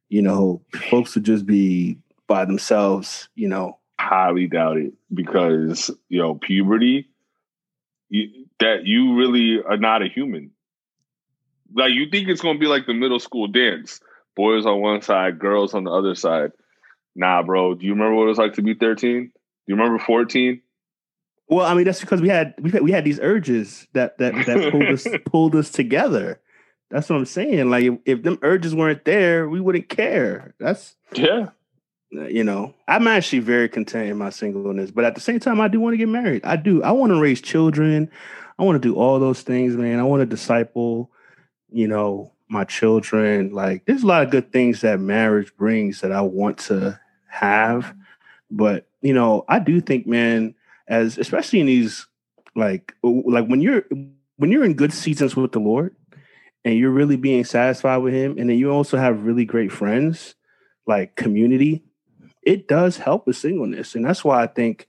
you 0.08 0.22
know, 0.22 0.62
folks 0.90 1.14
would 1.14 1.24
just 1.24 1.46
be 1.46 1.98
by 2.26 2.44
themselves, 2.44 3.28
you 3.34 3.48
know. 3.48 3.78
Highly 3.98 4.46
doubt 4.48 4.76
it 4.76 4.92
because, 5.12 5.90
you 6.08 6.18
know, 6.18 6.34
puberty, 6.34 7.08
you, 8.08 8.46
that 8.60 8.84
you 8.84 9.16
really 9.16 9.62
are 9.62 9.76
not 9.76 10.02
a 10.02 10.08
human. 10.08 10.50
Like, 11.74 11.92
you 11.92 12.10
think 12.10 12.28
it's 12.28 12.40
to 12.40 12.58
be 12.58 12.66
like 12.66 12.86
the 12.86 12.94
middle 12.94 13.20
school 13.20 13.46
dance 13.46 14.00
boys 14.34 14.66
on 14.66 14.80
one 14.80 15.02
side, 15.02 15.38
girls 15.38 15.74
on 15.74 15.84
the 15.84 15.90
other 15.90 16.14
side. 16.14 16.52
Nah, 17.14 17.42
bro. 17.42 17.74
Do 17.74 17.86
you 17.86 17.92
remember 17.92 18.14
what 18.14 18.24
it 18.24 18.28
was 18.28 18.38
like 18.38 18.52
to 18.54 18.62
be 18.62 18.74
13? 18.74 19.24
Do 19.24 19.30
you 19.66 19.74
remember 19.74 19.98
14? 19.98 20.60
Well, 21.48 21.64
I 21.66 21.74
mean, 21.74 21.84
that's 21.84 22.00
because 22.00 22.20
we 22.20 22.28
had 22.28 22.54
we 22.58 22.70
had, 22.70 22.82
we 22.82 22.92
had 22.92 23.04
these 23.04 23.20
urges 23.20 23.86
that 23.92 24.18
that 24.18 24.34
that 24.46 24.72
pulled 24.72 24.86
us 24.86 25.06
pulled 25.24 25.54
us 25.54 25.70
together. 25.70 26.40
That's 26.90 27.08
what 27.08 27.16
I'm 27.16 27.26
saying. 27.26 27.68
Like, 27.68 27.84
if, 27.84 27.98
if 28.04 28.22
them 28.22 28.38
urges 28.42 28.74
weren't 28.74 29.04
there, 29.04 29.48
we 29.48 29.60
wouldn't 29.60 29.88
care. 29.88 30.54
That's 30.58 30.96
yeah. 31.12 31.50
Uh, 32.16 32.26
you 32.26 32.44
know, 32.44 32.74
I'm 32.86 33.08
actually 33.08 33.40
very 33.40 33.68
content 33.68 34.08
in 34.08 34.16
my 34.16 34.30
singleness, 34.30 34.92
but 34.92 35.04
at 35.04 35.14
the 35.14 35.20
same 35.20 35.40
time, 35.40 35.60
I 35.60 35.68
do 35.68 35.80
want 35.80 35.94
to 35.94 35.98
get 35.98 36.08
married. 36.08 36.44
I 36.44 36.56
do. 36.56 36.82
I 36.82 36.92
want 36.92 37.10
to 37.10 37.20
raise 37.20 37.40
children. 37.40 38.10
I 38.58 38.62
want 38.62 38.80
to 38.80 38.88
do 38.88 38.96
all 38.96 39.18
those 39.18 39.42
things, 39.42 39.76
man. 39.76 39.98
I 39.98 40.04
want 40.04 40.20
to 40.20 40.26
disciple, 40.26 41.10
you 41.70 41.88
know, 41.88 42.32
my 42.48 42.64
children. 42.64 43.52
Like, 43.52 43.84
there's 43.84 44.02
a 44.02 44.06
lot 44.06 44.22
of 44.22 44.30
good 44.30 44.52
things 44.52 44.80
that 44.80 45.00
marriage 45.00 45.54
brings 45.56 46.00
that 46.00 46.12
I 46.12 46.22
want 46.22 46.58
to 46.58 46.98
have. 47.28 47.94
But, 48.50 48.86
you 49.02 49.12
know, 49.12 49.44
I 49.48 49.58
do 49.58 49.80
think, 49.80 50.06
man, 50.06 50.54
as 50.88 51.18
especially 51.18 51.60
in 51.60 51.66
these 51.66 52.06
like 52.54 52.94
like 53.02 53.46
when 53.46 53.60
you're 53.60 53.84
when 54.36 54.52
you're 54.52 54.64
in 54.64 54.74
good 54.74 54.92
seasons 54.92 55.36
with 55.36 55.52
the 55.52 55.58
Lord 55.58 55.94
and 56.64 56.78
you're 56.78 56.90
really 56.90 57.16
being 57.16 57.44
satisfied 57.44 57.98
with 57.98 58.14
him 58.14 58.38
and 58.38 58.50
then 58.50 58.58
you 58.58 58.70
also 58.70 58.96
have 58.96 59.24
really 59.24 59.44
great 59.44 59.72
friends 59.72 60.34
like 60.86 61.16
community 61.16 61.82
it 62.42 62.68
does 62.68 62.96
help 62.96 63.26
with 63.26 63.36
singleness. 63.36 63.96
And 63.96 64.04
that's 64.04 64.24
why 64.24 64.42
i 64.42 64.46
think 64.46 64.88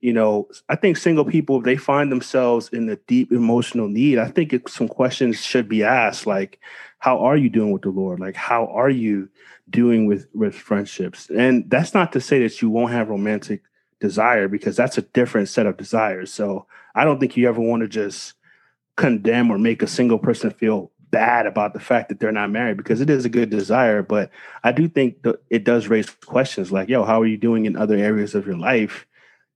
you 0.00 0.12
know 0.12 0.48
i 0.68 0.76
think 0.76 0.96
single 0.96 1.24
people 1.24 1.58
if 1.58 1.64
they 1.64 1.76
find 1.76 2.12
themselves 2.12 2.68
in 2.68 2.88
a 2.88 2.94
deep 3.08 3.32
emotional 3.32 3.88
need 3.88 4.16
i 4.16 4.28
think 4.28 4.52
it, 4.52 4.68
some 4.68 4.86
questions 4.86 5.40
should 5.44 5.68
be 5.68 5.82
asked 5.82 6.24
like 6.24 6.60
how 6.98 7.18
are 7.18 7.36
you 7.36 7.48
doing 7.48 7.70
with 7.70 7.82
the 7.82 7.90
lord? 7.90 8.20
Like 8.20 8.36
how 8.36 8.66
are 8.66 8.90
you 8.90 9.28
doing 9.70 10.06
with 10.06 10.26
with 10.34 10.54
friendships? 10.54 11.30
And 11.30 11.68
that's 11.70 11.94
not 11.94 12.12
to 12.12 12.20
say 12.20 12.40
that 12.42 12.60
you 12.60 12.70
won't 12.70 12.92
have 12.92 13.08
romantic 13.08 13.62
desire 14.00 14.48
because 14.48 14.76
that's 14.76 14.98
a 14.98 15.02
different 15.02 15.48
set 15.48 15.66
of 15.66 15.76
desires. 15.76 16.32
So 16.32 16.66
I 16.94 17.04
don't 17.04 17.20
think 17.20 17.36
you 17.36 17.48
ever 17.48 17.60
want 17.60 17.82
to 17.82 17.88
just 17.88 18.34
condemn 18.96 19.50
or 19.50 19.58
make 19.58 19.82
a 19.82 19.86
single 19.86 20.18
person 20.18 20.50
feel 20.50 20.90
bad 21.10 21.46
about 21.46 21.72
the 21.72 21.80
fact 21.80 22.08
that 22.08 22.20
they're 22.20 22.32
not 22.32 22.50
married 22.50 22.76
because 22.76 23.00
it 23.00 23.10
is 23.10 23.24
a 23.24 23.30
good 23.30 23.50
desire. 23.50 24.02
But 24.02 24.30
I 24.62 24.72
do 24.72 24.88
think 24.88 25.22
that 25.22 25.40
it 25.50 25.64
does 25.64 25.88
raise 25.88 26.10
questions 26.10 26.70
like, 26.70 26.88
yo, 26.88 27.04
how 27.04 27.20
are 27.20 27.26
you 27.26 27.36
doing 27.36 27.66
in 27.66 27.76
other 27.76 27.96
areas 27.96 28.34
of 28.34 28.46
your 28.46 28.56
life? 28.56 29.06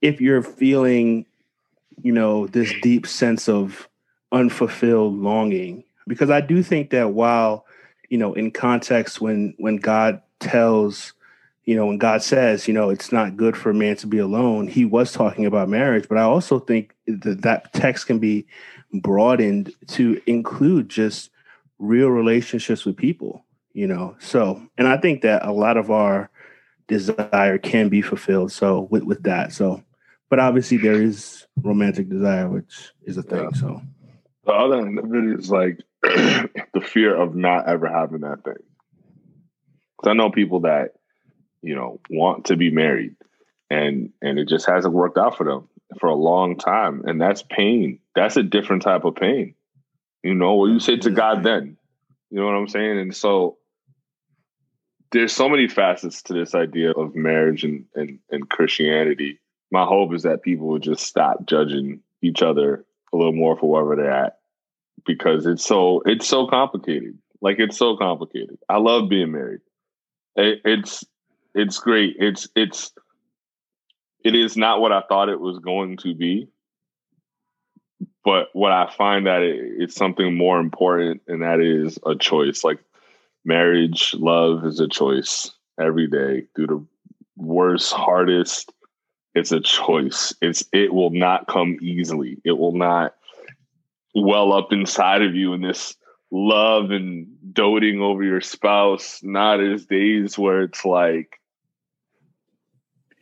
If 0.01 0.20
you're 0.20 0.43
feeling, 0.43 1.26
you 2.03 2.12
know, 2.12 2.47
this 2.47 2.72
deep 2.82 3.07
sense 3.07 3.49
of 3.49 3.88
unfulfilled 4.32 5.14
longing, 5.14 5.84
because 6.07 6.30
I 6.30 6.40
do 6.40 6.62
think 6.62 6.90
that 6.90 7.12
while, 7.12 7.66
you 8.09 8.18
know, 8.18 8.32
in 8.34 8.51
context 8.51 9.20
when 9.20 9.55
when 9.59 9.76
God 9.76 10.22
tells 10.40 11.12
you 11.65 11.77
know, 11.77 11.87
when 11.87 11.99
God 11.99 12.23
says, 12.23 12.67
you 12.67 12.75
know, 12.75 12.91
it's 12.91 13.13
not 13.13 13.37
good 13.37 13.57
for 13.57 13.71
a 13.71 13.75
man 13.75 13.97
to 13.97 14.07
be 14.07 14.19
alone, 14.19 14.67
he 14.67 14.85
was 14.85 15.13
talking 15.13 15.47
about 15.47 15.69
marriage. 15.69 16.09
But 16.09 16.19
I 16.19 16.23
also 16.23 16.59
think 16.59 16.95
that 17.07 17.43
that 17.43 17.73
text 17.73 18.07
can 18.07 18.19
be 18.19 18.47
broadened 18.93 19.73
to 19.89 20.21
include 20.27 20.89
just 20.89 21.31
real 21.79 22.09
relationships 22.09 22.85
with 22.85 22.97
people, 22.97 23.45
you 23.75 23.87
know. 23.87 24.17
So, 24.19 24.61
and 24.77 24.89
I 24.89 24.97
think 24.97 25.23
that 25.23 25.47
a 25.47 25.53
lot 25.53 25.77
of 25.77 25.91
our 25.91 26.31
desire 26.89 27.59
can 27.59 27.89
be 27.89 28.03
fulfilled. 28.03 28.51
So, 28.51 28.89
with, 28.91 29.05
with 29.05 29.23
that. 29.23 29.53
So, 29.53 29.85
but 30.31 30.41
obviously 30.41 30.79
there 30.79 31.01
is 31.01 31.47
romantic 31.57 32.09
desire, 32.09 32.49
which 32.49 32.91
is 33.05 33.17
a 33.17 33.23
thing. 33.23 33.51
Yeah. 33.53 33.61
So, 33.61 33.83
the 34.45 34.53
other 34.53 34.79
end 34.79 34.99
of 34.99 35.15
it 35.15 35.39
is 35.39 35.49
like 35.49 35.79
the 36.03 36.83
fear 36.83 37.15
of 37.15 37.37
not 37.37 37.69
ever 37.69 37.87
having 37.87 38.23
that 38.23 38.43
thing. 38.43 38.55
Because 39.97 40.11
I 40.11 40.15
know 40.15 40.31
people 40.31 40.61
that 40.61 40.95
you 41.63 41.75
know, 41.75 42.01
want 42.11 42.47
to 42.47 42.57
be 42.57 42.71
married 42.71 43.17
and 43.73 44.13
and 44.21 44.39
it 44.39 44.49
just 44.49 44.67
hasn't 44.67 44.93
worked 44.93 45.17
out 45.17 45.37
for 45.37 45.45
them 45.45 45.69
for 45.99 46.09
a 46.09 46.15
long 46.15 46.57
time. 46.57 47.03
And 47.07 47.21
that's 47.21 47.43
pain. 47.43 47.99
That's 48.15 48.37
a 48.37 48.43
different 48.43 48.83
type 48.83 49.05
of 49.05 49.17
pain. 49.17 49.55
You 50.23 50.35
know, 50.35 50.55
what 50.55 50.67
you 50.67 50.79
say 50.79 50.97
to 50.99 51.11
God 51.11 51.43
then. 51.43 51.77
You 52.31 52.41
know 52.41 52.47
what 52.47 52.55
I'm 52.55 52.69
saying? 52.69 52.99
And 52.99 53.17
so 53.17 53.57
there's 55.11 55.33
so 55.33 55.49
many 55.49 55.69
facets 55.69 56.23
to 56.23 56.35
this 56.35 56.55
idea 56.55 56.93
of 56.93 57.15
marriage 57.15 57.65
and, 57.65 57.85
and, 57.95 58.19
and 58.31 58.49
Christianity. 58.49 59.39
My 59.71 59.85
hope 59.85 60.15
is 60.15 60.23
that 60.23 60.43
people 60.43 60.69
would 60.69 60.83
just 60.83 61.05
stop 61.05 61.47
judging 61.47 62.01
each 62.23 62.43
other 62.43 62.85
a 63.13 63.17
little 63.17 63.33
more 63.33 63.57
for 63.59 63.71
wherever 63.71 63.97
they're 63.97 64.11
at 64.11 64.39
because 65.05 65.47
it's 65.47 65.65
so 65.65 66.03
it's 66.05 66.29
so 66.29 66.47
complicated. 66.47 67.19
Like 67.41 67.59
it's 67.59 67.79
so 67.79 67.97
complicated. 67.97 68.59
I 68.69 68.79
love 68.79 69.09
being 69.09 69.33
married. 69.33 69.61
It, 70.37 70.61
it's 70.65 71.05
it's 71.55 71.78
great. 71.78 72.16
It's 72.18 72.48
it's 72.57 72.92
it 74.24 74.34
is 74.34 74.57
not 74.57 74.80
what 74.80 74.92
I 74.92 75.03
thought 75.09 75.28
it 75.28 75.40
was 75.40 75.59
going 75.59 75.96
to 75.98 76.14
be. 76.14 76.48
But 78.24 78.48
what 78.53 78.70
I 78.72 78.92
find 78.96 79.26
that 79.26 79.42
it, 79.42 79.59
it's 79.78 79.96
something 79.96 80.36
more 80.36 80.61
important, 80.61 81.22
and 81.26 81.42
that 81.42 81.61
is 81.61 81.98
a 82.07 82.14
choice. 82.14 82.62
Like 82.62 82.78
marriage, 83.44 84.14
love 84.14 84.64
is 84.64 84.80
a 84.80 84.88
choice 84.88 85.50
every 85.80 86.07
day 86.07 86.46
through 86.55 86.66
the 86.66 86.86
worst, 87.36 87.92
hardest. 87.92 88.72
It's 89.34 89.53
a 89.53 89.61
choice. 89.61 90.34
It's 90.40 90.64
it 90.72 90.92
will 90.92 91.11
not 91.11 91.48
come 91.48 91.78
easily. 91.80 92.38
It 92.44 92.59
will 92.59 92.76
not 92.76 93.14
well 94.14 94.53
up 94.53 94.72
inside 94.72 95.22
of 95.22 95.34
you 95.34 95.55
in 95.55 95.62
this 95.62 95.96
love 96.30 96.90
and 96.90 97.26
doting 97.53 98.00
over 98.00 98.22
your 98.22 98.40
spouse. 98.40 99.20
Not 99.22 99.61
as 99.61 99.86
days 99.86 100.38
where 100.38 100.62
it's 100.62 100.84
like 100.84 101.40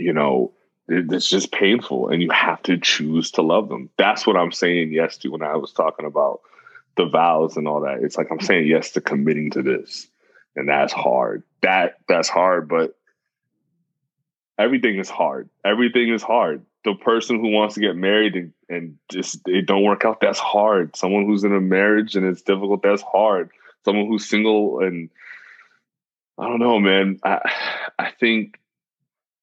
you 0.01 0.13
know, 0.13 0.53
it's 0.89 1.29
just 1.29 1.53
painful 1.53 2.09
and 2.09 2.21
you 2.21 2.31
have 2.31 2.63
to 2.63 2.77
choose 2.77 3.31
to 3.33 3.43
love 3.43 3.69
them. 3.69 3.91
That's 3.97 4.27
what 4.27 4.37
I'm 4.37 4.51
saying 4.51 4.93
yes 4.93 5.17
to 5.19 5.29
when 5.29 5.43
I 5.43 5.57
was 5.57 5.73
talking 5.73 6.07
about 6.07 6.41
the 6.97 7.07
vows 7.07 7.57
and 7.57 7.69
all 7.69 7.83
that. 7.83 8.03
It's 8.03 8.17
like 8.17 8.27
I'm 8.31 8.41
saying 8.41 8.67
yes 8.67 8.91
to 8.93 9.01
committing 9.01 9.51
to 9.53 9.63
this. 9.63 10.09
And 10.57 10.69
that's 10.69 10.93
hard. 10.93 11.45
That 11.63 11.99
that's 12.09 12.29
hard, 12.29 12.69
but 12.69 12.97
everything 14.59 14.99
is 14.99 15.09
hard. 15.09 15.49
Everything 15.65 16.13
is 16.13 16.23
hard. 16.23 16.65
The 16.83 16.95
person 16.95 17.39
who 17.39 17.51
wants 17.51 17.75
to 17.75 17.81
get 17.81 17.95
married 17.95 18.35
and, 18.35 18.53
and 18.69 18.97
just 19.11 19.47
it 19.47 19.67
don't 19.67 19.85
work 19.85 20.05
out, 20.05 20.21
that's 20.21 20.41
hard. 20.41 20.97
Someone 20.97 21.27
who's 21.27 21.45
in 21.45 21.55
a 21.55 21.61
marriage 21.61 22.17
and 22.17 22.27
it's 22.27 22.43
difficult, 22.43 22.83
that's 22.83 23.03
hard. 23.03 23.51
Someone 23.85 24.09
who's 24.09 24.29
single 24.29 24.81
and 24.81 25.09
I 26.37 26.49
don't 26.49 26.59
know, 26.59 26.81
man. 26.81 27.21
I 27.23 27.53
I 27.99 28.11
think 28.19 28.59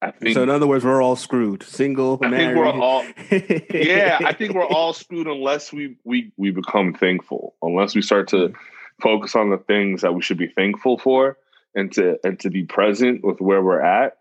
I 0.01 0.11
think, 0.11 0.35
so 0.35 0.43
in 0.43 0.49
other 0.49 0.67
words, 0.67 0.85
we're 0.85 1.01
all 1.01 1.15
screwed. 1.15 1.63
Single, 1.63 2.19
I 2.21 2.27
married. 2.27 2.45
think 2.45 2.57
we're 2.57 2.67
all. 2.67 3.03
yeah, 3.73 4.19
I 4.23 4.33
think 4.33 4.53
we're 4.53 4.67
all 4.67 4.93
screwed 4.93 5.27
unless 5.27 5.73
we 5.73 5.97
we 6.03 6.31
we 6.37 6.51
become 6.51 6.93
thankful. 6.93 7.55
Unless 7.63 7.95
we 7.95 8.01
start 8.03 8.27
to 8.29 8.53
focus 9.01 9.35
on 9.35 9.49
the 9.49 9.57
things 9.57 10.01
that 10.01 10.13
we 10.13 10.21
should 10.21 10.37
be 10.37 10.47
thankful 10.47 10.99
for, 10.99 11.37
and 11.73 11.91
to 11.93 12.19
and 12.23 12.39
to 12.41 12.49
be 12.51 12.63
present 12.63 13.23
with 13.23 13.41
where 13.41 13.63
we're 13.63 13.81
at. 13.81 14.17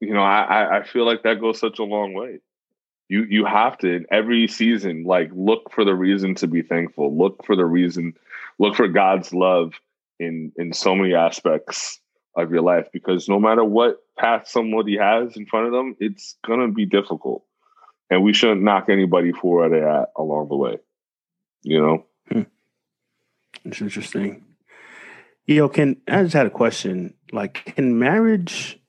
you 0.00 0.12
know, 0.12 0.22
I 0.22 0.78
I 0.78 0.82
feel 0.84 1.06
like 1.06 1.22
that 1.22 1.40
goes 1.40 1.58
such 1.58 1.78
a 1.78 1.84
long 1.84 2.12
way. 2.12 2.40
You 3.08 3.24
you 3.24 3.46
have 3.46 3.78
to 3.78 3.88
in 3.88 4.06
every 4.10 4.46
season 4.46 5.04
like 5.04 5.30
look 5.34 5.72
for 5.72 5.84
the 5.86 5.94
reason 5.94 6.34
to 6.36 6.46
be 6.46 6.60
thankful. 6.62 7.16
Look 7.16 7.46
for 7.46 7.56
the 7.56 7.66
reason. 7.66 8.14
Look 8.58 8.76
for 8.76 8.88
God's 8.88 9.32
love 9.32 9.72
in 10.18 10.52
in 10.56 10.74
so 10.74 10.94
many 10.94 11.14
aspects 11.14 11.98
of 12.34 12.50
your 12.50 12.62
life 12.62 12.86
because 12.92 13.28
no 13.28 13.38
matter 13.38 13.64
what 13.64 14.02
path 14.16 14.48
somebody 14.48 14.96
has 14.96 15.36
in 15.36 15.46
front 15.46 15.66
of 15.66 15.72
them, 15.72 15.96
it's 15.98 16.36
gonna 16.46 16.68
be 16.68 16.86
difficult, 16.86 17.44
and 18.08 18.22
we 18.22 18.32
shouldn't 18.32 18.62
knock 18.62 18.88
anybody 18.88 19.32
for 19.32 19.60
where 19.60 19.68
they're 19.68 19.88
at 19.88 20.10
along 20.16 20.48
the 20.48 20.56
way. 20.56 20.78
You 21.62 21.80
know. 21.80 22.04
Hmm. 22.30 22.42
It's 23.64 23.80
interesting. 23.80 24.44
You 25.46 25.56
know, 25.56 25.68
can 25.68 25.96
I 26.08 26.22
just 26.22 26.34
had 26.34 26.46
a 26.46 26.50
question? 26.50 27.14
Like, 27.32 27.74
can 27.76 27.98
marriage 27.98 28.80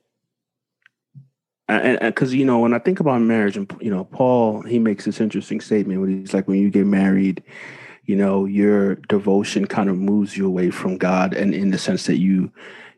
and 1.72 2.00
because 2.02 2.34
you 2.34 2.46
know 2.46 2.60
when 2.60 2.74
I 2.74 2.80
think 2.80 3.00
about 3.00 3.22
marriage, 3.22 3.56
and 3.56 3.72
you 3.80 3.92
know, 3.92 4.04
Paul 4.04 4.62
he 4.62 4.80
makes 4.80 5.06
this 5.06 5.22
interesting 5.22 5.62
statement 5.62 6.02
when 6.02 6.22
he's 6.22 6.34
like, 6.34 6.48
when 6.48 6.60
you 6.60 6.70
get 6.70 6.86
married, 6.86 7.44
you 8.06 8.16
know, 8.16 8.46
your 8.46 8.96
devotion 8.96 9.66
kind 9.68 9.90
of 9.90 9.98
moves 9.98 10.36
you 10.36 10.46
away 10.46 10.70
from 10.70 10.98
God, 10.98 11.34
and 11.34 11.54
in 11.54 11.72
the 11.72 11.78
sense 11.78 12.06
that 12.08 12.18
you 12.18 12.52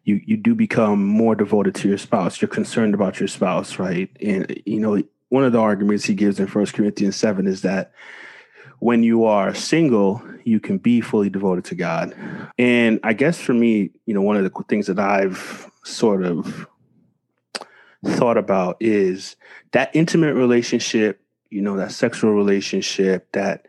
you 0.03 0.21
you 0.25 0.37
do 0.37 0.55
become 0.55 1.03
more 1.03 1.35
devoted 1.35 1.75
to 1.75 1.87
your 1.87 1.97
spouse. 1.97 2.41
You're 2.41 2.49
concerned 2.49 2.93
about 2.93 3.19
your 3.19 3.27
spouse, 3.27 3.79
right? 3.79 4.09
And 4.21 4.61
you 4.65 4.79
know, 4.79 5.01
one 5.29 5.43
of 5.43 5.51
the 5.51 5.59
arguments 5.59 6.05
he 6.05 6.13
gives 6.13 6.39
in 6.39 6.47
First 6.47 6.73
Corinthians 6.73 7.15
seven 7.15 7.47
is 7.47 7.61
that 7.61 7.91
when 8.79 9.01
you 9.01 9.23
are 9.23 9.55
single, 9.55 10.21
you 10.43 10.59
can 10.59 10.77
be 10.77 10.99
fully 10.99 11.29
devoted 11.29 11.63
to 11.65 11.75
God. 11.75 12.13
And 12.57 12.99
I 13.03 13.13
guess 13.13 13.39
for 13.39 13.53
me, 13.53 13.91
you 14.05 14.13
know, 14.13 14.21
one 14.21 14.35
of 14.35 14.43
the 14.43 14.63
things 14.67 14.87
that 14.87 14.99
I've 14.99 15.71
sort 15.83 16.23
of 16.23 16.67
thought 18.05 18.37
about 18.37 18.77
is 18.81 19.37
that 19.71 19.89
intimate 19.93 20.33
relationship, 20.33 21.21
you 21.49 21.61
know, 21.61 21.77
that 21.77 21.93
sexual 21.93 22.33
relationship, 22.33 23.31
that 23.31 23.67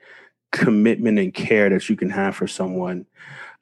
commitment 0.51 1.19
and 1.19 1.33
care 1.33 1.71
that 1.71 1.89
you 1.89 1.97
can 1.97 2.11
have 2.11 2.35
for 2.35 2.47
someone. 2.47 3.07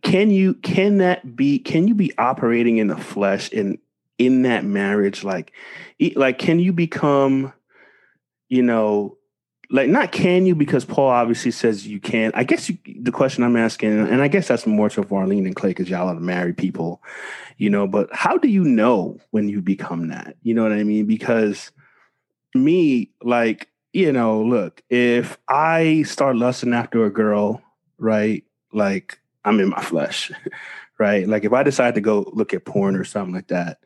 Can 0.03 0.30
you 0.30 0.55
can 0.55 0.98
that 0.98 1.36
be 1.36 1.59
can 1.59 1.88
you 1.88 1.94
be 1.94 2.12
operating 2.18 2.78
in 2.78 2.88
the 2.88 2.96
flesh 2.96 3.48
in 3.50 3.78
in 4.18 4.42
that 4.42 4.64
marriage 4.64 5.24
like 5.24 5.53
like 6.16 6.38
can 6.38 6.59
you 6.59 6.72
become 6.72 7.53
you 8.48 8.62
know 8.62 9.16
like 9.72 9.88
not 9.88 10.12
can 10.12 10.44
you 10.44 10.55
because 10.55 10.84
Paul 10.84 11.09
obviously 11.09 11.50
says 11.50 11.86
you 11.86 11.98
can. 11.98 12.30
I 12.34 12.44
guess 12.44 12.68
you, 12.68 12.76
the 13.00 13.11
question 13.11 13.42
I'm 13.42 13.57
asking, 13.57 13.98
and 13.98 14.20
I 14.20 14.28
guess 14.28 14.46
that's 14.46 14.66
more 14.66 14.90
to 14.90 15.07
Arlene 15.11 15.46
and 15.46 15.57
Clay 15.57 15.70
because 15.70 15.88
y'all 15.88 16.09
are 16.09 16.20
married 16.20 16.59
people, 16.59 17.03
you 17.57 17.70
know. 17.70 17.86
But 17.86 18.11
how 18.12 18.36
do 18.36 18.48
you 18.48 18.64
know 18.64 19.18
when 19.30 19.48
you 19.48 19.62
become 19.62 20.09
that? 20.09 20.36
You 20.42 20.53
know 20.53 20.62
what 20.62 20.72
I 20.72 20.84
mean? 20.84 21.07
Because 21.07 21.72
me, 22.55 23.12
like 23.22 23.70
you 23.94 24.12
know, 24.12 24.42
look, 24.42 24.82
if 24.90 25.38
I 25.48 26.03
start 26.03 26.36
lusting 26.36 26.74
after 26.74 27.07
a 27.07 27.11
girl, 27.11 27.62
right, 27.96 28.44
like 28.74 29.21
I'm 29.45 29.61
in 29.61 29.70
my 29.70 29.82
flesh, 29.82 30.30
right? 30.99 31.28
Like 31.28 31.45
if 31.45 31.53
I 31.53 31.62
decide 31.62 31.95
to 31.97 32.01
go 32.01 32.30
look 32.32 32.55
at 32.55 32.64
porn 32.64 32.97
or 32.97 33.05
something 33.05 33.34
like 33.34 33.49
that, 33.49 33.78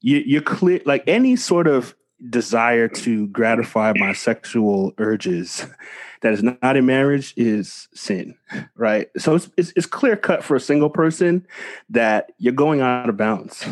you, 0.00 0.22
you're 0.24 0.42
clear. 0.42 0.80
Like 0.84 1.04
any 1.06 1.36
sort 1.36 1.66
of 1.66 1.94
desire 2.28 2.88
to 2.88 3.26
gratify 3.28 3.92
my 3.96 4.12
sexual 4.12 4.92
urges 4.98 5.66
that 6.22 6.32
is 6.32 6.42
not 6.42 6.76
in 6.76 6.86
marriage 6.86 7.34
is 7.36 7.88
sin 7.92 8.34
right 8.76 9.08
so 9.18 9.34
it's, 9.34 9.50
it's, 9.56 9.72
it's 9.76 9.86
clear 9.86 10.16
cut 10.16 10.42
for 10.42 10.56
a 10.56 10.60
single 10.60 10.88
person 10.88 11.46
that 11.90 12.32
you're 12.38 12.52
going 12.52 12.80
out 12.80 13.08
of 13.08 13.16
bounds 13.16 13.66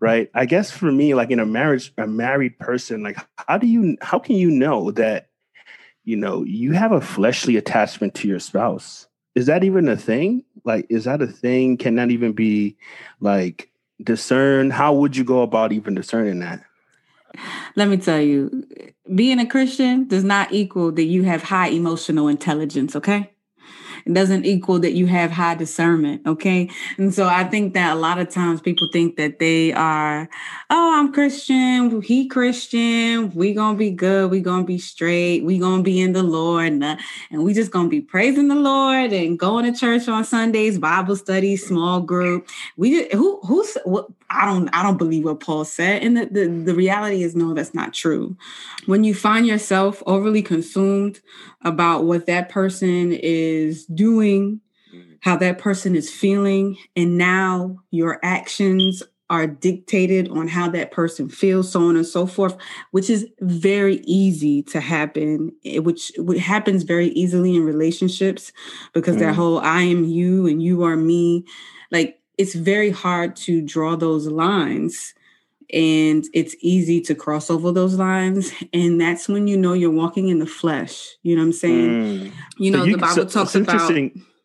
right 0.00 0.30
i 0.34 0.44
guess 0.44 0.70
for 0.70 0.92
me 0.92 1.14
like 1.14 1.30
in 1.30 1.40
a 1.40 1.46
marriage 1.46 1.92
a 1.98 2.06
married 2.06 2.56
person 2.58 3.02
like 3.02 3.16
how 3.48 3.58
do 3.58 3.66
you 3.66 3.96
how 4.00 4.18
can 4.18 4.36
you 4.36 4.50
know 4.50 4.90
that 4.92 5.28
you 6.04 6.16
know 6.16 6.44
you 6.44 6.72
have 6.72 6.92
a 6.92 7.00
fleshly 7.00 7.56
attachment 7.56 8.14
to 8.14 8.28
your 8.28 8.38
spouse 8.38 9.08
is 9.34 9.46
that 9.46 9.64
even 9.64 9.88
a 9.88 9.96
thing 9.96 10.44
like 10.64 10.86
is 10.88 11.04
that 11.04 11.22
a 11.22 11.26
thing 11.26 11.76
can 11.76 11.96
that 11.96 12.10
even 12.10 12.32
be 12.32 12.76
like 13.20 13.70
discerned 14.02 14.72
how 14.72 14.92
would 14.92 15.16
you 15.16 15.24
go 15.24 15.42
about 15.42 15.72
even 15.72 15.94
discerning 15.94 16.40
that 16.40 16.62
let 17.76 17.88
me 17.88 17.96
tell 17.96 18.20
you, 18.20 18.66
being 19.14 19.38
a 19.38 19.46
Christian 19.46 20.06
does 20.06 20.24
not 20.24 20.52
equal 20.52 20.92
that 20.92 21.04
you 21.04 21.22
have 21.24 21.42
high 21.42 21.68
emotional 21.68 22.28
intelligence, 22.28 22.94
okay? 22.96 23.30
It 24.04 24.14
doesn't 24.14 24.44
equal 24.44 24.80
that 24.80 24.92
you 24.92 25.06
have 25.06 25.30
high 25.30 25.54
discernment. 25.54 26.26
Okay. 26.26 26.68
And 26.98 27.14
so 27.14 27.28
I 27.28 27.44
think 27.44 27.74
that 27.74 27.92
a 27.92 27.98
lot 27.98 28.18
of 28.18 28.28
times 28.30 28.60
people 28.60 28.88
think 28.92 29.16
that 29.16 29.38
they 29.38 29.72
are, 29.72 30.28
oh, 30.74 30.98
I'm 30.98 31.12
Christian, 31.12 32.00
he 32.00 32.26
Christian, 32.26 33.30
we 33.32 33.52
gonna 33.52 33.76
be 33.76 33.90
good, 33.90 34.30
we 34.30 34.40
gonna 34.40 34.64
be 34.64 34.78
straight, 34.78 35.44
we 35.44 35.58
gonna 35.58 35.82
be 35.82 36.00
in 36.00 36.14
the 36.14 36.22
Lord, 36.22 36.64
and, 36.64 36.82
uh, 36.82 36.96
and 37.30 37.44
we 37.44 37.52
just 37.52 37.70
gonna 37.70 37.90
be 37.90 38.00
praising 38.00 38.48
the 38.48 38.54
Lord 38.54 39.12
and 39.12 39.38
going 39.38 39.70
to 39.70 39.78
church 39.78 40.08
on 40.08 40.24
Sundays, 40.24 40.78
Bible 40.78 41.14
study, 41.16 41.56
small 41.56 42.00
group. 42.00 42.48
We 42.78 43.06
who 43.10 43.38
who's 43.42 43.76
what 43.84 44.06
I 44.30 44.46
don't 44.46 44.70
I 44.72 44.82
don't 44.82 44.96
believe 44.96 45.24
what 45.24 45.40
Paul 45.40 45.66
said. 45.66 46.02
And 46.02 46.16
the, 46.16 46.24
the, 46.24 46.46
the 46.48 46.74
reality 46.74 47.22
is 47.22 47.36
no, 47.36 47.52
that's 47.52 47.74
not 47.74 47.92
true. 47.92 48.34
When 48.86 49.04
you 49.04 49.14
find 49.14 49.46
yourself 49.46 50.02
overly 50.06 50.40
consumed 50.40 51.20
about 51.60 52.04
what 52.04 52.24
that 52.26 52.48
person 52.48 53.12
is 53.12 53.84
doing, 53.84 54.62
mm-hmm. 54.94 55.12
how 55.20 55.36
that 55.36 55.58
person 55.58 55.94
is 55.94 56.10
feeling, 56.10 56.78
and 56.96 57.18
now 57.18 57.82
your 57.90 58.18
actions 58.22 59.02
are 59.32 59.46
dictated 59.46 60.28
on 60.28 60.46
how 60.46 60.68
that 60.68 60.90
person 60.90 61.26
feels, 61.26 61.72
so 61.72 61.88
on 61.88 61.96
and 61.96 62.06
so 62.06 62.26
forth, 62.26 62.54
which 62.90 63.08
is 63.08 63.26
very 63.40 63.96
easy 64.04 64.62
to 64.62 64.78
happen, 64.78 65.50
eh, 65.64 65.78
which 65.78 66.12
happens 66.38 66.82
very 66.82 67.08
easily 67.08 67.56
in 67.56 67.64
relationships 67.64 68.52
because 68.92 69.16
mm. 69.16 69.20
that 69.20 69.34
whole 69.34 69.58
I 69.60 69.80
am 69.80 70.04
you 70.04 70.46
and 70.46 70.62
you 70.62 70.82
are 70.82 70.96
me, 70.96 71.46
like 71.90 72.20
it's 72.36 72.54
very 72.54 72.90
hard 72.90 73.34
to 73.36 73.62
draw 73.62 73.96
those 73.96 74.26
lines 74.26 75.14
and 75.72 76.26
it's 76.34 76.54
easy 76.60 77.00
to 77.00 77.14
cross 77.14 77.48
over 77.48 77.72
those 77.72 77.94
lines 77.94 78.52
and 78.74 79.00
that's 79.00 79.28
when 79.28 79.46
you 79.46 79.56
know 79.56 79.72
you're 79.72 79.90
walking 79.90 80.28
in 80.28 80.38
the 80.38 80.46
flesh 80.46 81.16
you 81.22 81.34
know 81.34 81.40
what 81.40 81.46
i'm 81.46 81.52
saying 81.52 81.88
mm. 81.88 82.32
you 82.58 82.70
know 82.70 82.80
so 82.80 82.84
you, 82.84 82.92
the 82.92 82.98
bible 82.98 83.14
so, 83.14 83.24
talks 83.24 83.54
about 83.54 83.90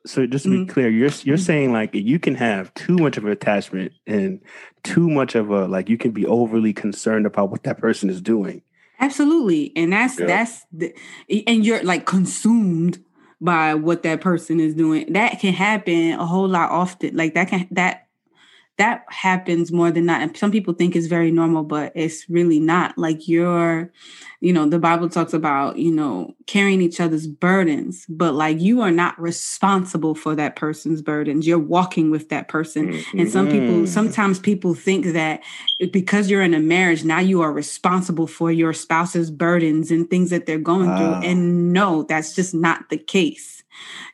so 0.09 0.25
just 0.25 0.45
to 0.45 0.49
be 0.49 0.57
mm-hmm. 0.57 0.71
clear 0.71 0.89
you're 0.89 1.09
you're 1.23 1.37
mm-hmm. 1.37 1.43
saying 1.43 1.73
like 1.73 1.93
you 1.93 2.19
can 2.19 2.35
have 2.35 2.73
too 2.73 2.97
much 2.97 3.17
of 3.17 3.25
an 3.25 3.31
attachment 3.31 3.91
and 4.05 4.41
too 4.83 5.09
much 5.09 5.35
of 5.35 5.49
a 5.49 5.67
like 5.67 5.89
you 5.89 5.97
can 5.97 6.11
be 6.11 6.25
overly 6.25 6.73
concerned 6.73 7.25
about 7.25 7.49
what 7.49 7.63
that 7.63 7.77
person 7.77 8.09
is 8.09 8.21
doing 8.21 8.61
absolutely 8.99 9.71
and 9.75 9.93
that's 9.93 10.19
yeah. 10.19 10.25
that's 10.25 10.65
the, 10.71 10.93
and 11.45 11.65
you're 11.65 11.83
like 11.83 12.05
consumed 12.05 13.03
by 13.39 13.75
what 13.75 14.03
that 14.03 14.21
person 14.21 14.59
is 14.59 14.73
doing 14.73 15.11
that 15.13 15.39
can 15.39 15.53
happen 15.53 16.11
a 16.13 16.25
whole 16.25 16.47
lot 16.47 16.71
often 16.71 17.15
like 17.15 17.33
that 17.33 17.47
can 17.47 17.67
that 17.71 18.06
that 18.77 19.05
happens 19.09 19.71
more 19.71 19.91
than 19.91 20.05
not. 20.05 20.21
And 20.21 20.37
some 20.37 20.51
people 20.51 20.73
think 20.73 20.95
it's 20.95 21.07
very 21.07 21.31
normal, 21.31 21.63
but 21.63 21.91
it's 21.95 22.29
really 22.29 22.59
not. 22.59 22.95
Like 22.95 23.27
you're, 23.27 23.91
you 24.39 24.53
know, 24.53 24.69
the 24.69 24.77
Bible 24.77 25.09
talks 25.09 25.33
about, 25.33 25.77
you 25.77 25.91
know, 25.91 26.35
carrying 26.45 26.81
each 26.81 27.01
other's 27.01 27.25
burdens, 27.25 28.05
but 28.07 28.35
like 28.35 28.61
you 28.61 28.81
are 28.81 28.91
not 28.91 29.19
responsible 29.19 30.13
for 30.13 30.35
that 30.35 30.55
person's 30.55 31.01
burdens. 31.01 31.47
You're 31.47 31.57
walking 31.57 32.11
with 32.11 32.29
that 32.29 32.49
person. 32.49 32.93
Mm-hmm. 32.93 33.19
And 33.19 33.31
some 33.31 33.47
people, 33.47 33.67
mm-hmm. 33.67 33.85
sometimes 33.85 34.37
people 34.37 34.75
think 34.75 35.07
that 35.07 35.41
because 35.91 36.29
you're 36.29 36.43
in 36.43 36.53
a 36.53 36.59
marriage, 36.59 37.03
now 37.03 37.19
you 37.19 37.41
are 37.41 37.51
responsible 37.51 38.27
for 38.27 38.51
your 38.51 38.73
spouse's 38.73 39.31
burdens 39.31 39.89
and 39.89 40.07
things 40.07 40.29
that 40.29 40.45
they're 40.45 40.59
going 40.59 40.95
through. 40.97 41.27
And 41.27 41.73
no, 41.73 42.03
that's 42.03 42.35
just 42.35 42.53
not 42.53 42.89
the 42.89 42.97
case. 42.97 43.63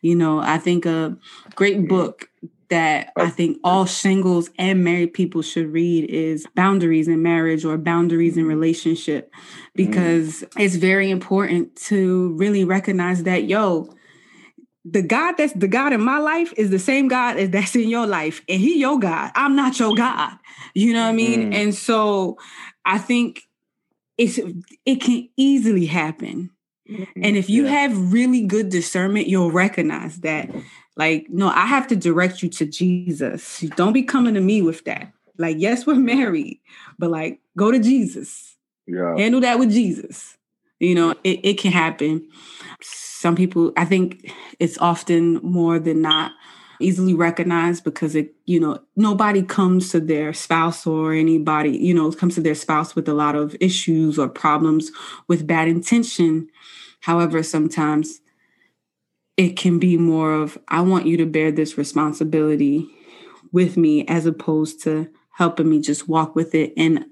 You 0.01 0.15
know, 0.15 0.39
I 0.39 0.57
think 0.57 0.85
a 0.85 1.17
great 1.55 1.87
book 1.89 2.29
that 2.73 3.13
I 3.15 3.29
think 3.29 3.59
all 3.63 3.85
singles 3.85 4.49
and 4.57 4.83
married 4.83 5.13
people 5.13 5.43
should 5.43 5.71
read 5.71 6.09
is 6.09 6.47
Boundaries 6.55 7.07
in 7.07 7.21
Marriage 7.21 7.63
or 7.63 7.77
Boundaries 7.77 8.35
in 8.35 8.47
Relationship 8.47 9.31
because 9.75 10.41
mm. 10.41 10.47
it's 10.59 10.75
very 10.75 11.11
important 11.11 11.75
to 11.75 12.33
really 12.33 12.63
recognize 12.63 13.23
that, 13.23 13.43
yo, 13.43 13.93
the 14.83 15.03
God 15.03 15.35
that's 15.37 15.53
the 15.53 15.67
God 15.67 15.93
in 15.93 16.01
my 16.01 16.17
life 16.17 16.51
is 16.57 16.71
the 16.71 16.79
same 16.79 17.07
God 17.07 17.37
as 17.37 17.51
that's 17.51 17.75
in 17.75 17.89
your 17.89 18.07
life. 18.07 18.41
And 18.49 18.59
he 18.59 18.79
your 18.79 18.97
God. 18.97 19.31
I'm 19.35 19.55
not 19.55 19.79
your 19.79 19.95
God. 19.95 20.33
You 20.73 20.93
know 20.93 21.03
what 21.03 21.09
I 21.09 21.13
mean? 21.13 21.51
Mm. 21.51 21.55
And 21.55 21.75
so 21.75 22.39
I 22.83 22.97
think 22.97 23.43
it's 24.17 24.39
it 24.83 24.95
can 24.95 25.29
easily 25.37 25.85
happen. 25.85 26.49
Mm-hmm. 26.89 27.21
And 27.23 27.37
if 27.37 27.51
you 27.51 27.65
yeah. 27.65 27.81
have 27.81 28.11
really 28.11 28.41
good 28.41 28.69
discernment, 28.69 29.27
you'll 29.27 29.51
recognize 29.51 30.21
that 30.21 30.49
like, 30.95 31.27
no, 31.29 31.49
I 31.49 31.65
have 31.65 31.87
to 31.87 31.95
direct 31.95 32.43
you 32.43 32.49
to 32.49 32.65
Jesus. 32.65 33.61
Don't 33.75 33.93
be 33.93 34.03
coming 34.03 34.33
to 34.35 34.41
me 34.41 34.61
with 34.61 34.83
that. 34.85 35.11
Like, 35.37 35.57
yes, 35.59 35.85
we're 35.85 35.95
married, 35.95 36.59
but 36.99 37.09
like, 37.09 37.39
go 37.57 37.71
to 37.71 37.79
Jesus. 37.79 38.55
Yeah. 38.85 39.15
Handle 39.17 39.41
that 39.41 39.59
with 39.59 39.71
Jesus. 39.71 40.37
You 40.79 40.95
know, 40.95 41.11
it, 41.23 41.39
it 41.43 41.57
can 41.57 41.71
happen. 41.71 42.27
Some 42.81 43.35
people, 43.35 43.71
I 43.77 43.85
think 43.85 44.31
it's 44.59 44.77
often 44.79 45.35
more 45.41 45.79
than 45.79 46.01
not, 46.01 46.33
easily 46.79 47.13
recognized 47.13 47.83
because 47.83 48.15
it, 48.15 48.33
you 48.45 48.59
know, 48.59 48.79
nobody 48.95 49.41
comes 49.41 49.89
to 49.89 49.99
their 49.99 50.33
spouse 50.33 50.85
or 50.85 51.13
anybody, 51.13 51.69
you 51.69 51.93
know, 51.93 52.11
comes 52.11 52.35
to 52.35 52.41
their 52.41 52.55
spouse 52.55 52.95
with 52.95 53.07
a 53.07 53.13
lot 53.13 53.35
of 53.35 53.55
issues 53.59 54.19
or 54.19 54.27
problems 54.27 54.91
with 55.27 55.47
bad 55.47 55.67
intention. 55.67 56.49
However, 56.99 57.41
sometimes 57.43 58.19
it 59.37 59.57
can 59.57 59.79
be 59.79 59.97
more 59.97 60.33
of, 60.33 60.57
I 60.67 60.81
want 60.81 61.07
you 61.07 61.17
to 61.17 61.25
bear 61.25 61.51
this 61.51 61.77
responsibility 61.77 62.87
with 63.51 63.77
me 63.77 64.05
as 64.07 64.25
opposed 64.25 64.83
to 64.83 65.09
helping 65.31 65.69
me 65.69 65.79
just 65.79 66.07
walk 66.07 66.35
with 66.35 66.53
it 66.53 66.73
and 66.77 67.05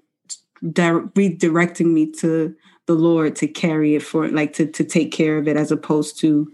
di- 0.71 0.91
redirecting 0.91 1.93
me 1.93 2.11
to 2.11 2.55
the 2.87 2.93
Lord 2.93 3.35
to 3.37 3.47
carry 3.47 3.95
it 3.95 4.03
for 4.03 4.27
like 4.27 4.53
to 4.53 4.65
to 4.65 4.83
take 4.83 5.11
care 5.11 5.37
of 5.37 5.47
it 5.47 5.55
as 5.55 5.71
opposed 5.71 6.19
to 6.19 6.51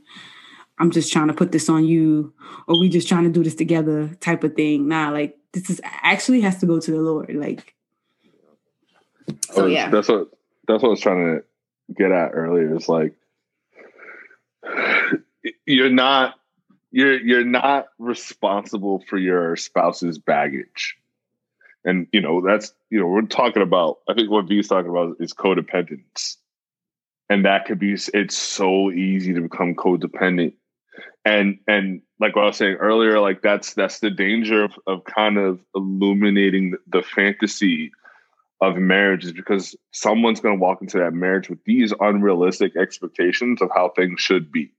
I'm 0.77 0.91
just 0.91 1.11
trying 1.11 1.27
to 1.27 1.33
put 1.33 1.51
this 1.51 1.69
on 1.69 1.85
you 1.85 2.33
or 2.67 2.79
we 2.79 2.89
just 2.89 3.07
trying 3.07 3.23
to 3.23 3.31
do 3.31 3.43
this 3.43 3.55
together 3.55 4.09
type 4.19 4.43
of 4.43 4.55
thing. 4.55 4.87
Nah, 4.87 5.09
like 5.09 5.37
this 5.53 5.69
is 5.69 5.81
actually 5.83 6.41
has 6.41 6.59
to 6.59 6.65
go 6.65 6.79
to 6.79 6.91
the 6.91 6.99
Lord. 7.01 7.33
Like 7.33 7.73
so 9.51 9.65
yeah. 9.65 9.89
That's 9.89 10.09
what 10.09 10.29
that's 10.67 10.83
what 10.83 10.89
I 10.89 10.91
was 10.91 11.01
trying 11.01 11.37
to 11.37 11.43
get 11.93 12.11
at 12.11 12.31
earlier. 12.33 12.75
Is 12.75 12.89
like 12.89 13.13
you're 15.65 15.89
not 15.89 16.35
you're 16.91 17.19
you're 17.19 17.45
not 17.45 17.87
responsible 17.99 19.03
for 19.07 19.17
your 19.17 19.55
spouse's 19.55 20.17
baggage. 20.17 20.95
And 21.85 22.07
you 22.11 22.21
know, 22.21 22.41
that's 22.41 22.73
you 22.89 22.99
know, 22.99 23.07
we're 23.07 23.21
talking 23.23 23.61
about 23.61 23.99
I 24.09 24.13
think 24.13 24.29
what 24.29 24.47
V's 24.47 24.67
talking 24.67 24.89
about 24.89 25.17
is 25.19 25.33
codependence. 25.33 26.37
And 27.29 27.45
that 27.45 27.65
could 27.65 27.79
be 27.79 27.95
it's 28.13 28.37
so 28.37 28.91
easy 28.91 29.33
to 29.33 29.41
become 29.41 29.75
codependent. 29.75 30.53
And 31.25 31.59
and 31.67 32.01
like 32.19 32.35
what 32.35 32.43
I 32.43 32.47
was 32.47 32.57
saying 32.57 32.75
earlier, 32.75 33.19
like 33.19 33.41
that's 33.41 33.73
that's 33.73 33.99
the 33.99 34.09
danger 34.09 34.63
of, 34.63 34.71
of 34.87 35.03
kind 35.03 35.37
of 35.37 35.59
illuminating 35.75 36.75
the, 36.87 37.03
fantasy 37.03 37.91
of 38.61 38.77
marriage 38.77 39.25
is 39.25 39.33
because 39.33 39.75
someone's 39.91 40.39
going 40.39 40.57
to 40.57 40.61
walk 40.61 40.81
into 40.81 40.97
that 40.97 41.13
marriage 41.13 41.49
with 41.49 41.63
these 41.65 41.93
unrealistic 41.99 42.75
expectations 42.75 43.61
of 43.61 43.69
how 43.75 43.89
things 43.89 44.19
should 44.19 44.51
be 44.51 44.71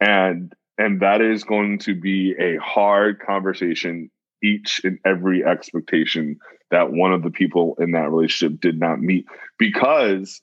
and 0.00 0.52
and 0.78 1.00
that 1.00 1.20
is 1.20 1.44
going 1.44 1.78
to 1.80 1.94
be 1.94 2.34
a 2.38 2.56
hard 2.56 3.20
conversation 3.20 4.10
each 4.42 4.80
and 4.84 4.98
every 5.04 5.44
expectation 5.44 6.38
that 6.70 6.90
one 6.92 7.12
of 7.12 7.22
the 7.22 7.30
people 7.30 7.76
in 7.78 7.90
that 7.92 8.10
relationship 8.10 8.58
did 8.60 8.80
not 8.80 9.00
meet. 9.00 9.26
Because 9.58 10.40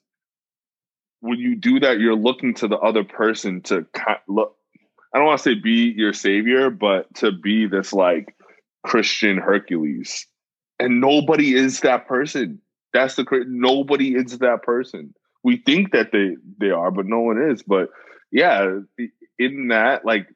when 1.22 1.40
you 1.40 1.56
do 1.56 1.80
that 1.80 2.00
you're 2.00 2.16
looking 2.16 2.54
to 2.54 2.68
the 2.68 2.78
other 2.78 3.04
person 3.04 3.62
to 3.62 3.86
look 4.28 4.56
i 5.14 5.18
don't 5.18 5.26
want 5.26 5.40
to 5.40 5.44
say 5.44 5.56
be 5.56 5.94
your 5.96 6.14
savior 6.14 6.70
but 6.70 7.12
to 7.16 7.32
be 7.32 7.66
this 7.66 7.92
like 7.92 8.36
christian 8.84 9.38
hercules. 9.38 10.26
And 10.80 11.02
nobody 11.02 11.56
is 11.56 11.80
that 11.82 12.08
person. 12.08 12.62
That's 12.94 13.16
the 13.16 13.26
nobody 13.48 14.16
is 14.16 14.38
that 14.38 14.62
person. 14.62 15.14
We 15.44 15.58
think 15.58 15.92
that 15.92 16.12
they 16.12 16.38
they 16.60 16.72
are 16.72 16.92
but 16.92 17.08
no 17.08 17.20
one 17.20 17.52
is. 17.52 17.64
But 17.64 17.90
yeah 18.32 18.80
in 19.40 19.70
that 19.70 20.06
like 20.06 20.28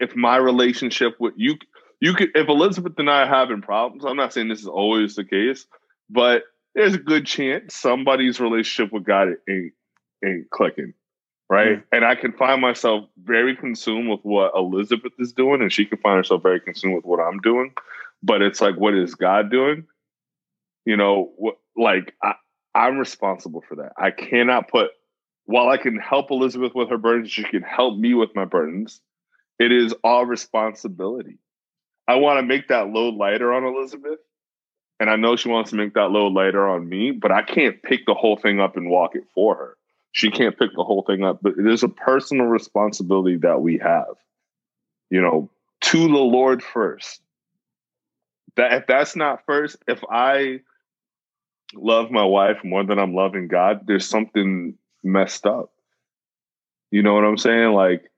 if 0.00 0.14
my 0.16 0.36
relationship 0.36 1.16
with 1.20 1.34
you 1.36 1.56
you 2.00 2.14
could 2.14 2.30
if 2.34 2.48
Elizabeth 2.48 2.98
and 2.98 3.08
I 3.08 3.22
are 3.22 3.26
having 3.26 3.62
problems, 3.62 4.04
I'm 4.04 4.16
not 4.16 4.32
saying 4.32 4.48
this 4.48 4.60
is 4.60 4.66
always 4.66 5.14
the 5.14 5.24
case, 5.24 5.66
but 6.10 6.42
there's 6.74 6.94
a 6.94 6.98
good 6.98 7.26
chance 7.26 7.74
somebody's 7.74 8.40
relationship 8.40 8.92
with 8.92 9.04
God 9.04 9.28
ain't 9.48 9.72
ain't 10.24 10.50
clicking. 10.50 10.92
Right. 11.48 11.78
Mm-hmm. 11.78 11.94
And 11.94 12.04
I 12.04 12.14
can 12.14 12.32
find 12.32 12.60
myself 12.60 13.04
very 13.22 13.54
consumed 13.54 14.08
with 14.08 14.20
what 14.22 14.52
Elizabeth 14.56 15.12
is 15.18 15.32
doing, 15.32 15.60
and 15.60 15.72
she 15.72 15.84
can 15.84 15.98
find 15.98 16.16
herself 16.16 16.42
very 16.42 16.60
consumed 16.60 16.96
with 16.96 17.04
what 17.04 17.20
I'm 17.20 17.38
doing. 17.38 17.72
But 18.22 18.42
it's 18.42 18.60
like, 18.60 18.76
what 18.76 18.94
is 18.94 19.14
God 19.14 19.50
doing? 19.50 19.86
You 20.84 20.96
know, 20.96 21.32
what 21.36 21.56
like 21.76 22.14
I, 22.22 22.34
I'm 22.74 22.98
responsible 22.98 23.62
for 23.68 23.76
that. 23.76 23.92
I 23.98 24.10
cannot 24.10 24.68
put 24.68 24.90
while 25.46 25.68
I 25.68 25.76
can 25.76 25.98
help 25.98 26.30
Elizabeth 26.30 26.72
with 26.74 26.90
her 26.90 26.98
burdens, 26.98 27.30
she 27.30 27.44
can 27.44 27.62
help 27.62 27.98
me 27.98 28.14
with 28.14 28.34
my 28.34 28.44
burdens. 28.44 29.00
It 29.58 29.72
is 29.72 29.94
all 30.02 30.24
responsibility. 30.24 31.38
I 32.08 32.16
want 32.16 32.38
to 32.38 32.46
make 32.46 32.68
that 32.68 32.88
load 32.88 33.14
lighter 33.14 33.52
on 33.52 33.64
Elizabeth. 33.64 34.18
And 35.00 35.10
I 35.10 35.16
know 35.16 35.36
she 35.36 35.48
wants 35.48 35.70
to 35.70 35.76
make 35.76 35.94
that 35.94 36.10
load 36.10 36.32
lighter 36.32 36.68
on 36.68 36.88
me, 36.88 37.10
but 37.10 37.32
I 37.32 37.42
can't 37.42 37.82
pick 37.82 38.06
the 38.06 38.14
whole 38.14 38.36
thing 38.36 38.60
up 38.60 38.76
and 38.76 38.88
walk 38.88 39.14
it 39.14 39.24
for 39.34 39.54
her. 39.56 39.76
She 40.12 40.30
can't 40.30 40.56
pick 40.56 40.70
the 40.74 40.84
whole 40.84 41.02
thing 41.02 41.24
up, 41.24 41.40
but 41.42 41.54
is 41.58 41.82
a 41.82 41.88
personal 41.88 42.46
responsibility 42.46 43.36
that 43.38 43.60
we 43.60 43.78
have, 43.78 44.14
you 45.10 45.20
know, 45.20 45.50
to 45.80 45.98
the 45.98 46.06
Lord 46.06 46.62
first. 46.62 47.20
That 48.56 48.72
if 48.72 48.86
that's 48.86 49.16
not 49.16 49.44
first, 49.44 49.76
if 49.88 50.00
I 50.08 50.60
love 51.74 52.12
my 52.12 52.24
wife 52.24 52.58
more 52.62 52.84
than 52.84 53.00
I'm 53.00 53.14
loving 53.14 53.48
God, 53.48 53.80
there's 53.86 54.08
something 54.08 54.78
messed 55.04 55.46
up. 55.46 55.70
You 56.90 57.02
know 57.02 57.14
what 57.14 57.24
I'm 57.24 57.38
saying? 57.38 57.72
Like, 57.72 58.10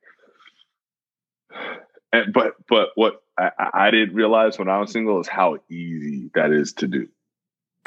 but 2.32 2.54
but 2.68 2.88
what 2.94 3.22
I, 3.38 3.50
I 3.74 3.90
didn't 3.90 4.14
realize 4.14 4.58
when 4.58 4.68
I 4.68 4.78
was 4.78 4.92
single 4.92 5.20
is 5.20 5.28
how 5.28 5.58
easy 5.70 6.30
that 6.34 6.52
is 6.52 6.72
to 6.74 6.86
do. 6.86 7.08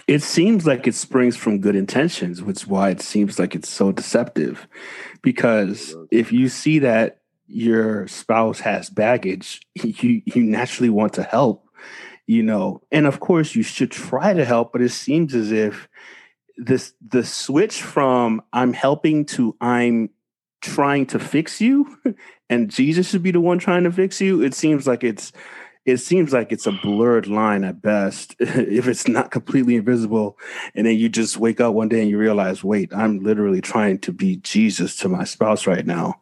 It 0.07 0.23
seems 0.23 0.65
like 0.65 0.87
it 0.87 0.95
springs 0.95 1.35
from 1.35 1.59
good 1.59 1.75
intentions, 1.75 2.41
which 2.41 2.61
is 2.61 2.67
why 2.67 2.89
it 2.89 3.01
seems 3.01 3.37
like 3.37 3.53
it's 3.53 3.69
so 3.69 3.91
deceptive. 3.91 4.67
Because 5.21 5.95
if 6.09 6.31
you 6.31 6.47
see 6.47 6.79
that 6.79 7.19
your 7.47 8.07
spouse 8.07 8.59
has 8.61 8.89
baggage, 8.89 9.61
you 9.75 10.21
you 10.25 10.43
naturally 10.43 10.89
want 10.89 11.13
to 11.13 11.23
help, 11.23 11.67
you 12.27 12.43
know. 12.43 12.81
And 12.91 13.05
of 13.05 13.19
course 13.19 13.55
you 13.55 13.63
should 13.63 13.91
try 13.91 14.33
to 14.33 14.45
help, 14.45 14.71
but 14.71 14.81
it 14.81 14.89
seems 14.89 15.35
as 15.35 15.51
if 15.51 15.87
this 16.59 16.93
the 17.07 17.23
switch 17.23 17.81
from 17.81 18.41
I'm 18.53 18.73
helping 18.73 19.25
to 19.27 19.55
I'm 19.61 20.09
trying 20.61 21.05
to 21.07 21.19
fix 21.19 21.61
you 21.61 21.97
and 22.49 22.69
Jesus 22.69 23.09
should 23.09 23.23
be 23.23 23.31
the 23.31 23.41
one 23.41 23.59
trying 23.59 23.85
to 23.85 23.91
fix 23.91 24.19
you, 24.19 24.41
it 24.41 24.53
seems 24.53 24.85
like 24.85 25.03
it's 25.03 25.31
it 25.85 25.97
seems 25.97 26.33
like 26.33 26.51
it's 26.51 26.67
a 26.67 26.71
blurred 26.71 27.27
line 27.27 27.63
at 27.63 27.81
best 27.81 28.35
if 28.39 28.87
it's 28.87 29.07
not 29.07 29.31
completely 29.31 29.75
invisible 29.75 30.37
and 30.75 30.85
then 30.85 30.95
you 30.95 31.09
just 31.09 31.37
wake 31.37 31.59
up 31.59 31.73
one 31.73 31.89
day 31.89 32.01
and 32.01 32.09
you 32.09 32.17
realize 32.17 32.63
wait 32.63 32.93
i'm 32.93 33.19
literally 33.19 33.61
trying 33.61 33.97
to 33.97 34.11
be 34.11 34.35
jesus 34.37 34.95
to 34.97 35.09
my 35.09 35.23
spouse 35.23 35.65
right 35.65 35.85
now 35.85 36.19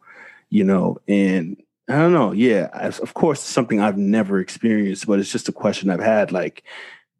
you 0.48 0.64
know 0.64 0.96
and 1.08 1.60
i 1.88 1.96
don't 1.96 2.12
know 2.12 2.32
yeah 2.32 2.68
of 3.02 3.14
course 3.14 3.40
it's 3.40 3.48
something 3.48 3.80
i've 3.80 3.98
never 3.98 4.38
experienced 4.38 5.06
but 5.06 5.18
it's 5.18 5.32
just 5.32 5.48
a 5.48 5.52
question 5.52 5.90
i've 5.90 6.00
had 6.00 6.32
like 6.32 6.62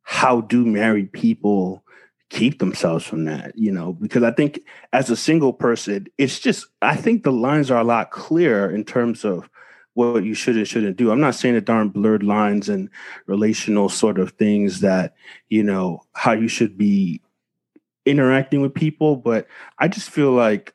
how 0.03 0.41
do 0.41 0.65
married 0.65 1.13
people 1.13 1.83
keep 2.31 2.59
themselves 2.59 3.05
from 3.05 3.25
that, 3.25 3.57
you 3.57 3.73
know, 3.73 3.95
because 3.95 4.23
I 4.23 4.31
think 4.31 4.61
as 4.93 5.11
a 5.11 5.17
single 5.17 5.53
person, 5.53 6.09
it's 6.19 6.39
just, 6.39 6.67
I 6.83 6.97
think 6.97 7.23
the 7.23 7.33
lines 7.33 7.71
are 7.71 7.81
a 7.81 7.85
lot 7.85 8.11
clearer 8.11 8.71
in 8.71 8.85
terms 8.85 9.25
of 9.25 9.49
what 9.95 10.25
you 10.25 10.35
should 10.35 10.57
and 10.57 10.69
shouldn't 10.69 10.97
do. 10.97 11.11
I'm 11.11 11.21
not 11.21 11.35
saying 11.35 11.55
that 11.55 11.71
aren't 11.71 11.93
blurred 11.93 12.23
lines 12.23 12.69
and 12.69 12.91
relational 13.27 13.89
sort 13.89 14.19
of 14.19 14.33
things 14.33 14.81
that, 14.81 15.15
you 15.49 15.63
know, 15.63 16.03
how 16.13 16.33
you 16.33 16.49
should 16.49 16.77
be 16.77 17.21
interacting 18.05 18.61
with 18.61 18.75
people, 18.75 19.17
but 19.17 19.47
I 19.79 19.89
just 19.89 20.11
feel 20.11 20.33
like 20.33 20.75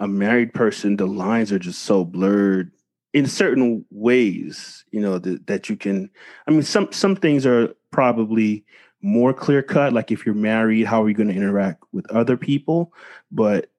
a 0.00 0.08
married 0.08 0.54
person, 0.54 0.96
the 0.96 1.06
lines 1.06 1.52
are 1.52 1.58
just 1.58 1.82
so 1.82 2.04
blurred 2.04 2.72
in 3.12 3.26
certain 3.26 3.84
ways, 3.90 4.84
you 4.90 5.00
know, 5.00 5.18
that, 5.18 5.46
that 5.46 5.68
you 5.68 5.76
can, 5.76 6.10
I 6.48 6.50
mean, 6.50 6.62
some, 6.62 6.90
some 6.92 7.14
things 7.14 7.46
are 7.46 7.74
probably 7.92 8.64
more 9.04 9.34
clear 9.34 9.62
cut. 9.62 9.92
Like 9.92 10.10
if 10.10 10.24
you're 10.24 10.34
married, 10.34 10.86
how 10.86 11.02
are 11.04 11.08
you 11.08 11.14
going 11.14 11.28
to 11.28 11.34
interact 11.34 11.84
with 11.92 12.10
other 12.10 12.36
people? 12.36 12.92
But 13.30 13.70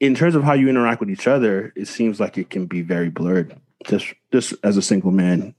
in 0.00 0.14
terms 0.14 0.34
of 0.34 0.42
how 0.42 0.54
you 0.54 0.68
interact 0.68 1.00
with 1.00 1.08
each 1.08 1.28
other, 1.28 1.72
it 1.76 1.86
seems 1.86 2.18
like 2.18 2.36
it 2.36 2.50
can 2.50 2.66
be 2.66 2.82
very 2.82 3.08
blurred. 3.08 3.56
Just 3.84 4.12
just 4.32 4.54
as 4.62 4.76
a 4.76 4.82
single 4.82 5.12
man 5.12 5.54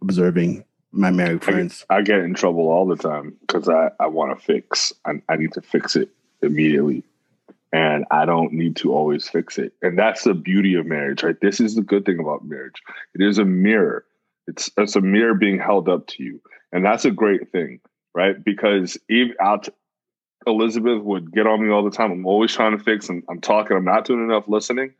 observing 0.00 0.64
my 0.92 1.10
married 1.10 1.42
friends. 1.42 1.84
I 1.90 2.02
get, 2.02 2.14
I 2.14 2.18
get 2.18 2.24
in 2.24 2.34
trouble 2.34 2.68
all 2.68 2.86
the 2.86 2.96
time 2.96 3.36
because 3.40 3.68
I, 3.68 3.90
I 3.98 4.06
want 4.06 4.38
to 4.38 4.44
fix. 4.44 4.92
I, 5.04 5.22
I 5.28 5.36
need 5.36 5.52
to 5.54 5.62
fix 5.62 5.96
it 5.96 6.10
immediately. 6.42 7.02
And 7.72 8.04
I 8.10 8.24
don't 8.24 8.52
need 8.52 8.76
to 8.76 8.94
always 8.94 9.28
fix 9.28 9.58
it. 9.58 9.72
And 9.82 9.98
that's 9.98 10.24
the 10.24 10.32
beauty 10.32 10.74
of 10.74 10.86
marriage, 10.86 11.22
right? 11.22 11.38
This 11.40 11.60
is 11.60 11.74
the 11.74 11.82
good 11.82 12.06
thing 12.06 12.20
about 12.20 12.44
marriage. 12.44 12.80
It 13.14 13.22
is 13.22 13.38
a 13.38 13.44
mirror. 13.44 14.04
It's 14.46 14.70
it's 14.76 14.96
a 14.96 15.00
mirror 15.00 15.34
being 15.34 15.58
held 15.58 15.88
up 15.88 16.06
to 16.08 16.22
you. 16.22 16.40
And 16.72 16.84
that's 16.84 17.04
a 17.04 17.10
great 17.10 17.50
thing 17.52 17.80
right? 18.16 18.42
Because 18.42 18.96
even 19.10 19.34
out 19.40 19.68
Elizabeth 20.46 21.02
would 21.02 21.30
get 21.32 21.46
on 21.46 21.62
me 21.62 21.70
all 21.70 21.84
the 21.84 21.90
time. 21.90 22.10
I'm 22.10 22.26
always 22.26 22.52
trying 22.54 22.76
to 22.76 22.82
fix. 22.82 23.10
and 23.10 23.22
I'm 23.28 23.40
talking. 23.42 23.76
I'm 23.76 23.84
not 23.84 24.06
doing 24.06 24.24
enough 24.24 24.48
listening. 24.48 24.94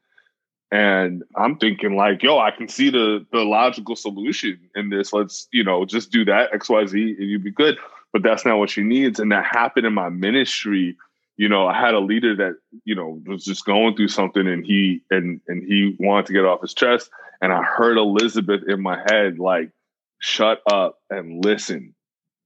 And 0.70 1.22
I'm 1.34 1.56
thinking 1.56 1.96
like, 1.96 2.22
yo, 2.22 2.38
I 2.38 2.50
can 2.50 2.68
see 2.68 2.90
the 2.90 3.24
the 3.32 3.44
logical 3.44 3.96
solution 3.96 4.58
in 4.74 4.90
this. 4.90 5.12
Let's, 5.12 5.48
you 5.52 5.64
know, 5.64 5.86
just 5.86 6.10
do 6.10 6.24
that 6.26 6.52
X, 6.52 6.68
Y, 6.68 6.86
Z, 6.86 7.16
and 7.18 7.30
you'd 7.30 7.44
be 7.44 7.52
good. 7.52 7.78
But 8.12 8.22
that's 8.22 8.44
not 8.44 8.58
what 8.58 8.70
she 8.70 8.82
needs. 8.82 9.18
And 9.18 9.32
that 9.32 9.46
happened 9.46 9.86
in 9.86 9.94
my 9.94 10.10
ministry. 10.10 10.96
You 11.38 11.48
know, 11.48 11.66
I 11.66 11.80
had 11.80 11.94
a 11.94 12.00
leader 12.00 12.36
that, 12.36 12.56
you 12.84 12.94
know, 12.94 13.22
was 13.26 13.44
just 13.44 13.64
going 13.64 13.96
through 13.96 14.08
something 14.08 14.46
and 14.46 14.66
he 14.66 15.02
and 15.10 15.40
and 15.48 15.62
he 15.62 15.96
wanted 15.98 16.26
to 16.26 16.32
get 16.34 16.44
off 16.44 16.60
his 16.60 16.74
chest. 16.74 17.08
And 17.40 17.52
I 17.52 17.62
heard 17.62 17.96
Elizabeth 17.96 18.62
in 18.68 18.82
my 18.82 18.98
head, 19.08 19.38
like, 19.38 19.70
shut 20.18 20.60
up 20.70 20.98
and 21.08 21.44
listen. 21.44 21.94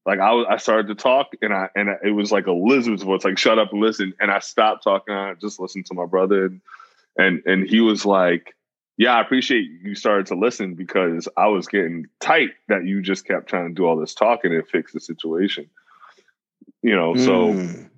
Like 0.07 0.18
I 0.18 0.32
was, 0.32 0.46
I 0.48 0.57
started 0.57 0.88
to 0.88 0.94
talk, 0.94 1.28
and 1.42 1.53
I 1.53 1.68
and 1.76 1.88
it 2.03 2.12
was 2.12 2.32
like 2.32 2.46
a 2.46 2.53
lizard's 2.53 3.03
voice, 3.03 3.24
like 3.24 3.38
shut 3.38 3.59
up 3.59 3.72
and 3.72 3.80
listen. 3.80 4.14
And 4.18 4.30
I 4.30 4.38
stopped 4.38 4.82
talking. 4.84 5.14
I 5.14 5.34
just 5.34 5.61
listened 5.61 5.86
to 5.86 5.94
my 5.94 6.07
brother, 6.07 6.46
and 6.46 6.61
and 7.18 7.42
and 7.44 7.68
he 7.68 7.80
was 7.80 8.07
like, 8.07 8.55
"Yeah, 8.96 9.14
I 9.14 9.20
appreciate 9.20 9.68
you 9.82 9.94
started 9.94 10.26
to 10.26 10.34
listen 10.36 10.74
because 10.74 11.28
I 11.36 11.48
was 11.48 11.68
getting 11.68 12.07
tight 12.18 12.51
that 12.68 12.86
you 12.86 13.03
just 13.03 13.26
kept 13.26 13.48
trying 13.48 13.68
to 13.68 13.74
do 13.74 13.84
all 13.86 13.96
this 13.96 14.14
talking 14.14 14.55
and 14.55 14.66
fix 14.66 14.92
the 14.92 15.01
situation." 15.01 15.68
You 16.82 16.96
know, 16.96 17.14
so 17.14 17.53
Mm. 17.53 17.90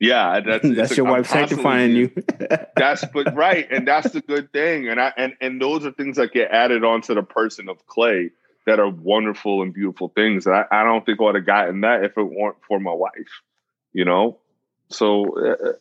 yeah, 0.00 0.40
that's 0.40 0.66
That's 0.76 0.96
your 0.96 1.06
I'm 1.06 1.12
wife 1.12 1.28
sanctifying 1.28 1.94
you. 1.94 2.10
that's 2.76 3.04
but 3.12 3.34
right, 3.34 3.66
and 3.70 3.86
that's 3.86 4.12
the 4.12 4.20
good 4.26 4.50
thing. 4.50 4.88
And 4.88 4.98
I 4.98 5.12
and 5.18 5.34
and 5.42 5.60
those 5.60 5.84
are 5.84 5.92
things 5.92 6.16
that 6.16 6.32
get 6.32 6.50
added 6.52 6.84
onto 6.84 7.14
the 7.14 7.22
person 7.22 7.68
of 7.68 7.86
Clay 7.86 8.30
that 8.66 8.80
are 8.80 8.90
wonderful 8.90 9.62
and 9.62 9.72
beautiful 9.72 10.08
things. 10.08 10.46
I, 10.46 10.64
I 10.70 10.84
don't 10.84 11.06
think 11.06 11.20
I 11.20 11.24
would 11.24 11.34
have 11.36 11.46
gotten 11.46 11.80
that 11.82 12.04
if 12.04 12.16
it 12.16 12.22
weren't 12.22 12.56
for 12.66 12.80
my 12.80 12.92
wife. 12.92 13.42
You 13.92 14.04
know, 14.04 14.38
so 14.90 15.38
uh, 15.38 15.72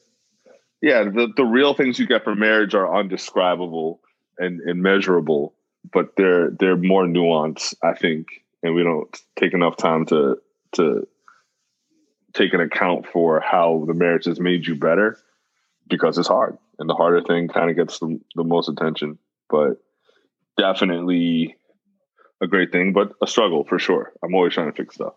yeah, 0.81 1.03
the 1.03 1.27
the 1.36 1.43
real 1.43 1.73
things 1.73 1.99
you 1.99 2.07
get 2.07 2.23
from 2.23 2.39
marriage 2.39 2.73
are 2.75 2.95
undescribable 2.95 3.99
and 4.38 4.61
and 4.61 4.81
measurable, 4.81 5.53
but 5.91 6.15
they're 6.15 6.51
they're 6.51 6.77
more 6.77 7.05
nuanced, 7.05 7.75
I 7.83 7.93
think, 7.93 8.27
and 8.63 8.73
we 8.73 8.83
don't 8.83 9.09
take 9.36 9.53
enough 9.53 9.77
time 9.77 10.05
to 10.07 10.38
to 10.73 11.07
take 12.33 12.53
an 12.53 12.61
account 12.61 13.07
for 13.07 13.39
how 13.39 13.86
the 13.88 13.93
marriage 13.93 14.25
has 14.25 14.39
made 14.39 14.67
you 14.67 14.75
better 14.75 15.17
because 15.88 16.17
it's 16.17 16.27
hard 16.27 16.57
and 16.77 16.89
the 16.89 16.93
harder 16.93 17.21
thing 17.21 17.47
kind 17.47 17.69
of 17.69 17.75
gets 17.75 17.99
the, 17.99 18.19
the 18.36 18.43
most 18.43 18.67
attention 18.67 19.17
but 19.49 19.77
definitely 20.57 21.55
a 22.41 22.47
great 22.47 22.71
thing 22.71 22.93
but 22.93 23.13
a 23.21 23.27
struggle 23.27 23.63
for 23.63 23.79
sure 23.79 24.13
i'm 24.23 24.36
always 24.36 24.53
trying 24.53 24.71
to 24.71 24.75
fix 24.75 24.95
stuff 24.95 25.13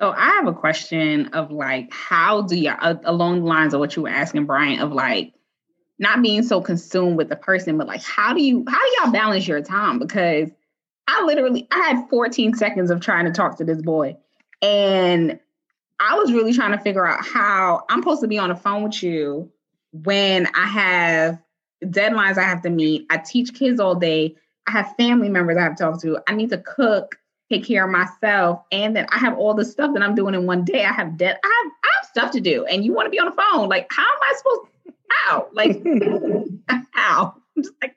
So 0.00 0.10
I 0.16 0.28
have 0.36 0.46
a 0.46 0.54
question 0.54 1.26
of 1.34 1.50
like, 1.50 1.92
how 1.92 2.40
do 2.40 2.56
you 2.56 2.70
uh, 2.70 2.94
along 3.04 3.40
the 3.40 3.46
lines 3.46 3.74
of 3.74 3.80
what 3.80 3.94
you 3.96 4.02
were 4.02 4.08
asking 4.08 4.46
Brian 4.46 4.80
of 4.80 4.92
like 4.92 5.34
not 5.98 6.22
being 6.22 6.42
so 6.42 6.62
consumed 6.62 7.18
with 7.18 7.28
the 7.28 7.36
person, 7.36 7.76
but 7.76 7.86
like 7.86 8.02
how 8.02 8.32
do 8.32 8.42
you 8.42 8.64
how 8.66 8.78
do 8.78 8.92
y'all 8.98 9.12
balance 9.12 9.46
your 9.46 9.60
time? 9.60 9.98
Because 9.98 10.48
I 11.06 11.24
literally 11.24 11.68
I 11.70 11.76
had 11.80 12.08
14 12.08 12.54
seconds 12.54 12.90
of 12.90 13.00
trying 13.00 13.26
to 13.26 13.30
talk 13.30 13.58
to 13.58 13.64
this 13.64 13.82
boy, 13.82 14.16
and 14.62 15.38
I 16.00 16.14
was 16.14 16.32
really 16.32 16.54
trying 16.54 16.72
to 16.72 16.82
figure 16.82 17.06
out 17.06 17.22
how 17.22 17.84
I'm 17.90 18.00
supposed 18.00 18.22
to 18.22 18.28
be 18.28 18.38
on 18.38 18.48
the 18.48 18.56
phone 18.56 18.84
with 18.84 19.02
you 19.02 19.52
when 19.92 20.48
I 20.54 20.66
have 20.66 21.38
deadlines 21.84 22.38
I 22.38 22.44
have 22.44 22.62
to 22.62 22.70
meet. 22.70 23.06
I 23.10 23.18
teach 23.18 23.52
kids 23.52 23.78
all 23.78 23.94
day. 23.94 24.36
I 24.66 24.72
have 24.72 24.94
family 24.96 25.28
members 25.28 25.56
I 25.56 25.62
have 25.62 25.76
to 25.76 25.84
talk 25.84 26.00
to. 26.02 26.18
I 26.26 26.34
need 26.34 26.50
to 26.50 26.58
cook 26.58 27.16
take 27.50 27.64
care 27.64 27.84
of 27.84 27.90
myself, 27.90 28.62
and 28.70 28.94
then 28.94 29.06
I 29.10 29.18
have 29.18 29.36
all 29.36 29.54
the 29.54 29.64
stuff 29.64 29.92
that 29.94 30.02
I'm 30.02 30.14
doing 30.14 30.34
in 30.34 30.46
one 30.46 30.64
day. 30.64 30.84
I 30.84 30.92
have 30.92 31.16
debt. 31.16 31.40
I 31.42 31.62
have, 31.64 31.72
I 31.82 31.88
have 31.96 32.08
stuff 32.08 32.30
to 32.32 32.40
do, 32.40 32.64
and 32.66 32.84
you 32.84 32.92
want 32.92 33.06
to 33.06 33.10
be 33.10 33.18
on 33.18 33.26
the 33.26 33.32
phone. 33.32 33.68
Like, 33.68 33.88
how 33.90 34.04
am 34.04 34.18
I 34.22 34.34
supposed? 34.36 34.60
How? 35.10 35.48
Like, 35.52 35.82
how? 36.92 37.34
I'm 37.56 37.62
just 37.62 37.74
like, 37.82 37.96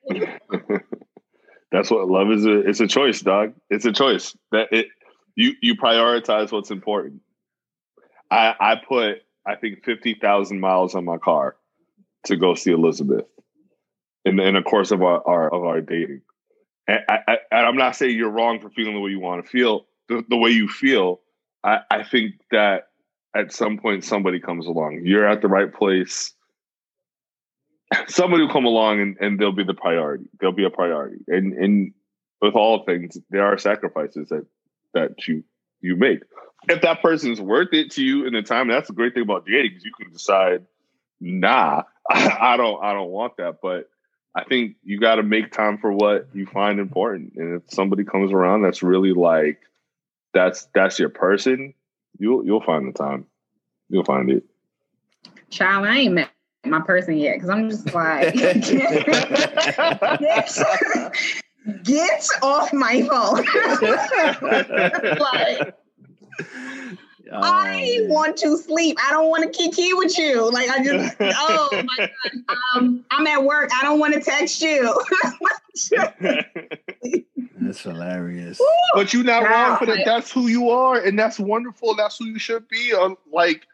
that's 1.73 1.89
what 1.89 2.07
love 2.07 2.31
is 2.31 2.45
a 2.45 2.59
it's 2.59 2.79
a 2.79 2.87
choice 2.87 3.19
dog 3.21 3.53
it's 3.69 3.83
a 3.83 3.91
choice 3.91 4.37
that 4.51 4.71
it 4.71 4.87
you 5.35 5.53
you 5.61 5.75
prioritize 5.75 6.51
what's 6.51 6.71
important 6.71 7.19
i 8.29 8.53
i 8.59 8.75
put 8.75 9.23
i 9.45 9.55
think 9.55 9.83
50,000 9.83 10.59
miles 10.59 10.93
on 10.93 11.03
my 11.03 11.17
car 11.17 11.57
to 12.25 12.37
go 12.37 12.53
see 12.53 12.71
elizabeth 12.71 13.25
in 14.23 14.37
the, 14.37 14.43
in 14.43 14.53
the 14.53 14.61
course 14.61 14.91
of 14.91 15.01
our, 15.01 15.27
our 15.27 15.53
of 15.53 15.63
our 15.63 15.81
dating 15.81 16.21
and, 16.87 16.99
I, 17.09 17.37
I'm 17.51 17.77
not 17.77 17.95
saying 17.95 18.17
you're 18.17 18.29
wrong 18.29 18.59
for 18.59 18.69
feeling 18.69 18.93
the 18.93 18.99
way 18.99 19.11
you 19.11 19.19
want 19.19 19.43
to 19.43 19.49
feel 19.49 19.85
the, 20.09 20.23
the 20.27 20.37
way 20.37 20.49
you 20.49 20.67
feel 20.67 21.21
I, 21.63 21.79
I 21.89 22.03
think 22.03 22.35
that 22.51 22.89
at 23.35 23.53
some 23.53 23.77
point 23.77 24.03
somebody 24.03 24.39
comes 24.39 24.67
along 24.67 25.01
you're 25.03 25.27
at 25.27 25.41
the 25.41 25.47
right 25.47 25.73
place 25.73 26.33
somebody 28.07 28.43
will 28.43 28.51
come 28.51 28.65
along 28.65 29.01
and, 29.01 29.17
and 29.19 29.39
they'll 29.39 29.51
be 29.51 29.63
the 29.63 29.73
priority. 29.73 30.25
They'll 30.39 30.51
be 30.51 30.65
a 30.65 30.69
priority. 30.69 31.23
And 31.27 31.53
and 31.53 31.93
with 32.41 32.55
all 32.55 32.83
things, 32.83 33.17
there 33.29 33.45
are 33.45 33.57
sacrifices 33.57 34.29
that 34.29 34.45
that 34.93 35.27
you 35.27 35.43
you 35.81 35.95
make. 35.95 36.21
If 36.69 36.81
that 36.81 37.01
person's 37.01 37.41
worth 37.41 37.73
it 37.73 37.91
to 37.91 38.03
you 38.03 38.25
in 38.25 38.33
the 38.33 38.41
time, 38.41 38.69
that's 38.69 38.87
the 38.87 38.93
great 38.93 39.13
thing 39.13 39.23
about 39.23 39.45
dating 39.45 39.71
because 39.71 39.85
you 39.85 39.91
can 39.99 40.13
decide, 40.13 40.65
nah, 41.19 41.83
I, 42.09 42.37
I 42.53 42.57
don't 42.57 42.83
I 42.83 42.93
don't 42.93 43.09
want 43.09 43.37
that. 43.37 43.59
But 43.61 43.89
I 44.35 44.43
think 44.43 44.75
you 44.83 44.99
got 44.99 45.15
to 45.15 45.23
make 45.23 45.51
time 45.51 45.77
for 45.77 45.91
what 45.91 46.27
you 46.33 46.47
find 46.47 46.79
important. 46.79 47.33
And 47.35 47.61
if 47.61 47.71
somebody 47.71 48.03
comes 48.03 48.31
around 48.31 48.63
that's 48.63 48.81
really 48.81 49.13
like 49.13 49.59
that's 50.33 50.67
that's 50.73 50.97
your 50.97 51.09
person, 51.09 51.75
you'll 52.17 52.43
you'll 52.45 52.63
find 52.63 52.87
the 52.87 52.97
time. 52.97 53.27
You'll 53.89 54.05
find 54.05 54.31
it. 54.31 54.43
child, 55.49 55.85
I 55.85 55.97
ain't 55.97 56.15
met 56.15 56.31
my 56.65 56.81
person 56.81 57.17
yet 57.17 57.35
because 57.35 57.49
I'm 57.49 57.69
just 57.69 57.93
like, 57.93 58.33
get, 61.83 62.27
off 62.41 62.73
my 62.73 63.03
phone. 63.03 63.45
like, 65.19 65.75
I 67.35 67.99
Um, 68.03 68.09
want 68.09 68.37
to 68.37 68.57
sleep. 68.57 68.97
I 69.03 69.11
don't 69.11 69.29
want 69.29 69.43
to 69.43 69.49
kiki 69.57 69.93
with 69.93 70.17
you. 70.17 70.51
Like 70.51 70.69
I 70.69 70.83
just, 70.83 71.15
oh 71.21 71.69
my 71.85 71.97
god. 71.97 72.57
Um, 72.75 73.05
I'm 73.11 73.25
at 73.27 73.43
work. 73.43 73.69
I 73.73 73.81
don't 73.83 73.99
want 73.99 74.13
to 74.13 74.21
text 74.21 74.61
you. 74.61 74.93
That's 77.61 77.81
hilarious. 77.81 78.61
But 78.93 79.13
you're 79.13 79.23
not 79.23 79.43
wrong 79.43 79.77
for 79.77 79.85
that. 79.87 80.03
That's 80.05 80.31
who 80.31 80.47
you 80.47 80.69
are, 80.69 80.97
and 80.99 81.17
that's 81.17 81.39
wonderful. 81.39 81.95
That's 81.95 82.17
who 82.17 82.25
you 82.25 82.39
should 82.39 82.67
be. 82.67 82.93
Um, 82.93 83.17
like, 83.31 83.65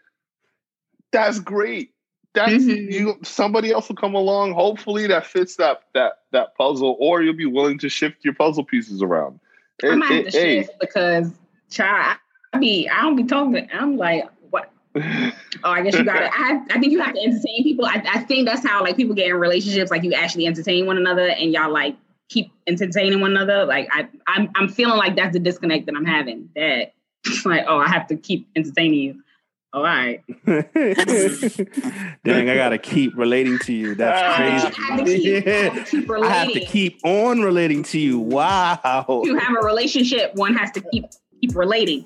that's 1.12 1.40
great. 1.40 1.92
That's 2.34 2.64
Mhm. 2.64 2.92
you. 2.92 3.20
Somebody 3.24 3.72
else 3.72 3.90
will 3.90 3.96
come 3.96 4.14
along. 4.14 4.54
Hopefully, 4.54 5.08
that 5.08 5.26
fits 5.26 5.56
that 5.56 5.84
that 5.94 6.20
that 6.32 6.56
puzzle, 6.56 6.96
or 7.00 7.22
you'll 7.24 7.34
be 7.36 7.46
willing 7.48 7.80
to 7.80 7.90
shift 7.90 8.24
your 8.24 8.36
puzzle 8.36 8.64
pieces 8.64 9.02
around. 9.02 9.40
I 9.84 9.88
It- 9.88 9.96
might 9.98 10.12
have 10.26 10.34
to 10.34 10.40
hey. 10.40 10.62
shift 10.62 10.80
because 10.80 11.32
child, 11.72 12.18
I 12.54 12.60
be 12.60 12.90
I 12.90 13.04
don't 13.04 13.16
be 13.16 13.24
talking. 13.24 13.68
I'm 13.74 13.98
like, 13.98 14.30
what? 14.50 14.72
Oh, 15.64 15.72
I 15.72 15.82
guess 15.82 15.96
you 15.96 16.06
gotta. 16.06 16.30
I, 16.32 16.62
I 16.70 16.80
think 16.80 16.94
you 16.94 17.02
have 17.02 17.16
to 17.16 17.22
entertain 17.22 17.64
people. 17.64 17.86
I, 17.86 18.02
I 18.14 18.20
think 18.20 18.48
that's 18.48 18.66
how 18.66 18.82
like 18.82 18.96
people 18.96 19.14
get 19.14 19.28
in 19.28 19.36
relationships. 19.36 19.92
Like 19.92 20.04
you 20.04 20.14
actually 20.14 20.46
entertain 20.46 20.86
one 20.86 20.98
another, 20.98 21.28
and 21.28 21.52
y'all 21.52 21.72
like 21.72 21.98
keep 22.30 22.52
entertaining 22.66 23.20
one 23.20 23.32
another. 23.32 23.66
Like 23.66 23.90
I, 23.92 24.08
I'm 24.28 24.50
I'm 24.56 24.70
feeling 24.70 24.98
like 24.98 25.16
that's 25.16 25.34
the 25.34 25.40
disconnect 25.40 25.88
that 25.88 25.96
I'm 25.96 26.06
having. 26.06 26.50
That 26.56 26.94
it's 27.26 27.46
like, 27.46 27.66
oh, 27.68 27.80
I 27.80 27.90
have 27.90 28.08
to 28.08 28.16
keep 28.16 28.48
entertaining 28.56 29.00
you. 29.00 29.24
All 29.72 29.84
right. 29.84 30.24
Dang, 30.46 32.50
I 32.50 32.56
gotta 32.56 32.80
keep 32.80 33.16
relating 33.16 33.60
to 33.60 33.74
you. 33.74 33.96
That's 33.96 34.40
I 34.40 34.44
have 34.44 34.74
to 34.74 35.04
crazy. 35.04 35.42
keep, 35.42 35.48
I 35.48 35.52
have 35.52 35.74
to 35.74 35.84
keep 35.84 36.12
I 36.12 36.30
have 36.30 36.54
to 36.54 36.66
keep 36.66 37.00
on 37.04 37.42
relating 37.42 37.84
to 37.84 38.00
you. 38.00 38.20
Wow. 38.20 39.22
you 39.24 39.38
have 39.38 39.56
a 39.56 39.66
relationship, 39.66 40.34
one 40.36 40.56
has 40.56 40.72
to 40.72 40.82
keep 40.82 41.06
keep 41.40 41.56
relating. 41.56 42.06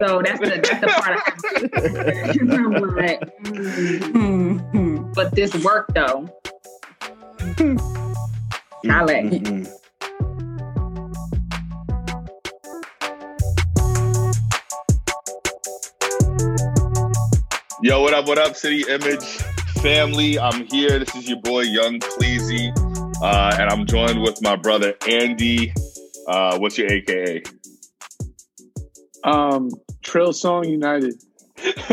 So 0.00 0.20
that's 0.22 0.40
the 0.40 0.60
that's 0.62 0.80
the 0.80 0.88
part 0.88 1.16
I 1.16 1.20
have. 1.22 2.32
to 2.32 2.40
I'm 2.52 2.96
like, 2.96 3.20
mm. 3.44 4.70
Hmm. 4.70 5.12
but 5.14 5.34
this 5.34 5.54
work 5.64 5.92
though. 5.94 6.28
Chalet. 8.84 9.22
Mm-mm. 9.24 9.66
Yo, 17.82 18.02
what 18.02 18.14
up? 18.14 18.26
What 18.26 18.38
up, 18.38 18.56
City 18.56 18.84
Image 18.88 19.24
family? 19.80 20.38
I'm 20.38 20.66
here. 20.66 20.98
This 20.98 21.14
is 21.14 21.28
your 21.28 21.40
boy 21.40 21.60
Young 21.60 22.00
Cleasy, 22.00 22.72
uh, 23.22 23.56
and 23.58 23.70
I'm 23.70 23.86
joined 23.86 24.22
with 24.22 24.42
my 24.42 24.56
brother 24.56 24.94
Andy. 25.08 25.72
Uh, 26.26 26.58
what's 26.58 26.76
your 26.76 26.90
AKA? 26.90 27.42
Um, 29.26 29.70
Trill 30.02 30.32
Song 30.32 30.68
United. 30.68 31.20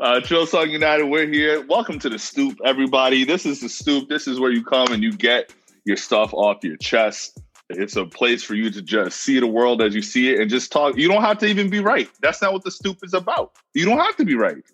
uh, 0.00 0.20
Trill 0.22 0.44
Song 0.44 0.70
United, 0.70 1.04
we're 1.04 1.28
here. 1.28 1.64
Welcome 1.64 2.00
to 2.00 2.08
the 2.08 2.18
Stoop, 2.18 2.58
everybody. 2.64 3.24
This 3.24 3.46
is 3.46 3.60
the 3.60 3.68
Stoop. 3.68 4.08
This 4.08 4.26
is 4.26 4.40
where 4.40 4.50
you 4.50 4.64
come 4.64 4.92
and 4.92 5.04
you 5.04 5.12
get 5.12 5.54
your 5.84 5.96
stuff 5.96 6.34
off 6.34 6.64
your 6.64 6.76
chest. 6.78 7.40
It's 7.68 7.94
a 7.94 8.06
place 8.06 8.42
for 8.42 8.56
you 8.56 8.72
to 8.72 8.82
just 8.82 9.20
see 9.20 9.38
the 9.38 9.46
world 9.46 9.80
as 9.80 9.94
you 9.94 10.02
see 10.02 10.32
it 10.32 10.40
and 10.40 10.50
just 10.50 10.72
talk. 10.72 10.96
You 10.96 11.06
don't 11.06 11.22
have 11.22 11.38
to 11.38 11.46
even 11.46 11.70
be 11.70 11.78
right. 11.78 12.10
That's 12.20 12.42
not 12.42 12.52
what 12.52 12.64
the 12.64 12.72
Stoop 12.72 12.98
is 13.04 13.14
about. 13.14 13.52
You 13.72 13.84
don't 13.84 14.00
have 14.00 14.16
to 14.16 14.24
be 14.24 14.34
right, 14.34 14.64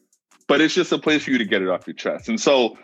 but 0.48 0.62
it's 0.62 0.72
just 0.72 0.90
a 0.90 0.98
place 0.98 1.24
for 1.24 1.32
you 1.32 1.38
to 1.38 1.44
get 1.44 1.60
it 1.60 1.68
off 1.68 1.86
your 1.86 1.92
chest. 1.92 2.30
And 2.30 2.40
so, 2.40 2.78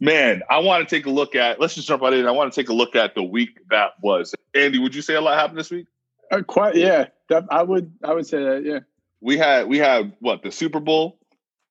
man, 0.00 0.42
I 0.50 0.58
want 0.58 0.86
to 0.86 0.94
take 0.94 1.06
a 1.06 1.10
look 1.10 1.34
at. 1.34 1.58
Let's 1.58 1.76
just 1.76 1.88
jump 1.88 2.02
right 2.02 2.12
in. 2.12 2.26
I 2.26 2.32
want 2.32 2.52
to 2.52 2.60
take 2.60 2.68
a 2.68 2.74
look 2.74 2.94
at 2.94 3.14
the 3.14 3.22
week 3.22 3.58
that 3.70 3.92
was. 4.02 4.34
Andy, 4.54 4.78
would 4.78 4.94
you 4.94 5.00
say 5.00 5.14
a 5.14 5.22
lot 5.22 5.38
happened 5.38 5.58
this 5.58 5.70
week? 5.70 5.86
Uh, 6.30 6.42
quite, 6.42 6.74
yeah. 6.74 7.06
That, 7.28 7.44
I 7.50 7.62
would, 7.62 7.92
I 8.02 8.12
would 8.12 8.26
say 8.26 8.42
that. 8.42 8.64
Yeah. 8.64 8.80
we 9.20 9.38
had 9.38 9.66
we 9.66 9.78
had 9.78 10.12
what 10.20 10.42
the 10.42 10.52
Super 10.52 10.80
Bowl, 10.80 11.18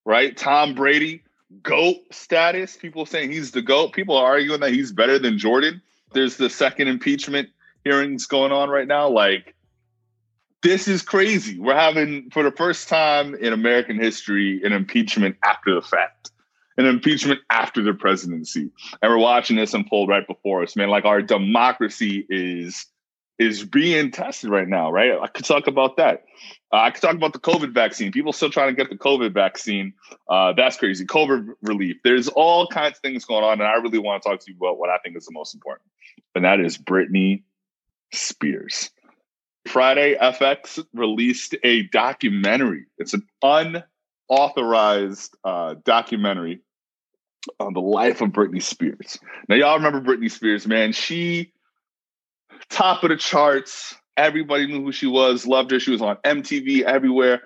right? 0.06 0.36
Tom 0.36 0.74
Brady, 0.74 1.22
GOAT 1.62 1.98
status. 2.12 2.76
People 2.76 3.06
saying 3.06 3.32
he's 3.32 3.52
the 3.52 3.62
GOAT. 3.62 3.94
People 3.94 4.18
are 4.18 4.26
arguing 4.26 4.60
that 4.62 4.72
he's 4.72 4.92
better 4.92 5.20
than 5.20 5.38
Jordan. 5.38 5.82
there's 6.14 6.38
the 6.38 6.50
second 6.50 6.88
impeachment 6.88 7.50
hearings 7.84 8.26
going 8.26 8.52
on 8.52 8.70
right 8.70 8.88
now. 8.88 9.10
Like, 9.10 9.56
this 10.62 10.88
is 10.88 11.02
crazy. 11.02 11.60
We're 11.60 11.76
having, 11.76 12.30
for 12.30 12.44
the 12.44 12.52
first 12.52 12.88
time 12.88 13.36
in 13.36 13.52
American 13.52 14.00
history, 14.00 14.62
an 14.64 14.72
impeachment 14.72 15.36
after 15.44 15.76
the 15.76 15.82
fact, 15.82 16.32
an 16.78 16.86
impeachment 16.86 17.42
after 17.50 17.84
the 17.84 17.94
presidency. 17.94 18.72
And 19.02 19.12
we're 19.12 19.18
watching 19.18 19.58
this 19.58 19.74
unfold 19.74 20.10
right 20.10 20.26
before 20.26 20.64
us, 20.64 20.76
man. 20.76 20.90
Like, 20.90 21.06
our 21.06 21.22
democracy 21.22 22.26
is 22.30 22.86
is 23.40 23.66
being 23.66 24.12
tested 24.12 24.50
right 24.50 24.68
now, 24.68 24.92
right? 24.92 25.18
I 25.20 25.28
could 25.28 25.46
talk 25.46 25.68
about 25.68 25.98
that. 25.98 26.24
Uh, 26.72 26.78
I 26.78 26.92
could 26.92 27.02
talk 27.02 27.16
about 27.16 27.34
the 27.34 27.40
COVID 27.40 27.74
vaccine. 27.74 28.12
People 28.12 28.34
still 28.34 28.50
trying 28.50 28.70
to 28.70 28.76
get 28.76 28.90
the 28.90 28.98
COVID 28.98 29.34
vaccine. 29.34 29.94
Uh, 30.30 30.54
that's 30.54 30.78
crazy. 30.78 31.06
COVID 31.06 31.50
relief. 31.62 31.98
There's 32.04 32.28
all 32.30 32.68
kinds 32.68 32.98
of 32.98 33.02
things 33.02 33.26
going 33.26 33.44
on, 33.44 33.54
and 33.54 33.64
I 33.64 33.74
really 33.76 34.00
want 34.00 34.22
to 34.22 34.30
talk 34.30 34.40
to 34.40 34.52
you 34.52 34.58
about 34.58 34.78
what 34.78 34.90
I 34.90 34.98
think 35.00 35.18
is 35.18 35.26
the 35.26 35.34
most 35.34 35.54
important, 35.54 35.90
and 36.36 36.46
that 36.46 36.60
is 36.60 36.78
Britney 36.78 37.44
Spears. 38.14 38.92
Friday, 39.68 40.16
FX 40.16 40.84
released 40.94 41.56
a 41.64 41.84
documentary. 41.84 42.86
It's 42.98 43.14
an 43.14 43.26
unauthorized 44.30 45.36
uh, 45.44 45.76
documentary 45.86 46.62
on 47.60 47.74
the 47.74 47.82
life 47.82 48.22
of 48.22 48.30
Britney 48.30 48.62
Spears. 48.62 49.20
Now, 49.48 49.56
y'all 49.56 49.76
remember 49.76 50.02
Britney 50.02 50.30
Spears, 50.30 50.68
man? 50.68 50.92
She 50.92 51.54
top 52.74 53.04
of 53.04 53.10
the 53.10 53.18
charts. 53.18 53.96
Everybody 54.18 54.68
knew 54.68 54.84
who 54.84 54.92
she 54.92 55.08
was, 55.08 55.48
loved 55.48 55.72
her. 55.72 55.80
She 55.80 55.92
was 55.92 56.02
on 56.02 56.18
MTV 56.18 56.82
everywhere. 56.82 57.42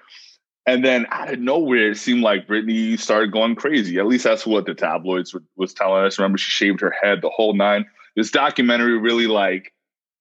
And 0.66 0.84
then 0.84 1.06
out 1.12 1.32
of 1.32 1.40
nowhere, 1.40 1.92
it 1.92 1.98
seemed 1.98 2.24
like 2.24 2.48
Britney 2.48 3.00
started 3.00 3.32
going 3.32 3.56
crazy. 3.56 4.00
At 4.00 4.08
least 4.08 4.26
that's 4.26 4.46
what 4.46 4.66
the 4.66 4.74
tabloids 4.74 5.34
was 5.56 5.74
telling 5.74 6.04
us. 6.04 6.20
Remember, 6.20 6.38
she 6.38 6.52
shaved 6.52 6.82
her 6.82 6.94
head, 7.02 7.22
the 7.22 7.30
whole 7.30 7.54
nine. 7.54 7.86
This 8.18 8.32
documentary 8.32 8.98
really 8.98 9.28
like 9.28 9.74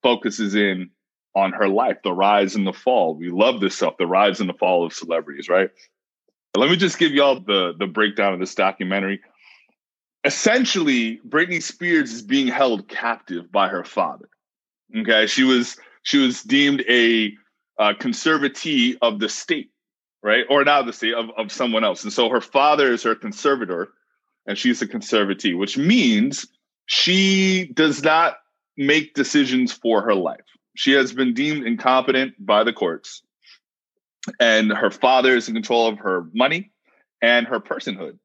focuses 0.02 0.54
in 0.54 0.90
on 1.34 1.52
her 1.52 1.68
life, 1.68 1.96
the 2.04 2.12
rise 2.12 2.54
and 2.54 2.66
the 2.66 2.72
fall. 2.72 3.16
We 3.16 3.30
love 3.30 3.60
this 3.60 3.74
stuff, 3.74 3.96
the 3.98 4.06
rise 4.06 4.38
and 4.38 4.48
the 4.48 4.54
fall 4.54 4.86
of 4.86 4.92
celebrities, 4.92 5.48
right? 5.48 5.70
Let 6.56 6.70
me 6.70 6.76
just 6.76 6.98
give 6.98 7.12
y'all 7.12 7.40
the 7.40 7.74
the 7.78 7.86
breakdown 7.86 8.32
of 8.32 8.40
this 8.40 8.54
documentary. 8.54 9.20
Essentially, 10.24 11.20
Britney 11.28 11.62
Spears 11.62 12.12
is 12.12 12.22
being 12.22 12.46
held 12.46 12.88
captive 12.88 13.52
by 13.52 13.68
her 13.68 13.84
father. 13.84 14.28
Okay, 14.94 15.26
she 15.26 15.42
was 15.42 15.76
she 16.02 16.18
was 16.18 16.42
deemed 16.42 16.84
a 16.88 17.32
uh, 17.78 17.92
conservatee 17.94 18.96
of 19.02 19.18
the 19.18 19.28
state, 19.28 19.70
right, 20.22 20.44
or 20.48 20.64
not 20.64 20.86
the 20.86 20.92
state 20.92 21.14
of, 21.14 21.30
of 21.36 21.50
someone 21.50 21.84
else, 21.84 22.04
and 22.04 22.12
so 22.12 22.28
her 22.28 22.40
father 22.40 22.92
is 22.92 23.02
her 23.02 23.14
conservator, 23.14 23.88
and 24.46 24.56
she's 24.56 24.80
a 24.82 24.86
conservatee, 24.86 25.58
which 25.58 25.76
means 25.76 26.46
she 26.86 27.66
does 27.74 28.02
not 28.02 28.36
make 28.76 29.14
decisions 29.14 29.72
for 29.72 30.02
her 30.02 30.14
life. 30.14 30.44
She 30.76 30.92
has 30.92 31.12
been 31.12 31.34
deemed 31.34 31.66
incompetent 31.66 32.34
by 32.38 32.62
the 32.62 32.72
courts, 32.72 33.22
and 34.38 34.70
her 34.72 34.90
father 34.90 35.36
is 35.36 35.48
in 35.48 35.54
control 35.54 35.88
of 35.88 35.98
her 35.98 36.26
money 36.32 36.70
and 37.20 37.46
her 37.46 37.60
personhood, 37.60 38.18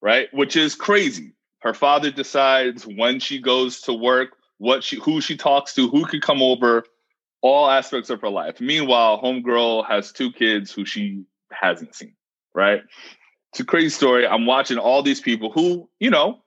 right? 0.00 0.28
Which 0.32 0.56
is 0.56 0.74
crazy. 0.74 1.34
Her 1.60 1.74
father 1.74 2.10
decides 2.10 2.84
when 2.84 3.20
she 3.20 3.40
goes 3.40 3.82
to 3.82 3.92
work, 3.92 4.30
what 4.62 4.84
she 4.84 4.96
who 5.00 5.20
she 5.20 5.36
talks 5.36 5.74
to, 5.74 5.88
who 5.88 6.06
could 6.06 6.22
come 6.22 6.40
over, 6.40 6.84
all 7.40 7.68
aspects 7.68 8.10
of 8.10 8.20
her 8.20 8.28
life. 8.28 8.60
Meanwhile, 8.60 9.20
homegirl 9.20 9.88
has 9.88 10.12
two 10.12 10.30
kids 10.30 10.70
who 10.70 10.84
she 10.84 11.24
hasn't 11.50 11.96
seen, 11.96 12.14
right? 12.54 12.80
It's 13.50 13.58
a 13.58 13.64
crazy 13.64 13.88
story. 13.88 14.24
I'm 14.24 14.46
watching 14.46 14.78
all 14.78 15.02
these 15.02 15.20
people 15.20 15.50
who, 15.50 15.90
you 15.98 16.10
know, 16.10 16.44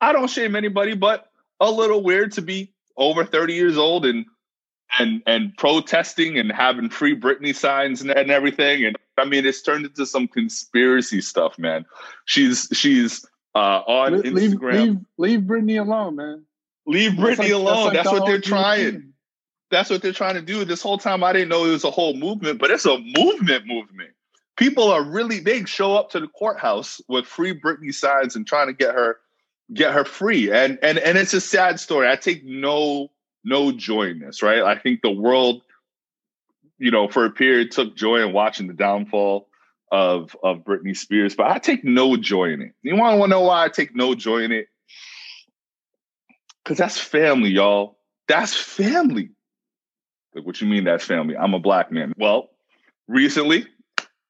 I 0.00 0.12
don't 0.12 0.30
shame 0.30 0.56
anybody, 0.56 0.94
but 0.94 1.26
a 1.60 1.70
little 1.70 2.02
weird 2.02 2.32
to 2.32 2.42
be 2.42 2.72
over 2.96 3.22
30 3.22 3.52
years 3.52 3.76
old 3.76 4.06
and 4.06 4.24
and 4.98 5.22
and 5.26 5.54
protesting 5.58 6.38
and 6.38 6.50
having 6.50 6.88
free 6.88 7.14
Britney 7.14 7.54
signs 7.54 8.00
and, 8.00 8.10
and 8.10 8.30
everything. 8.30 8.86
And 8.86 8.96
I 9.18 9.26
mean, 9.26 9.44
it's 9.44 9.60
turned 9.60 9.84
into 9.84 10.06
some 10.06 10.26
conspiracy 10.26 11.20
stuff, 11.20 11.58
man. 11.58 11.84
She's 12.24 12.68
she's 12.72 13.26
uh, 13.54 13.82
on 13.86 14.22
leave, 14.22 14.52
Instagram. 14.52 14.72
Leave, 14.72 14.96
leave 15.18 15.40
Britney 15.40 15.78
alone, 15.78 16.16
man. 16.16 16.46
Leave 16.86 17.12
Britney 17.12 17.38
like, 17.38 17.52
alone. 17.52 17.64
That's, 17.64 17.84
like 17.84 17.92
that's 17.94 18.10
the 18.10 18.20
what 18.20 18.26
they're 18.26 18.40
trying. 18.40 19.12
That's 19.70 19.88
what 19.88 20.02
they're 20.02 20.12
trying 20.12 20.34
to 20.34 20.42
do. 20.42 20.64
This 20.64 20.82
whole 20.82 20.98
time, 20.98 21.24
I 21.24 21.32
didn't 21.32 21.48
know 21.48 21.64
it 21.64 21.70
was 21.70 21.84
a 21.84 21.90
whole 21.90 22.14
movement, 22.14 22.58
but 22.58 22.70
it's 22.70 22.84
a 22.84 22.98
movement. 22.98 23.66
Movement. 23.66 24.10
People 24.56 24.90
are 24.92 25.02
really 25.02 25.40
they 25.40 25.64
show 25.64 25.96
up 25.96 26.10
to 26.10 26.20
the 26.20 26.28
courthouse 26.28 27.00
with 27.08 27.26
free 27.26 27.58
Britney 27.58 27.94
signs 27.94 28.36
and 28.36 28.46
trying 28.46 28.66
to 28.66 28.74
get 28.74 28.94
her 28.94 29.18
get 29.72 29.94
her 29.94 30.04
free. 30.04 30.52
And 30.52 30.78
and 30.82 30.98
and 30.98 31.16
it's 31.16 31.32
a 31.32 31.40
sad 31.40 31.80
story. 31.80 32.08
I 32.08 32.16
take 32.16 32.44
no 32.44 33.10
no 33.44 33.72
joy 33.72 34.08
in 34.08 34.18
this. 34.18 34.42
Right. 34.42 34.62
I 34.62 34.76
think 34.76 35.00
the 35.00 35.10
world, 35.10 35.62
you 36.78 36.90
know, 36.90 37.08
for 37.08 37.24
a 37.24 37.30
period 37.30 37.70
took 37.70 37.96
joy 37.96 38.26
in 38.26 38.32
watching 38.32 38.66
the 38.66 38.74
downfall 38.74 39.48
of 39.90 40.36
of 40.42 40.58
Britney 40.64 40.96
Spears, 40.96 41.34
but 41.34 41.46
I 41.46 41.58
take 41.58 41.84
no 41.84 42.16
joy 42.16 42.52
in 42.52 42.62
it. 42.62 42.72
You 42.82 42.96
want 42.96 43.20
to 43.20 43.28
know 43.28 43.42
why 43.42 43.64
I 43.64 43.68
take 43.68 43.94
no 43.94 44.14
joy 44.14 44.42
in 44.42 44.52
it? 44.52 44.68
Because 46.62 46.78
that's 46.78 46.98
family, 46.98 47.50
y'all. 47.50 47.98
That's 48.28 48.54
family. 48.54 49.30
Like, 50.34 50.46
what 50.46 50.60
you 50.60 50.66
mean 50.66 50.84
that's 50.84 51.04
family? 51.04 51.36
I'm 51.36 51.54
a 51.54 51.58
black 51.58 51.90
man. 51.90 52.12
Well, 52.16 52.50
recently, 53.08 53.66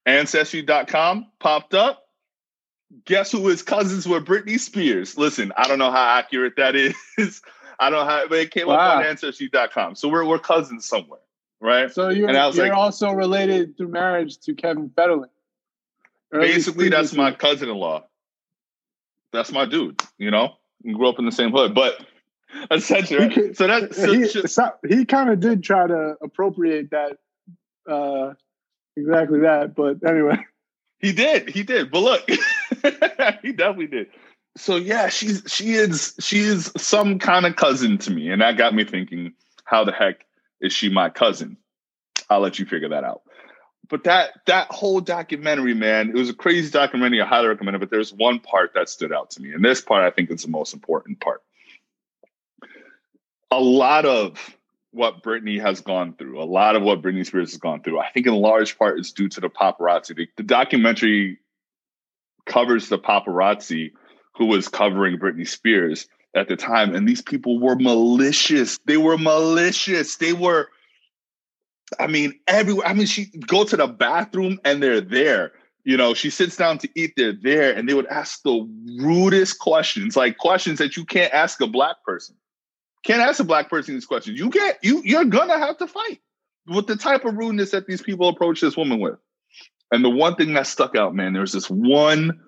Ancestry.com 0.05 1.27
popped 1.39 1.73
up. 1.73 1.99
Guess 3.05 3.31
who 3.31 3.47
his 3.47 3.63
cousins 3.63 4.07
were? 4.07 4.21
Britney 4.21 4.59
Spears? 4.59 5.17
Listen, 5.17 5.51
I 5.57 5.67
don't 5.67 5.79
know 5.79 5.91
how 5.91 6.17
accurate 6.17 6.55
that 6.57 6.75
is. 6.75 6.93
I 7.79 7.89
don't 7.89 7.99
know 7.99 8.05
how, 8.05 8.27
but 8.27 8.39
it 8.39 8.51
came 8.51 8.67
wow. 8.67 8.75
up 8.75 8.97
on 8.97 9.05
Ancestry.com. 9.05 9.95
So 9.95 10.09
we're, 10.09 10.25
we're 10.25 10.39
cousins 10.39 10.85
somewhere, 10.85 11.21
right? 11.59 11.91
So 11.91 12.09
you're, 12.09 12.27
and 12.27 12.37
I 12.37 12.45
was 12.47 12.55
you're 12.55 12.67
like, 12.67 12.77
also 12.77 13.11
related 13.11 13.77
through 13.77 13.87
marriage 13.87 14.37
to 14.39 14.53
Kevin 14.53 14.89
Federline. 14.89 15.29
Basically, 16.31 16.89
that's 16.89 17.13
my 17.13 17.31
cousin 17.31 17.69
in 17.69 17.75
law. 17.75 18.05
That's 19.31 19.51
my 19.51 19.65
dude, 19.65 20.01
you 20.17 20.31
know? 20.31 20.55
We 20.83 20.93
grew 20.93 21.09
up 21.09 21.19
in 21.19 21.25
the 21.25 21.31
same 21.31 21.51
hood. 21.51 21.73
But 21.73 22.05
essentially. 22.71 23.53
So 23.53 23.67
that 23.67 23.93
so, 23.95 24.87
he, 24.89 24.95
he 24.95 25.05
kind 25.05 25.29
of 25.29 25.39
did 25.39 25.63
try 25.63 25.87
to 25.87 26.15
appropriate 26.21 26.91
that, 26.91 27.17
uh, 27.89 28.33
exactly 28.95 29.41
that. 29.41 29.75
But 29.75 30.07
anyway, 30.07 30.37
he 30.99 31.11
did, 31.11 31.49
he 31.49 31.63
did. 31.63 31.91
But 31.91 31.99
look, 31.99 32.29
he 33.41 33.51
definitely 33.51 33.87
did. 33.87 34.07
So 34.57 34.75
yeah, 34.75 35.09
she's 35.09 35.43
she 35.47 35.73
is 35.73 36.15
she 36.19 36.39
is 36.39 36.71
some 36.77 37.19
kind 37.19 37.45
of 37.45 37.55
cousin 37.55 37.97
to 37.99 38.11
me, 38.11 38.29
and 38.29 38.41
that 38.41 38.57
got 38.57 38.73
me 38.73 38.83
thinking, 38.83 39.33
how 39.65 39.83
the 39.83 39.91
heck 39.91 40.25
is 40.61 40.73
she 40.73 40.89
my 40.89 41.09
cousin? 41.09 41.57
I'll 42.29 42.39
let 42.39 42.59
you 42.59 42.65
figure 42.65 42.89
that 42.89 43.03
out. 43.03 43.23
But 43.89 44.05
that 44.05 44.31
that 44.45 44.67
whole 44.69 45.01
documentary, 45.01 45.73
man, 45.73 46.09
it 46.09 46.15
was 46.15 46.29
a 46.29 46.33
crazy 46.33 46.71
documentary. 46.71 47.21
I 47.21 47.25
highly 47.25 47.47
recommend 47.47 47.75
it. 47.75 47.79
But 47.79 47.89
there's 47.89 48.13
one 48.13 48.39
part 48.39 48.73
that 48.75 48.89
stood 48.89 49.11
out 49.11 49.31
to 49.31 49.41
me, 49.41 49.51
and 49.53 49.65
this 49.65 49.81
part 49.81 50.03
I 50.03 50.11
think 50.11 50.29
is 50.31 50.43
the 50.43 50.49
most 50.49 50.73
important 50.73 51.19
part 51.19 51.41
a 53.57 53.61
lot 53.61 54.05
of 54.05 54.55
what 54.91 55.23
Britney 55.23 55.59
has 55.59 55.81
gone 55.81 56.13
through, 56.13 56.41
a 56.41 56.45
lot 56.45 56.75
of 56.75 56.83
what 56.83 57.01
Britney 57.01 57.25
Spears 57.25 57.51
has 57.51 57.59
gone 57.59 57.81
through, 57.81 57.99
I 57.99 58.09
think 58.09 58.27
in 58.27 58.33
large 58.35 58.77
part 58.77 58.99
is 58.99 59.11
due 59.11 59.27
to 59.29 59.41
the 59.41 59.49
paparazzi. 59.49 60.15
The, 60.15 60.27
the 60.37 60.43
documentary 60.43 61.39
covers 62.45 62.89
the 62.89 62.99
paparazzi 62.99 63.91
who 64.35 64.45
was 64.45 64.67
covering 64.67 65.17
Britney 65.17 65.47
Spears 65.47 66.07
at 66.35 66.47
the 66.47 66.55
time. 66.55 66.95
And 66.95 67.07
these 67.07 67.21
people 67.21 67.59
were 67.59 67.75
malicious. 67.75 68.79
They 68.85 68.97
were 68.97 69.17
malicious. 69.17 70.17
They 70.17 70.33
were, 70.33 70.69
I 71.99 72.07
mean, 72.07 72.39
everywhere. 72.47 72.87
I 72.87 72.93
mean, 72.93 73.05
she 73.05 73.25
go 73.47 73.63
to 73.63 73.77
the 73.77 73.87
bathroom 73.87 74.59
and 74.65 74.81
they're 74.81 75.01
there. 75.01 75.53
You 75.85 75.97
know, 75.97 76.13
she 76.13 76.29
sits 76.29 76.55
down 76.55 76.77
to 76.79 76.89
eat, 76.95 77.13
they're 77.17 77.33
there, 77.33 77.75
and 77.75 77.89
they 77.89 77.93
would 77.93 78.07
ask 78.07 78.41
the 78.43 78.67
rudest 79.01 79.59
questions, 79.59 80.15
like 80.15 80.37
questions 80.37 80.79
that 80.79 80.95
you 80.95 81.03
can't 81.03 81.33
ask 81.33 81.59
a 81.61 81.67
black 81.67 81.97
person. 82.05 82.35
Can't 83.03 83.21
ask 83.21 83.39
a 83.39 83.43
black 83.43 83.69
person 83.69 83.93
these 83.93 84.05
questions. 84.05 84.39
You 84.39 84.49
get 84.49 84.79
you 84.83 85.01
you're 85.03 85.25
gonna 85.25 85.57
have 85.57 85.77
to 85.79 85.87
fight 85.87 86.19
with 86.67 86.87
the 86.87 86.95
type 86.95 87.25
of 87.25 87.35
rudeness 87.35 87.71
that 87.71 87.87
these 87.87 88.01
people 88.01 88.29
approach 88.29 88.61
this 88.61 88.77
woman 88.77 88.99
with. 88.99 89.19
And 89.91 90.03
the 90.03 90.09
one 90.09 90.35
thing 90.35 90.53
that 90.53 90.67
stuck 90.67 90.95
out, 90.95 91.13
man, 91.13 91.33
there's 91.33 91.51
this 91.51 91.69
one 91.69 92.39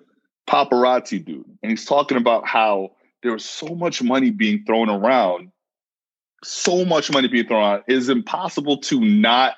paparazzi 0.48 1.24
dude, 1.24 1.44
and 1.62 1.70
he's 1.70 1.84
talking 1.84 2.16
about 2.16 2.46
how 2.46 2.92
there 3.22 3.32
was 3.32 3.44
so 3.44 3.68
much 3.68 4.02
money 4.02 4.30
being 4.30 4.64
thrown 4.64 4.88
around, 4.88 5.50
so 6.42 6.84
much 6.84 7.10
money 7.10 7.28
being 7.28 7.46
thrown 7.46 7.62
around, 7.62 7.82
it 7.86 7.94
is 7.94 8.08
impossible 8.08 8.78
to 8.78 9.00
not 9.00 9.54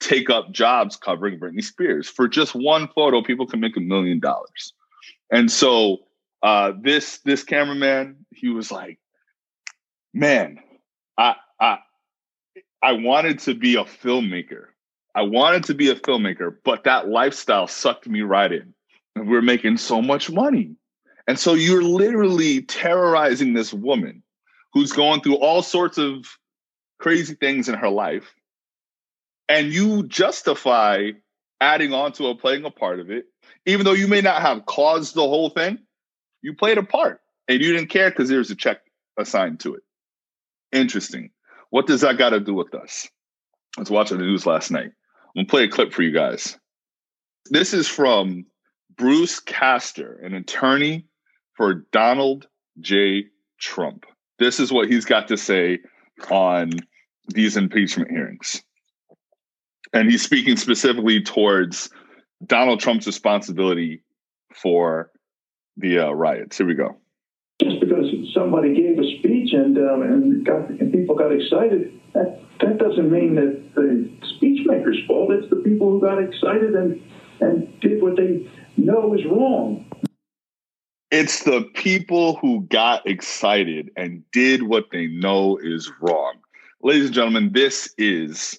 take 0.00 0.28
up 0.28 0.52
jobs 0.52 0.96
covering 0.96 1.38
Britney 1.38 1.62
Spears. 1.62 2.08
For 2.08 2.28
just 2.28 2.54
one 2.54 2.88
photo, 2.88 3.22
people 3.22 3.46
can 3.46 3.60
make 3.60 3.76
a 3.76 3.80
million 3.80 4.20
dollars. 4.20 4.74
And 5.30 5.50
so 5.50 5.98
uh, 6.42 6.72
this 6.80 7.18
this 7.24 7.44
cameraman, 7.44 8.26
he 8.30 8.48
was 8.48 8.70
like, 8.70 8.98
man, 10.12 10.58
I 11.18 11.36
I 11.60 11.78
I 12.82 12.92
wanted 12.92 13.38
to 13.40 13.54
be 13.54 13.76
a 13.76 13.84
filmmaker. 13.84 14.66
I 15.14 15.22
wanted 15.22 15.64
to 15.64 15.74
be 15.74 15.90
a 15.90 15.94
filmmaker, 15.94 16.56
but 16.64 16.84
that 16.84 17.08
lifestyle 17.08 17.66
sucked 17.66 18.08
me 18.08 18.22
right 18.22 18.50
in. 18.50 18.74
And 19.14 19.28
we 19.28 19.36
are 19.36 19.42
making 19.42 19.76
so 19.76 20.00
much 20.00 20.30
money. 20.30 20.74
And 21.28 21.38
so 21.38 21.54
you're 21.54 21.82
literally 21.82 22.62
terrorizing 22.62 23.52
this 23.52 23.72
woman 23.74 24.22
who's 24.72 24.92
going 24.92 25.20
through 25.20 25.36
all 25.36 25.62
sorts 25.62 25.98
of 25.98 26.26
crazy 26.98 27.34
things 27.34 27.68
in 27.68 27.74
her 27.74 27.90
life, 27.90 28.34
and 29.48 29.72
you 29.72 30.04
justify 30.04 31.10
adding 31.60 31.92
on 31.92 32.12
to 32.12 32.28
it, 32.30 32.40
playing 32.40 32.64
a 32.64 32.70
part 32.70 33.00
of 33.00 33.10
it, 33.10 33.26
even 33.66 33.84
though 33.84 33.92
you 33.92 34.08
may 34.08 34.20
not 34.20 34.42
have 34.42 34.66
caused 34.66 35.14
the 35.14 35.20
whole 35.20 35.50
thing, 35.50 35.78
you 36.42 36.54
played 36.54 36.78
a 36.78 36.82
part 36.82 37.20
and 37.48 37.60
you 37.60 37.72
didn't 37.72 37.88
care 37.88 38.10
because 38.10 38.28
there's 38.28 38.50
a 38.50 38.56
check 38.56 38.80
assigned 39.18 39.60
to 39.60 39.74
it. 39.74 39.82
Interesting. 40.72 41.30
What 41.70 41.86
does 41.86 42.00
that 42.00 42.18
got 42.18 42.30
to 42.30 42.40
do 42.40 42.54
with 42.54 42.74
us? 42.74 43.08
I 43.76 43.80
was 43.80 43.90
watching 43.90 44.18
the 44.18 44.24
news 44.24 44.46
last 44.46 44.70
night. 44.70 44.90
I'm 45.34 45.44
gonna 45.44 45.46
play 45.46 45.64
a 45.64 45.68
clip 45.68 45.92
for 45.92 46.02
you 46.02 46.12
guys. 46.12 46.58
This 47.50 47.72
is 47.72 47.88
from 47.88 48.44
Bruce 48.96 49.40
Castor, 49.40 50.20
an 50.22 50.34
attorney 50.34 51.06
for 51.54 51.86
Donald 51.92 52.46
J. 52.80 53.24
Trump. 53.58 54.04
This 54.38 54.60
is 54.60 54.72
what 54.72 54.88
he's 54.88 55.04
got 55.04 55.28
to 55.28 55.36
say 55.36 55.78
on 56.30 56.70
these 57.28 57.56
impeachment 57.56 58.10
hearings. 58.10 58.62
And 59.92 60.10
he's 60.10 60.22
speaking 60.22 60.56
specifically 60.56 61.22
towards 61.22 61.90
Donald 62.44 62.80
Trump's 62.80 63.06
responsibility 63.06 64.02
for 64.54 65.10
the 65.76 65.98
uh, 66.00 66.10
riots. 66.10 66.58
Here 66.58 66.66
we 66.66 66.74
go. 66.74 66.96
Just 67.60 67.80
because 67.80 68.06
somebody 68.34 68.74
gave 68.74 68.98
a 68.98 69.18
speech 69.18 69.52
and 69.52 69.76
um, 69.78 70.02
and, 70.02 70.44
got, 70.44 70.68
and 70.68 70.92
people 70.92 71.14
got 71.14 71.32
excited, 71.32 71.92
that 72.14 72.40
that 72.60 72.78
doesn't 72.78 73.10
mean 73.10 73.34
that 73.36 73.74
the 73.74 74.10
speechmaker's 74.34 74.98
fault. 75.06 75.30
It's 75.32 75.48
the 75.50 75.56
people 75.56 75.90
who 75.90 76.00
got 76.00 76.22
excited 76.22 76.74
and 76.74 77.00
and 77.40 77.80
did 77.80 78.02
what 78.02 78.16
they 78.16 78.48
know 78.76 79.14
is 79.14 79.24
wrong. 79.26 79.84
It's 81.10 81.42
the 81.42 81.62
people 81.74 82.36
who 82.36 82.62
got 82.62 83.06
excited 83.06 83.90
and 83.96 84.22
did 84.32 84.62
what 84.62 84.86
they 84.90 85.08
know 85.08 85.58
is 85.58 85.90
wrong. 86.00 86.36
Ladies 86.82 87.06
and 87.06 87.14
gentlemen, 87.14 87.50
this 87.52 87.94
is 87.98 88.58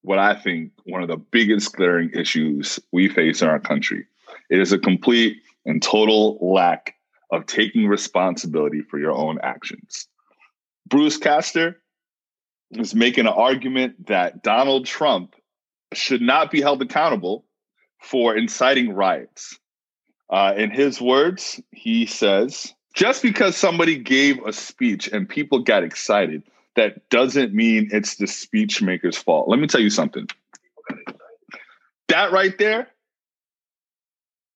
what 0.00 0.18
I 0.18 0.34
think 0.34 0.72
one 0.84 1.02
of 1.02 1.08
the 1.08 1.18
biggest 1.18 1.76
glaring 1.76 2.10
issues 2.14 2.80
we 2.90 3.08
face 3.08 3.42
in 3.42 3.48
our 3.48 3.60
country. 3.60 4.06
It 4.50 4.60
is 4.60 4.72
a 4.72 4.78
complete 4.78 5.36
and 5.66 5.82
total 5.82 6.38
lack 6.40 6.94
of 7.32 7.46
taking 7.46 7.88
responsibility 7.88 8.82
for 8.82 8.98
your 8.98 9.12
own 9.12 9.38
actions. 9.42 10.06
Bruce 10.86 11.16
Castor 11.16 11.78
is 12.70 12.94
making 12.94 13.26
an 13.26 13.32
argument 13.32 14.06
that 14.06 14.42
Donald 14.42 14.86
Trump 14.86 15.34
should 15.94 16.20
not 16.20 16.50
be 16.50 16.60
held 16.60 16.82
accountable 16.82 17.44
for 18.00 18.36
inciting 18.36 18.92
riots. 18.92 19.58
Uh, 20.30 20.54
in 20.56 20.70
his 20.70 21.00
words, 21.00 21.60
he 21.72 22.06
says, 22.06 22.74
just 22.94 23.22
because 23.22 23.56
somebody 23.56 23.98
gave 23.98 24.44
a 24.44 24.52
speech 24.52 25.08
and 25.08 25.28
people 25.28 25.60
got 25.60 25.84
excited, 25.84 26.42
that 26.76 27.08
doesn't 27.08 27.54
mean 27.54 27.88
it's 27.92 28.16
the 28.16 28.26
speech 28.26 28.82
maker's 28.82 29.16
fault. 29.16 29.48
Let 29.48 29.58
me 29.58 29.66
tell 29.66 29.80
you 29.80 29.90
something. 29.90 30.26
That 32.08 32.32
right 32.32 32.56
there, 32.58 32.88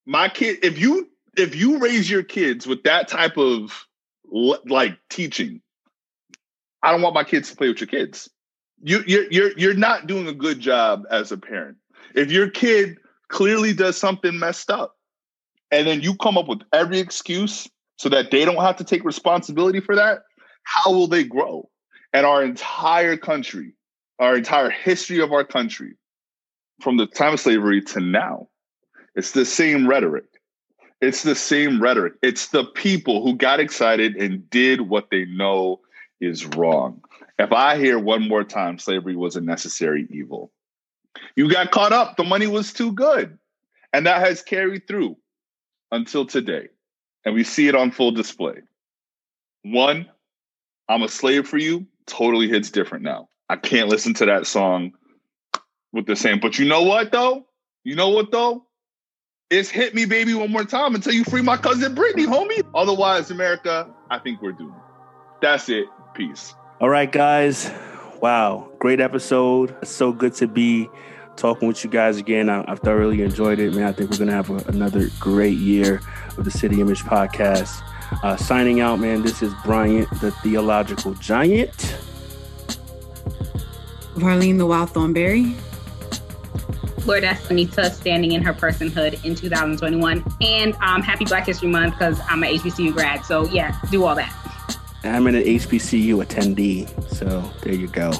my 0.06 0.28
kid, 0.28 0.58
if 0.62 0.78
you 0.78 1.10
if 1.36 1.54
you 1.54 1.78
raise 1.78 2.10
your 2.10 2.22
kids 2.22 2.66
with 2.66 2.82
that 2.84 3.08
type 3.08 3.36
of 3.36 3.86
like 4.66 4.98
teaching, 5.10 5.60
I 6.82 6.90
don't 6.90 7.02
want 7.02 7.14
my 7.14 7.24
kids 7.24 7.50
to 7.50 7.56
play 7.56 7.68
with 7.68 7.80
your 7.80 7.88
kids. 7.88 8.28
You 8.82 9.02
you're 9.06 9.30
you're 9.30 9.58
you're 9.58 9.74
not 9.74 10.06
doing 10.06 10.26
a 10.26 10.34
good 10.34 10.60
job 10.60 11.04
as 11.10 11.32
a 11.32 11.36
parent. 11.36 11.76
If 12.14 12.30
your 12.30 12.50
kid 12.50 12.98
clearly 13.28 13.72
does 13.72 13.96
something 13.96 14.38
messed 14.38 14.70
up, 14.70 14.96
and 15.70 15.86
then 15.86 16.00
you 16.00 16.14
come 16.16 16.38
up 16.38 16.48
with 16.48 16.60
every 16.72 16.98
excuse 16.98 17.68
so 17.98 18.08
that 18.08 18.30
they 18.30 18.44
don't 18.44 18.56
have 18.56 18.76
to 18.76 18.84
take 18.84 19.04
responsibility 19.04 19.80
for 19.80 19.96
that, 19.96 20.20
how 20.64 20.92
will 20.92 21.06
they 21.06 21.24
grow? 21.24 21.68
And 22.12 22.26
our 22.26 22.42
entire 22.44 23.16
country, 23.16 23.72
our 24.18 24.36
entire 24.36 24.70
history 24.70 25.20
of 25.20 25.32
our 25.32 25.44
country, 25.44 25.94
from 26.80 26.96
the 26.96 27.06
time 27.06 27.34
of 27.34 27.40
slavery 27.40 27.80
to 27.82 28.00
now, 28.00 28.48
it's 29.14 29.32
the 29.32 29.44
same 29.44 29.88
rhetoric. 29.88 30.26
It's 31.00 31.22
the 31.22 31.34
same 31.34 31.80
rhetoric. 31.80 32.14
It's 32.22 32.48
the 32.48 32.64
people 32.64 33.22
who 33.22 33.34
got 33.34 33.60
excited 33.60 34.16
and 34.16 34.48
did 34.50 34.82
what 34.82 35.10
they 35.10 35.26
know 35.26 35.80
is 36.20 36.46
wrong. 36.46 37.02
If 37.38 37.52
I 37.52 37.76
hear 37.76 37.98
one 37.98 38.26
more 38.26 38.44
time 38.44 38.78
slavery 38.78 39.14
was 39.14 39.36
a 39.36 39.40
necessary 39.40 40.06
evil, 40.10 40.52
you 41.34 41.50
got 41.50 41.70
caught 41.70 41.92
up. 41.92 42.16
The 42.16 42.24
money 42.24 42.46
was 42.46 42.72
too 42.72 42.92
good. 42.92 43.38
And 43.92 44.06
that 44.06 44.20
has 44.20 44.42
carried 44.42 44.88
through 44.88 45.16
until 45.92 46.24
today. 46.26 46.68
And 47.24 47.34
we 47.34 47.44
see 47.44 47.68
it 47.68 47.74
on 47.74 47.90
full 47.90 48.12
display. 48.12 48.60
One, 49.62 50.08
I'm 50.88 51.02
a 51.02 51.08
slave 51.08 51.46
for 51.46 51.58
you 51.58 51.86
totally 52.06 52.48
hits 52.48 52.70
different 52.70 53.04
now. 53.04 53.28
I 53.48 53.56
can't 53.56 53.88
listen 53.88 54.14
to 54.14 54.26
that 54.26 54.46
song 54.46 54.92
with 55.92 56.06
the 56.06 56.16
same. 56.16 56.40
But 56.40 56.58
you 56.58 56.66
know 56.66 56.82
what 56.82 57.12
though? 57.12 57.46
You 57.84 57.94
know 57.96 58.08
what 58.08 58.30
though? 58.32 58.65
It's 59.48 59.70
hit 59.70 59.94
me, 59.94 60.06
baby, 60.06 60.34
one 60.34 60.50
more 60.50 60.64
time 60.64 60.96
until 60.96 61.12
you 61.12 61.22
free 61.22 61.40
my 61.40 61.56
cousin 61.56 61.94
Britney, 61.94 62.26
homie. 62.26 62.66
Otherwise, 62.74 63.30
America, 63.30 63.88
I 64.10 64.18
think 64.18 64.42
we're 64.42 64.50
doomed. 64.50 64.74
That's 65.40 65.68
it. 65.68 65.86
Peace. 66.14 66.52
All 66.80 66.88
right, 66.88 67.10
guys. 67.10 67.70
Wow, 68.20 68.68
great 68.80 69.00
episode. 69.00 69.76
It's 69.82 69.90
so 69.92 70.10
good 70.10 70.34
to 70.34 70.48
be 70.48 70.88
talking 71.36 71.68
with 71.68 71.84
you 71.84 71.90
guys 71.90 72.16
again. 72.16 72.50
I, 72.50 72.64
have 72.68 72.80
thoroughly 72.80 73.22
enjoyed 73.22 73.60
it, 73.60 73.72
man. 73.72 73.84
I 73.84 73.92
think 73.92 74.10
we're 74.10 74.18
gonna 74.18 74.32
have 74.32 74.50
a, 74.50 74.56
another 74.68 75.10
great 75.20 75.58
year 75.58 76.00
of 76.36 76.44
the 76.44 76.50
City 76.50 76.80
Image 76.80 77.02
podcast. 77.02 77.82
Uh, 78.24 78.34
signing 78.36 78.80
out, 78.80 78.98
man. 78.98 79.22
This 79.22 79.42
is 79.42 79.54
Bryant, 79.64 80.10
the 80.20 80.32
theological 80.42 81.14
giant. 81.14 81.96
Marlene, 84.16 84.58
the 84.58 84.66
wild 84.66 84.90
thornberry. 84.90 85.54
Lord 87.06 87.22
Estamita 87.22 87.90
standing 87.90 88.32
in 88.32 88.42
her 88.42 88.52
personhood 88.52 89.24
in 89.24 89.34
2021. 89.34 90.24
And 90.40 90.74
um, 90.76 91.02
happy 91.02 91.24
Black 91.24 91.46
History 91.46 91.68
Month 91.68 91.94
because 91.94 92.20
I'm 92.28 92.42
an 92.42 92.54
HBCU 92.54 92.92
grad. 92.92 93.24
So, 93.24 93.46
yeah, 93.46 93.78
do 93.90 94.04
all 94.04 94.14
that. 94.14 94.32
I'm 95.04 95.26
an 95.26 95.34
HBCU 95.34 96.24
attendee. 96.24 96.88
So, 97.14 97.50
there 97.62 97.74
you 97.74 97.88
go. 97.88 98.12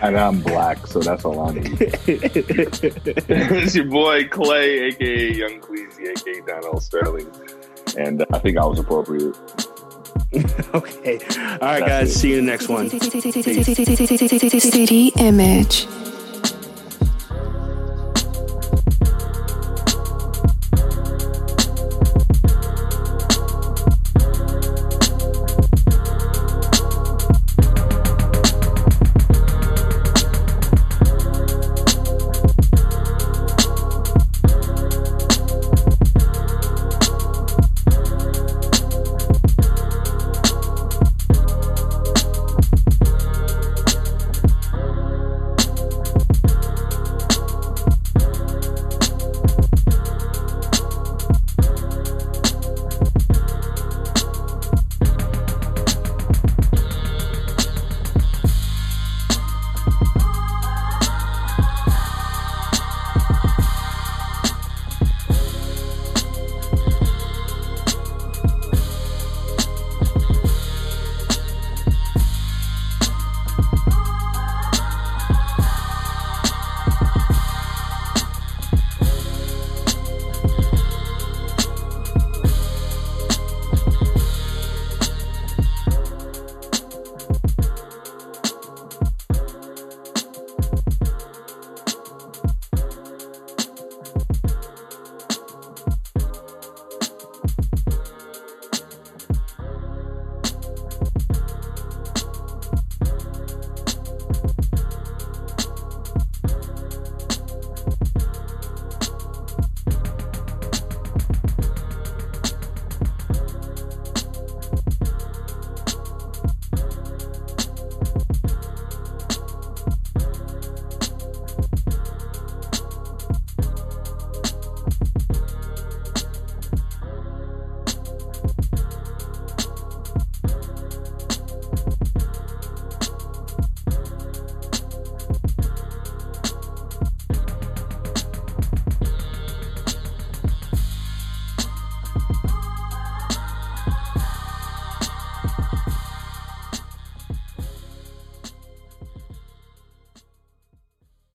And 0.00 0.16
I'm 0.18 0.40
black, 0.40 0.86
so 0.86 1.00
that's 1.00 1.26
all 1.26 1.40
I 1.40 1.54
need. 1.54 1.76
it's 3.28 3.74
your 3.74 3.84
boy 3.84 4.26
Clay, 4.28 4.78
aka 4.86 5.32
Young 5.34 5.60
Queasy, 5.60 6.08
aka 6.08 6.40
Donald 6.46 6.82
Sterling 6.82 7.30
and 7.96 8.24
I 8.32 8.38
think 8.38 8.58
I 8.58 8.64
was 8.64 8.78
appropriate. 8.78 9.36
okay. 10.74 11.18
All 11.18 11.58
right, 11.60 11.80
That's 11.80 11.86
guys. 11.86 12.10
It. 12.10 12.18
See 12.18 12.30
you 12.32 12.38
in 12.38 12.46
the 12.46 12.52
next 12.52 12.68
one. 12.68 12.88
City 14.60 15.12
Image. 15.18 15.86